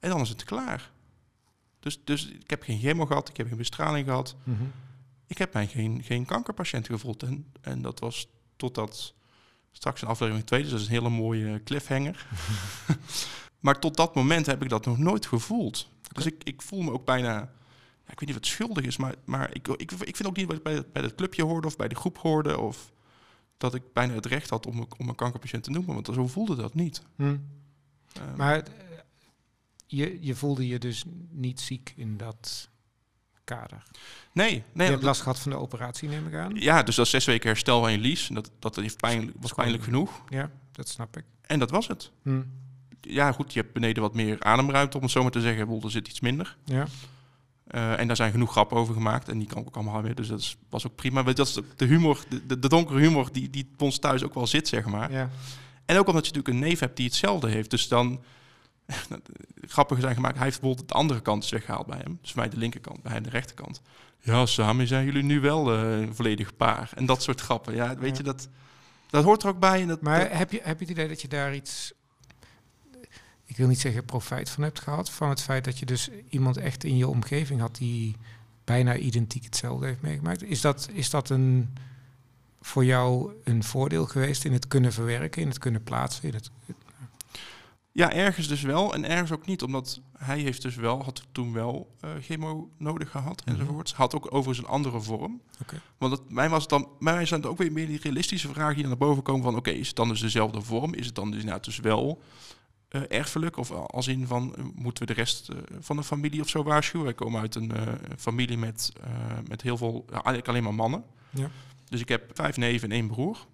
en 0.00 0.10
dan 0.10 0.20
is 0.20 0.28
het 0.28 0.44
klaar. 0.44 0.90
Dus, 1.80 2.00
dus 2.04 2.28
ik 2.28 2.50
heb 2.50 2.62
geen 2.62 2.78
chemo 2.78 3.06
gehad, 3.06 3.28
ik 3.28 3.36
heb 3.36 3.48
geen 3.48 3.56
bestraling 3.56 4.06
gehad. 4.06 4.36
Mm 4.44 4.56
-hmm. 4.56 4.72
Ik 5.26 5.38
heb 5.38 5.52
mij 5.52 5.66
geen, 5.66 6.02
geen 6.02 6.24
kankerpatiënt 6.24 6.86
gevoeld. 6.86 7.22
En, 7.22 7.52
en 7.60 7.82
dat 7.82 8.00
was 8.00 8.28
totdat 8.56 9.14
Straks 9.72 10.02
in 10.02 10.08
aflevering 10.08 10.46
2, 10.46 10.62
dus 10.62 10.70
dat 10.70 10.80
is 10.80 10.86
een 10.86 10.92
hele 10.92 11.08
mooie 11.08 11.62
cliffhanger. 11.62 12.26
maar 13.60 13.78
tot 13.78 13.96
dat 13.96 14.14
moment 14.14 14.46
heb 14.46 14.62
ik 14.62 14.68
dat 14.68 14.84
nog 14.84 14.98
nooit 14.98 15.26
gevoeld. 15.26 15.88
Dus 16.12 16.26
ik, 16.26 16.44
ik 16.44 16.62
voel 16.62 16.82
me 16.82 16.92
ook 16.92 17.04
bijna, 17.04 17.32
ja, 17.32 18.12
ik 18.12 18.20
weet 18.20 18.28
niet 18.28 18.34
wat 18.34 18.46
schuldig 18.46 18.84
is, 18.84 18.96
maar, 18.96 19.14
maar 19.24 19.54
ik, 19.54 19.68
ik, 19.68 19.92
ik 19.92 20.16
vind 20.16 20.28
ook 20.28 20.36
niet 20.36 20.46
wat 20.46 20.56
ik 20.56 20.62
bij, 20.62 20.84
bij 20.92 21.02
het 21.02 21.14
clubje 21.14 21.42
hoorde 21.42 21.66
of 21.66 21.76
bij 21.76 21.88
de 21.88 21.94
groep 21.94 22.18
hoorde. 22.18 22.58
Of 22.58 22.92
dat 23.56 23.74
ik 23.74 23.82
bijna 23.92 24.14
het 24.14 24.26
recht 24.26 24.50
had 24.50 24.66
om, 24.66 24.86
om 24.98 25.08
een 25.08 25.14
kankerpatiënt 25.14 25.62
te 25.62 25.70
noemen, 25.70 25.94
want 25.94 26.10
zo 26.12 26.26
voelde 26.26 26.56
dat 26.56 26.74
niet. 26.74 27.02
Hm. 27.16 27.22
Um, 27.22 27.40
maar 28.36 28.66
je, 29.86 30.18
je 30.20 30.34
voelde 30.34 30.66
je 30.66 30.78
dus 30.78 31.04
niet 31.30 31.60
ziek 31.60 31.92
in 31.96 32.16
dat 32.16 32.68
kader. 33.44 33.82
Nee, 34.32 34.64
nee. 34.72 34.86
Je 34.86 34.92
hebt 34.92 35.04
last 35.04 35.20
gehad 35.20 35.38
van 35.38 35.50
de 35.50 35.56
operatie, 35.56 36.08
neem 36.08 36.26
ik 36.26 36.34
aan. 36.34 36.54
Ja, 36.54 36.82
dus 36.82 36.94
dat 36.94 37.08
zes 37.08 37.24
weken 37.24 37.48
herstel 37.48 37.80
van 37.80 37.92
je 37.92 37.98
lies. 37.98 38.28
Dat, 38.32 38.50
dat 38.58 38.76
heeft 38.76 38.96
pijn, 38.96 39.32
was 39.40 39.52
pijnlijk 39.52 39.82
genoeg. 39.82 40.22
Ja, 40.28 40.50
dat 40.72 40.88
snap 40.88 41.16
ik. 41.16 41.24
En 41.40 41.58
dat 41.58 41.70
was 41.70 41.88
het. 41.88 42.10
Hm. 42.22 42.42
Ja, 43.00 43.32
goed, 43.32 43.52
je 43.52 43.60
hebt 43.60 43.72
beneden 43.72 44.02
wat 44.02 44.14
meer 44.14 44.42
ademruimte, 44.42 44.96
om 44.96 45.02
het 45.02 45.12
zo 45.12 45.22
maar 45.22 45.30
te 45.30 45.40
zeggen. 45.40 45.82
Er 45.82 45.90
zit 45.90 46.08
iets 46.08 46.20
minder. 46.20 46.56
Ja. 46.64 46.86
Uh, 47.70 47.98
en 47.98 48.06
daar 48.06 48.16
zijn 48.16 48.30
genoeg 48.30 48.50
grappen 48.50 48.76
over 48.76 48.94
gemaakt. 48.94 49.28
En 49.28 49.38
die 49.38 49.48
kan 49.48 49.60
ik 49.60 49.66
ook 49.66 49.74
allemaal 49.74 50.02
weer. 50.02 50.14
Dus 50.14 50.28
dat 50.28 50.38
is, 50.38 50.56
was 50.68 50.86
ook 50.86 50.94
prima. 50.94 51.22
Dat 51.22 51.46
is 51.46 51.58
de 51.76 51.84
humor, 51.84 52.24
de, 52.46 52.68
donkere 52.68 53.00
humor 53.00 53.28
die, 53.32 53.50
die 53.50 53.70
ons 53.78 53.98
thuis 53.98 54.24
ook 54.24 54.34
wel 54.34 54.46
zit, 54.46 54.68
zeg 54.68 54.86
maar. 54.86 55.12
Ja. 55.12 55.30
En 55.84 55.98
ook 55.98 56.06
omdat 56.06 56.26
je 56.26 56.32
natuurlijk 56.32 56.48
een 56.48 56.68
neef 56.68 56.80
hebt 56.80 56.96
die 56.96 57.06
hetzelfde 57.06 57.48
heeft. 57.48 57.70
Dus 57.70 57.88
dan 57.88 58.20
grappig 59.60 60.00
zijn 60.00 60.14
gemaakt. 60.14 60.34
Hij 60.34 60.44
heeft 60.44 60.60
bijvoorbeeld 60.60 60.88
de 60.88 60.94
andere 60.94 61.20
kant 61.20 61.44
is 61.44 61.50
weggehaald 61.50 61.86
bij 61.86 61.98
hem. 62.02 62.18
Dus 62.22 62.32
mij 62.32 62.48
de 62.48 62.56
linkerkant, 62.56 63.02
bij 63.02 63.12
hem 63.12 63.22
de 63.22 63.30
rechterkant. 63.30 63.82
Ja, 64.20 64.46
samen 64.46 64.86
zijn 64.86 65.04
jullie 65.04 65.22
nu 65.22 65.40
wel 65.40 65.74
uh, 65.74 66.00
een 66.00 66.14
volledig 66.14 66.56
paar. 66.56 66.90
En 66.94 67.06
dat 67.06 67.22
soort 67.22 67.40
grappen. 67.40 67.74
Ja, 67.74 67.96
weet 67.96 68.16
je, 68.16 68.22
dat, 68.22 68.48
dat 69.10 69.24
hoort 69.24 69.42
er 69.42 69.48
ook 69.48 69.58
bij. 69.58 69.80
En 69.80 69.88
dat, 69.88 70.00
maar 70.00 70.18
dat... 70.18 70.38
heb, 70.38 70.52
je, 70.52 70.60
heb 70.62 70.78
je 70.78 70.84
het 70.84 70.94
idee 70.94 71.08
dat 71.08 71.22
je 71.22 71.28
daar 71.28 71.54
iets... 71.54 71.92
Ik 73.50 73.56
wil 73.56 73.68
niet 73.68 73.80
zeggen 73.80 74.04
profijt 74.04 74.50
van 74.50 74.62
hebt 74.62 74.80
gehad. 74.80 75.10
Van 75.10 75.28
het 75.28 75.42
feit 75.42 75.64
dat 75.64 75.78
je 75.78 75.86
dus 75.86 76.10
iemand 76.28 76.56
echt 76.56 76.84
in 76.84 76.96
je 76.96 77.08
omgeving 77.08 77.60
had... 77.60 77.76
die 77.76 78.16
bijna 78.64 78.96
identiek 78.96 79.44
hetzelfde 79.44 79.86
heeft 79.86 80.00
meegemaakt. 80.00 80.42
Is 80.42 80.60
dat, 80.60 80.88
is 80.92 81.10
dat 81.10 81.30
een, 81.30 81.74
voor 82.60 82.84
jou 82.84 83.32
een 83.44 83.64
voordeel 83.64 84.06
geweest 84.06 84.44
in 84.44 84.52
het 84.52 84.68
kunnen 84.68 84.92
verwerken... 84.92 85.42
in 85.42 85.48
het 85.48 85.58
kunnen 85.58 85.82
plaatsen, 85.82 86.28
in 86.28 86.34
het, 86.34 86.50
Ja, 87.92 88.12
ergens 88.12 88.48
dus 88.48 88.62
wel 88.62 88.94
en 88.94 89.04
ergens 89.04 89.32
ook 89.32 89.46
niet. 89.46 89.62
Omdat 89.62 90.00
hij 90.18 90.38
heeft 90.38 90.62
dus 90.62 90.74
wel, 90.74 91.04
had 91.04 91.22
toen 91.32 91.52
wel 91.52 91.96
uh, 92.04 92.10
chemo 92.20 92.70
nodig 92.78 93.10
gehad 93.10 93.42
Mhm. 93.44 93.54
enzovoorts. 93.54 93.94
Had 93.94 94.14
ook 94.14 94.26
overigens 94.34 94.58
een 94.58 94.72
andere 94.74 95.00
vorm. 95.00 95.40
Oké. 95.60 95.80
Want 95.98 96.30
mij 96.30 96.48
was 96.48 96.60
het 96.60 96.70
dan, 96.70 96.88
bij 97.00 97.14
mij 97.14 97.26
zijn 97.26 97.40
het 97.40 97.50
ook 97.50 97.58
weer 97.58 97.72
meer 97.72 97.86
die 97.86 98.00
realistische 98.02 98.48
vragen 98.48 98.76
die 98.76 98.86
naar 98.86 98.96
boven 98.96 99.22
komen 99.22 99.42
van 99.42 99.56
oké, 99.56 99.70
is 99.70 99.86
het 99.86 99.96
dan 99.96 100.08
dus 100.08 100.20
dezelfde 100.20 100.60
vorm? 100.60 100.94
Is 100.94 101.06
het 101.06 101.14
dan 101.14 101.30
dus, 101.30 101.44
nou, 101.44 101.60
dus 101.60 101.78
wel 101.78 102.22
eh, 102.90 103.02
erfelijk? 103.08 103.56
Of 103.56 103.70
als 103.70 104.08
in 104.08 104.26
van, 104.26 104.54
eh, 104.56 104.64
moeten 104.74 105.06
we 105.06 105.14
de 105.14 105.18
rest 105.20 105.48
eh, 105.48 105.56
van 105.80 105.96
de 105.96 106.04
familie 106.04 106.40
of 106.40 106.48
zo 106.48 106.62
waarschuwen? 106.62 107.06
Wij 107.06 107.14
komen 107.16 107.40
uit 107.40 107.54
een 107.54 107.72
familie 108.18 108.58
met, 108.58 108.92
met 109.48 109.62
heel 109.62 109.76
veel, 109.76 110.04
eigenlijk 110.10 110.48
alleen 110.48 110.62
maar 110.62 110.74
mannen. 110.74 111.04
Ja. 111.30 111.50
Dus 111.88 112.00
ik 112.00 112.08
heb 112.08 112.30
vijf 112.34 112.56
neven 112.56 112.90
en 112.90 112.94
één 112.96 113.06
broer. 113.08 113.46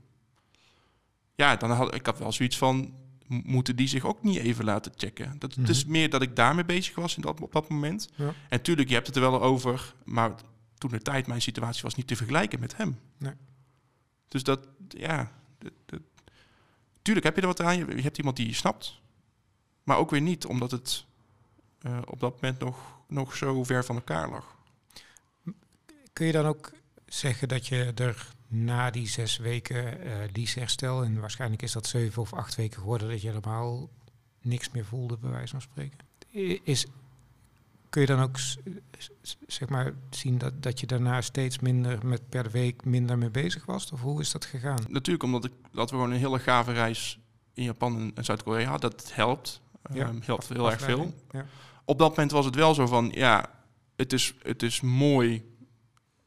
Ja, 1.35 1.57
dan 1.57 1.71
had 1.71 1.95
ik 1.95 2.07
had 2.07 2.19
wel 2.19 2.33
zoiets 2.33 2.59
van, 2.59 2.95
moeten 3.27 3.77
die 3.77 3.89
zich 3.89 4.05
ook 4.05 4.23
niet 4.23 4.39
even 4.39 4.65
laten 4.65 4.93
checken? 4.97 5.39
Dat, 5.39 5.55
Het 5.55 5.69
is 5.69 5.83
Mhm. 5.83 5.93
meer 5.93 6.11
dat 6.11 6.23
ik 6.23 6.37
daarmee 6.37 6.65
bezig 6.65 6.95
was 6.95 7.17
in 7.17 7.23
dat, 7.23 7.41
op 7.41 7.53
dat 7.53 7.69
moment. 7.69 8.09
Ja. 8.15 8.33
En 8.49 8.63
tuurlijk, 8.63 8.89
je 8.89 8.95
hebt 8.95 9.07
het 9.07 9.17
er 9.17 9.23
wel 9.23 9.43
over, 9.43 9.95
maar 10.05 10.35
toen 10.79 10.91
de 10.91 11.01
tijd, 11.03 11.27
mijn 11.27 11.43
situatie 11.43 11.83
was 11.83 11.95
niet 11.95 12.07
te 12.07 12.17
vergelijken 12.17 12.61
met 12.61 12.77
hem. 12.77 12.99
Nee. 13.19 13.33
Dus 14.29 14.43
dat, 14.43 14.69
ja, 14.89 15.33
dat- 15.59 15.73
dat- 15.87 16.01
tuurlijk 17.03 17.27
heb 17.27 17.35
je 17.35 17.41
er 17.41 17.47
wat 17.47 17.61
aan. 17.63 17.77
Je, 17.79 17.97
je 17.97 18.03
hebt 18.03 18.19
iemand 18.19 18.37
die 18.37 18.47
je 18.47 18.55
snapt, 18.55 19.01
maar 19.87 19.97
ook 19.97 20.11
weer 20.11 20.21
niet, 20.21 20.47
omdat 20.47 20.71
het 20.71 21.05
eh, 21.79 21.99
op 22.05 22.21
dat 22.21 22.35
moment 22.35 22.59
nog, 22.59 22.79
nog 23.07 23.37
zo 23.37 23.65
ver 23.65 23.85
van 23.85 23.97
elkaar 23.97 24.31
lag. 24.31 24.57
Kun 26.13 26.27
je 26.27 26.33
dan 26.33 26.47
ook 26.47 26.71
zeggen 27.07 27.49
dat 27.49 27.67
je 27.67 27.93
er 27.95 28.29
na 28.49 28.91
die 28.91 29.09
zes 29.09 29.37
weken 29.37 30.01
eh 30.01 30.33
liesherstel, 30.33 31.05
en 31.05 31.21
waarschijnlijk 31.21 31.63
is 31.63 31.73
dat 31.73 31.87
zeven 31.87 32.23
of 32.23 32.33
acht 32.33 32.55
weken 32.55 32.81
geworden, 32.81 33.09
dat 33.09 33.21
je 33.21 33.29
helemaal 33.29 33.89
niks 34.41 34.71
meer 34.71 34.85
voelde, 34.85 35.17
bij 35.17 35.31
wijze 35.31 35.51
van 35.53 35.61
spreken? 35.61 35.99
Is, 36.65 36.87
kun 37.89 38.01
je 38.01 38.07
dan 38.07 38.21
ook 38.21 38.39
zeg 39.47 39.69
maar, 39.69 39.95
zien 40.11 40.39
dat, 40.39 40.63
dat 40.63 40.81
je 40.81 40.87
daarna 40.87 41.21
steeds 41.21 41.59
minder 41.59 42.07
met 42.07 42.29
per 42.29 42.51
week 42.51 42.85
minder 42.85 43.19
mee 43.19 43.31
bezig 43.31 43.67
was? 43.67 43.93
Of 43.93 44.01
hoe 44.01 44.21
is 44.21 44.31
dat 44.31 44.45
gegaan? 44.45 44.85
Natuurlijk, 44.89 45.25
omdat 45.25 45.45
ik, 45.45 45.53
dat 45.73 45.91
we 45.91 45.97
gewoon 45.97 46.11
een 46.11 46.19
hele 46.19 46.39
gave 46.39 46.73
reis 46.73 47.19
in 47.55 47.65
Japan 47.65 47.99
en, 47.99 48.11
en 48.15 48.25
Zuid-Korea 48.25 48.69
hadden, 48.69 48.91
dat 48.91 49.15
helpt. 49.15 49.61
Ja. 49.93 50.07
Ehm, 50.07 50.21
heel 50.53 50.71
erg 50.71 50.81
veel. 50.81 51.15
Ja. 51.31 51.47
Op 51.85 51.99
dat 51.99 52.09
moment 52.09 52.31
was 52.31 52.45
het 52.45 52.55
wel 52.55 52.75
zo 52.75 52.87
van, 52.87 53.11
ja, 53.15 53.45
het 53.97 54.13
is, 54.13 54.35
het 54.43 54.63
is 54.63 54.81
mooi 54.81 55.55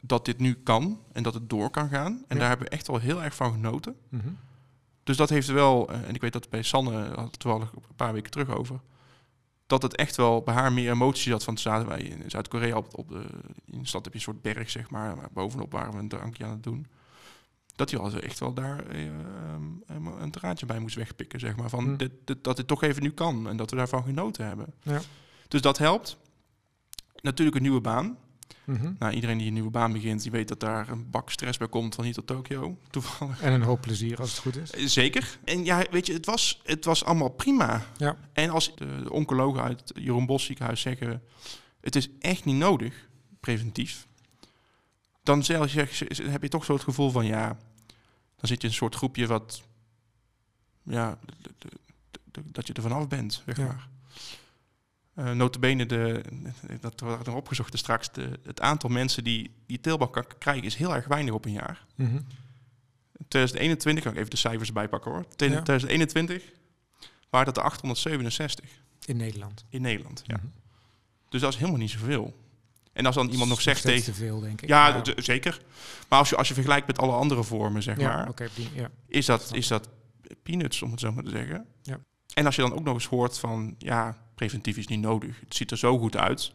dat 0.02 0.26
dit 0.26 0.40
nu 0.40 0.54
kan 0.54 1.00
en 1.12 1.24
dat 1.24 1.34
het 1.34 1.50
door 1.50 1.70
kan 1.70 1.90
gaan. 1.90 2.12
En 2.28 2.36
Ja. 2.36 2.40
daar 2.40 2.48
hebben 2.50 2.68
we 2.68 2.74
echt 2.76 2.88
wel 2.88 3.00
heel 3.00 3.24
erg 3.24 3.36
van 3.36 3.52
genoten. 3.52 3.96
Mhm. 4.10 4.28
Dus 5.04 5.18
dat 5.18 5.30
heeft 5.30 5.48
wel, 5.48 5.90
eh, 5.90 6.08
en 6.08 6.16
ik 6.16 6.22
weet 6.22 6.34
dat 6.34 6.50
bij 6.50 6.62
Sanne 6.64 7.08
had 7.16 7.26
het 7.32 7.40
toevallig 7.40 7.72
een 7.74 7.96
paar 7.96 8.14
weken 8.14 8.32
terug 8.32 8.50
over, 8.50 8.80
dat 9.68 9.82
het 9.82 9.96
echt 9.96 10.16
wel 10.16 10.42
bij 10.42 10.54
haar 10.54 10.74
meer 10.74 10.92
emotie 10.92 11.32
had. 11.32 11.44
Van 11.44 11.58
zaten 11.58 11.88
wij 11.88 12.00
in 12.02 12.24
Zuid-Korea 12.30 12.78
op, 12.78 12.98
op 12.98 13.10
de, 13.10 13.24
in 13.66 13.80
de 13.82 13.88
stad 13.88 14.04
heb 14.04 14.14
je 14.14 14.20
een 14.20 14.26
soort 14.26 14.42
berg, 14.42 14.70
zeg 14.70 14.90
maar, 14.90 15.16
maar 15.16 15.30
bovenop 15.34 15.72
waren 15.72 15.94
we 15.94 16.00
een 16.00 16.08
drankje 16.10 16.44
aan 16.46 16.52
het 16.52 16.64
doen. 16.64 16.88
Dat 17.80 17.92
hij 17.92 18.00
al 18.00 18.14
echt 18.20 18.40
wel 18.40 18.54
daar 18.54 18.86
eh, 18.88 19.06
ehm, 19.06 20.08
een 20.20 20.32
draadje 20.32 20.66
bij 20.66 20.80
moest 20.80 20.96
wegpikken, 20.96 21.40
zeg 21.40 21.56
maar. 21.56 21.70
Van 21.70 21.84
Hm. 21.84 21.96
dit, 21.96 22.12
dit- 22.26 22.44
dat 22.44 22.56
dit 22.56 22.68
toch 22.68 22.84
even 22.84 23.04
nu 23.04 23.12
kan 23.12 23.48
en 23.50 23.58
dat 23.58 23.70
we 23.70 23.76
daarvan 23.76 24.04
genoten 24.04 24.46
hebben. 24.46 24.74
Ja. 24.84 25.02
Dus 25.48 25.62
dat 25.62 25.78
helpt. 25.78 26.18
Natuurlijk 27.22 27.56
een 27.58 27.62
nieuwe 27.62 27.82
baan. 27.82 28.18
Mhm. 28.66 28.94
Nou, 29.00 29.14
iedereen 29.14 29.38
die 29.38 29.48
een 29.48 29.54
nieuwe 29.54 29.70
baan 29.70 29.94
begint, 29.94 30.22
die 30.22 30.32
weet 30.32 30.48
dat 30.48 30.60
daar 30.60 30.90
een 30.90 31.10
bak 31.10 31.30
stress 31.30 31.58
bij 31.58 31.68
komt 31.70 31.96
van 31.96 32.04
hier 32.04 32.14
tot 32.14 32.28
Tokio. 32.28 32.78
Toevallig. 32.90 33.42
En 33.42 33.54
een 33.54 33.62
hoop 33.62 33.82
plezier 33.82 34.20
als 34.20 34.30
het 34.32 34.40
goed 34.40 34.56
is. 34.58 34.72
Eh, 34.72 34.86
Zeker. 34.86 35.38
En 35.44 35.66
ja, 35.66 35.84
weet 35.92 36.06
je, 36.06 36.14
het 36.14 36.26
was, 36.26 36.62
het 36.64 36.86
was 36.86 37.04
allemaal 37.06 37.30
prima. 37.30 37.86
Ja. 37.98 38.18
En 38.34 38.50
als 38.50 38.76
de, 38.76 39.02
de 39.04 39.12
oncologen 39.12 39.64
uit 39.64 39.80
het 39.80 39.92
Jeroen 40.04 40.26
Bos 40.26 40.46
ziekenhuis 40.46 40.82
zeggen... 40.82 41.22
het 41.82 41.96
is 41.96 42.10
echt 42.20 42.46
niet 42.46 42.56
nodig, 42.56 43.08
preventief... 43.40 44.08
dan 45.24 45.44
zelfs 45.44 45.74
zeg, 45.74 46.00
heb 46.24 46.42
je 46.42 46.50
toch 46.50 46.66
zo 46.66 46.74
het 46.74 46.84
gevoel 46.84 47.10
van... 47.10 47.26
ja, 47.26 47.58
dan 48.40 48.48
zit 48.50 48.62
je 48.62 48.68
in 48.68 48.70
een 48.74 48.80
soort 48.80 48.96
groepje 48.96 49.28
wat... 49.28 49.64
ja, 50.84 51.18
de- 51.26 51.34
de- 51.58 51.70
de- 52.12 52.20
de- 52.32 52.52
dat 52.52 52.68
je 52.68 52.74
er 52.74 52.82
vanaf 52.82 53.08
bent, 53.08 53.44
zeg 53.46 53.58
maar. 53.58 53.88
Notabene, 55.36 55.86
de, 55.86 56.24
dat 56.82 57.00
wordt 57.00 57.26
nog 57.26 57.36
opgezocht 57.36 57.72
dus 57.72 57.80
straks... 57.80 58.12
De, 58.12 58.40
het 58.44 58.62
aantal 58.62 58.90
mensen 58.90 59.24
die 59.24 59.52
die 59.66 59.80
teelbalkanker 59.80 60.36
krijgen... 60.38 60.64
is 60.64 60.76
heel 60.76 60.96
erg 60.96 61.06
weinig 61.08 61.34
op 61.34 61.46
een 61.46 61.52
jaar. 61.52 61.86
Mhm. 61.96 62.20
2021, 63.28 64.04
kan 64.04 64.14
ik 64.14 64.18
even 64.20 64.30
de 64.32 64.38
cijfers 64.38 64.68
erbij 64.68 64.88
pakken 64.90 65.12
hoor. 65.12 65.26
Ten- 65.36 65.52
Ja. 65.52 65.62
2021 65.62 66.44
waren 67.30 67.46
dat 67.46 67.58
er 67.58 67.64
867 67.64 68.70
In 69.06 69.18
Nederland. 69.18 69.66
in 69.70 69.82
Nederland. 69.82 70.24
Ja. 70.26 70.38
Mhm. 70.38 70.46
Dus 71.30 71.42
dat 71.42 71.54
is 71.54 71.60
helemaal 71.60 71.80
niet 71.80 71.90
zoveel. 71.90 72.40
En 72.94 73.06
als 73.06 73.16
dan 73.16 73.30
iemand 73.30 73.50
nog 73.50 73.62
zegt 73.62 73.82
tegen... 73.82 74.04
te 74.04 74.14
veel, 74.14 74.40
denk 74.40 74.62
ik. 74.62 74.70
Ja, 74.70 75.02
zeker. 75.16 75.62
Maar 76.10 76.20
als 76.20 76.30
je, 76.30 76.36
als 76.36 76.48
je 76.48 76.54
vergelijkt 76.54 76.88
met 76.88 77.00
alle 77.00 77.14
andere 77.14 77.44
vormen, 77.44 77.84
zeg 77.84 77.98
ja, 78.00 78.16
maar, 78.16 78.30
oké, 78.30 78.48
die- 78.56 78.70
ja. 78.74 78.90
is, 79.08 79.26
dat, 79.26 79.50
is 79.54 79.68
dat 79.68 79.90
peanuts, 80.44 80.82
om 80.82 80.92
het 80.92 81.00
zo 81.00 81.12
maar 81.12 81.24
te 81.24 81.30
zeggen. 81.30 81.66
Ja. 81.82 82.00
En 82.34 82.46
als 82.46 82.56
je 82.56 82.62
dan 82.62 82.74
ook 82.74 82.84
nog 82.84 82.94
eens 82.94 83.06
hoort 83.06 83.40
van, 83.40 83.76
ja, 83.78 84.18
preventief 84.36 84.78
is 84.78 84.88
niet 84.88 85.00
nodig. 85.00 85.40
Het 85.40 85.56
ziet 85.56 85.72
er 85.72 85.78
zo 85.78 85.98
goed 86.00 86.18
uit. 86.18 86.54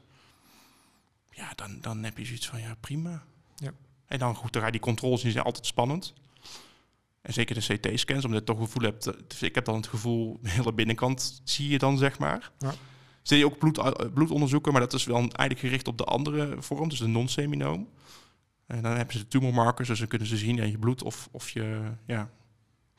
Ja, 1.30 1.52
dan, 1.54 1.78
dan 1.80 2.04
heb 2.04 2.18
je 2.18 2.24
zoiets 2.24 2.48
van, 2.48 2.60
ja, 2.60 2.74
prima. 2.80 3.22
Ja. 3.56 3.72
En 4.06 4.18
dan 4.18 4.34
goed, 4.34 4.70
die 4.70 4.80
controles 4.80 5.22
die 5.22 5.32
zijn 5.32 5.44
altijd 5.44 5.66
spannend. 5.66 6.14
En 7.22 7.32
zeker 7.32 7.54
de 7.54 7.76
CT-scans, 7.78 8.24
omdat 8.24 8.40
je 8.40 8.46
toch 8.46 8.58
het 8.58 8.66
gevoel 8.66 8.82
hebt... 8.88 9.06
eh, 9.06 9.14
dus 9.28 9.42
ik 9.42 9.54
heb 9.54 9.64
dan 9.64 9.76
het 9.76 9.86
gevoel, 9.86 10.38
de 10.42 10.50
hele 10.50 10.72
binnenkant 10.72 11.40
zie 11.44 11.68
je 11.68 11.78
dan, 11.78 11.98
zeg 11.98 12.18
maar. 12.18 12.50
Ja. 12.58 12.74
Zie 13.24 13.38
je 13.38 13.44
ook 13.44 13.58
bloed, 13.58 13.78
eh, 13.78 13.92
bloedonderzoeken, 14.14 14.72
maar 14.72 14.80
dat 14.80 14.92
is 14.92 15.04
wel 15.04 15.16
eigenlijk 15.16 15.58
gericht 15.58 15.88
op 15.88 15.98
de 15.98 16.04
andere 16.04 16.56
vorm, 16.58 16.88
dus 16.88 16.98
de 16.98 17.06
non-seminoom. 17.06 17.88
En 18.66 18.82
dan 18.82 18.96
hebben 18.96 19.14
ze 19.14 19.20
de 19.20 19.28
tumormarkers, 19.28 19.88
dus 19.88 19.98
dan 19.98 20.08
kunnen 20.08 20.28
ze 20.28 20.36
zien 20.36 20.58
in 20.58 20.70
je 20.70 20.78
bloed 20.78 21.02
of, 21.02 21.28
of 21.30 21.50
je 21.50 21.80
ja, 22.06 22.30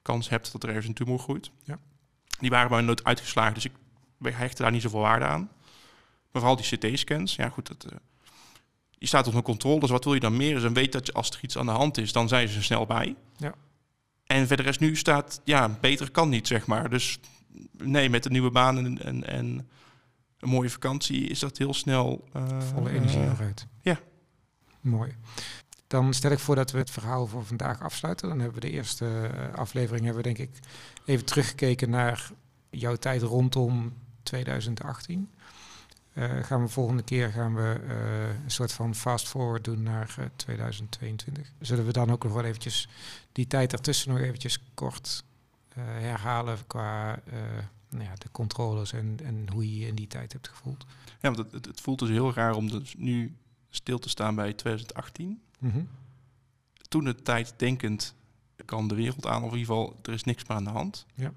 kans 0.01 0.29
hebt 0.29 0.51
dat 0.51 0.63
er 0.63 0.69
ergens 0.69 0.87
een 0.87 0.93
tumor 0.93 1.19
groeit. 1.19 1.51
Ja. 1.63 1.79
Die 2.39 2.49
waren 2.49 2.71
maar 2.71 2.83
nooit 2.83 3.03
uitgeslagen, 3.03 3.53
dus 3.53 3.65
ik 3.65 3.71
hechtte 4.19 4.61
daar 4.61 4.71
niet 4.71 4.81
zoveel 4.81 4.99
waarde 4.99 5.25
aan. 5.25 5.49
Maar 6.31 6.41
vooral 6.41 6.55
die 6.55 6.77
CT-scans, 6.77 7.35
ja 7.35 7.49
goed, 7.49 7.67
dat, 7.67 7.85
eh, 7.91 7.97
die 8.97 9.07
staat 9.07 9.27
onder 9.27 9.43
controle, 9.43 9.79
dus 9.79 9.89
wat 9.89 10.03
wil 10.03 10.13
je 10.13 10.19
dan 10.19 10.37
meer? 10.37 10.53
Dus 10.53 10.63
dan 10.63 10.73
weet 10.73 10.91
dat 10.91 11.05
je 11.05 11.13
als 11.13 11.29
er 11.29 11.39
iets 11.41 11.57
aan 11.57 11.65
de 11.65 11.71
hand 11.71 11.97
is, 11.97 12.11
dan 12.11 12.27
zijn 12.27 12.47
ze 12.47 12.57
er 12.57 12.63
snel 12.63 12.85
bij. 12.85 13.15
Ja. 13.37 13.53
En 14.25 14.47
verder 14.47 14.65
is 14.65 14.79
nu 14.79 14.95
staat, 14.95 15.41
ja, 15.43 15.77
beter 15.81 16.11
kan 16.11 16.29
niet, 16.29 16.47
zeg 16.47 16.65
maar. 16.65 16.89
Dus 16.89 17.19
nee, 17.77 18.09
met 18.09 18.25
een 18.25 18.31
nieuwe 18.31 18.51
baan 18.51 18.77
en, 18.77 19.03
en, 19.03 19.27
en 19.27 19.69
een 20.45 20.51
mooie 20.51 20.69
vakantie 20.69 21.27
is 21.27 21.39
dat 21.39 21.57
heel 21.57 21.73
snel... 21.73 22.27
eh, 22.33 22.61
Volle 22.61 22.89
energie 22.89 23.19
eh, 23.21 23.31
eruit. 23.31 23.67
ja. 23.81 23.99
Mooi. 24.81 25.15
Dan 25.87 26.13
stel 26.13 26.31
ik 26.31 26.39
voor 26.39 26.55
dat 26.55 26.71
we 26.71 26.77
het 26.77 26.89
verhaal 26.89 27.27
voor 27.27 27.45
vandaag 27.45 27.81
afsluiten. 27.81 28.27
Dan 28.29 28.39
hebben 28.39 28.61
we 28.61 28.67
de 28.67 28.73
eerste 28.73 29.05
eh, 29.33 29.53
aflevering, 29.53 30.05
hebben 30.05 30.23
we 30.23 30.33
denk 30.33 30.49
ik 30.49 30.59
even 31.05 31.25
teruggekeken 31.25 31.89
naar 31.89 32.31
jouw 32.69 32.95
tijd 32.95 33.21
rondom 33.21 33.93
2018. 34.23 35.29
Eh, 36.13 36.43
gaan 36.43 36.61
we 36.61 36.67
volgende 36.67 37.03
keer 37.03 37.29
gaan 37.31 37.55
we 37.55 37.79
een 38.43 38.51
soort 38.51 38.71
van 38.71 38.95
fast 38.95 39.27
forward 39.27 39.63
doen 39.63 39.83
naar 39.83 40.15
eh, 40.19 40.25
2022. 40.35 41.51
Zullen 41.59 41.85
we 41.85 41.91
dan 41.91 42.11
ook 42.11 42.23
nog 42.23 42.33
wel 42.33 42.43
eventjes 42.43 42.87
die 43.31 43.47
tijd 43.47 43.73
ertussen 43.73 44.09
nog 44.11 44.19
eventjes 44.19 44.59
kort 44.73 45.23
herhalen 45.79 46.57
qua 46.67 47.19
nou 47.95 48.09
ja, 48.09 48.15
de 48.15 48.31
controles 48.31 48.93
en, 48.93 49.17
en 49.23 49.47
hoe 49.51 49.71
je 49.71 49.79
je 49.79 49.87
in 49.87 49.95
die 49.95 50.07
tijd 50.07 50.33
hebt 50.33 50.47
gevoeld. 50.47 50.85
Ja, 51.05 51.31
want 51.31 51.37
het, 51.37 51.51
het, 51.51 51.65
het 51.65 51.81
voelt 51.81 51.99
dus 51.99 52.09
heel 52.09 52.33
raar 52.33 52.55
om 52.55 52.69
dus 52.69 52.95
nu 52.97 53.35
stil 53.69 53.99
te 53.99 54.09
staan 54.09 54.35
bij 54.35 54.53
2018. 54.53 55.41
Mhm. 55.59 55.83
Toen 56.87 57.03
de 57.03 57.15
tijd 57.15 57.53
denkend 57.57 58.15
kan 58.65 58.87
de 58.87 58.95
wereld 58.95 59.25
aan, 59.25 59.43
of 59.43 59.51
in 59.51 59.57
ieder 59.57 59.75
geval, 59.75 59.99
er 60.01 60.13
is 60.13 60.23
niks 60.23 60.47
meer 60.47 60.57
aan 60.57 60.63
de 60.63 60.69
hand. 60.69 61.05
Ja. 61.13 61.33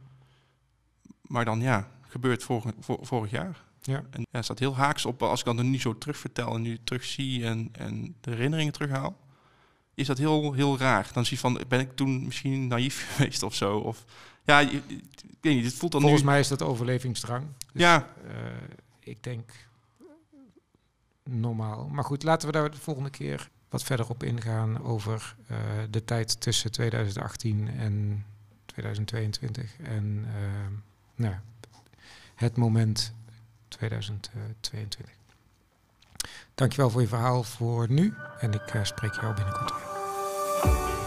Maar 1.23 1.45
dan 1.45 1.61
ja, 1.61 1.91
gebeurt 2.01 2.43
vorig, 2.43 2.73
vor- 2.81 3.07
vorig 3.07 3.31
jaar. 3.31 3.65
Ja. 3.83 3.97
En 4.11 4.21
ja, 4.21 4.27
het 4.31 4.45
staat 4.45 4.59
heel 4.59 4.77
haaks 4.77 5.05
op, 5.07 5.23
als 5.23 5.41
ik 5.41 5.47
dan 5.47 5.71
nu 5.71 5.81
zo 5.81 5.99
terugvertel 5.99 6.55
en 6.55 6.63
nu 6.63 6.79
terugzie 6.85 7.45
en, 7.45 7.69
en 7.73 8.15
de 8.21 8.31
herinneringen 8.31 8.73
terughaal, 8.73 9.19
is 9.95 10.07
dat 10.07 10.19
heel, 10.19 10.53
heel 10.53 10.79
raar. 10.79 11.11
Dan 11.13 11.25
zie 11.25 11.37
je 11.37 11.43
van, 11.43 11.61
ben 11.69 11.81
ik 11.81 11.97
toen 11.97 12.25
misschien 12.25 12.67
naïef 12.67 13.07
geweest 13.09 13.43
of 13.43 13.55
zo? 13.55 13.79
Of 13.79 14.05
ja, 14.49 14.61
ik 14.61 14.83
weet 15.41 15.55
niet, 15.55 15.65
het 15.65 15.75
voelt 15.75 15.93
dan 15.93 16.01
Volgens 16.01 16.23
nu... 16.23 16.29
mij 16.29 16.41
is 16.41 16.49
dat 16.49 16.63
overlevingsdrang. 16.63 17.45
Dus, 17.73 17.83
Ja. 17.83 18.09
eh, 18.29 18.35
ik 19.01 19.23
denk 19.23 19.51
normaal. 21.25 21.89
Maar 21.89 22.05
goed, 22.05 22.23
laten 22.23 22.47
we 22.49 22.53
daar 22.55 22.71
de 22.71 22.77
volgende 22.77 23.11
keer 23.11 23.49
wat 23.69 23.83
verder 23.83 24.09
op 24.09 24.23
ingaan 24.23 24.83
over 24.85 25.37
eh, 25.47 25.57
de 25.91 26.05
tijd 26.05 26.41
tussen 26.41 26.71
2018 26.73 27.69
en 27.79 28.25
2022. 28.67 29.77
En 29.83 30.25
eh, 30.35 30.43
nou, 31.15 31.35
het 32.35 32.57
moment 32.57 33.13
2022. 33.69 35.17
Dankjewel 36.55 36.91
voor 36.91 37.01
je 37.01 37.09
verhaal 37.09 37.43
voor 37.43 37.91
nu. 37.91 38.15
En 38.41 38.53
ik 38.53 38.75
eh, 38.75 38.85
spreek 38.85 39.13
jou 39.15 39.35
binnenkort 39.35 39.73
weer. 39.75 40.98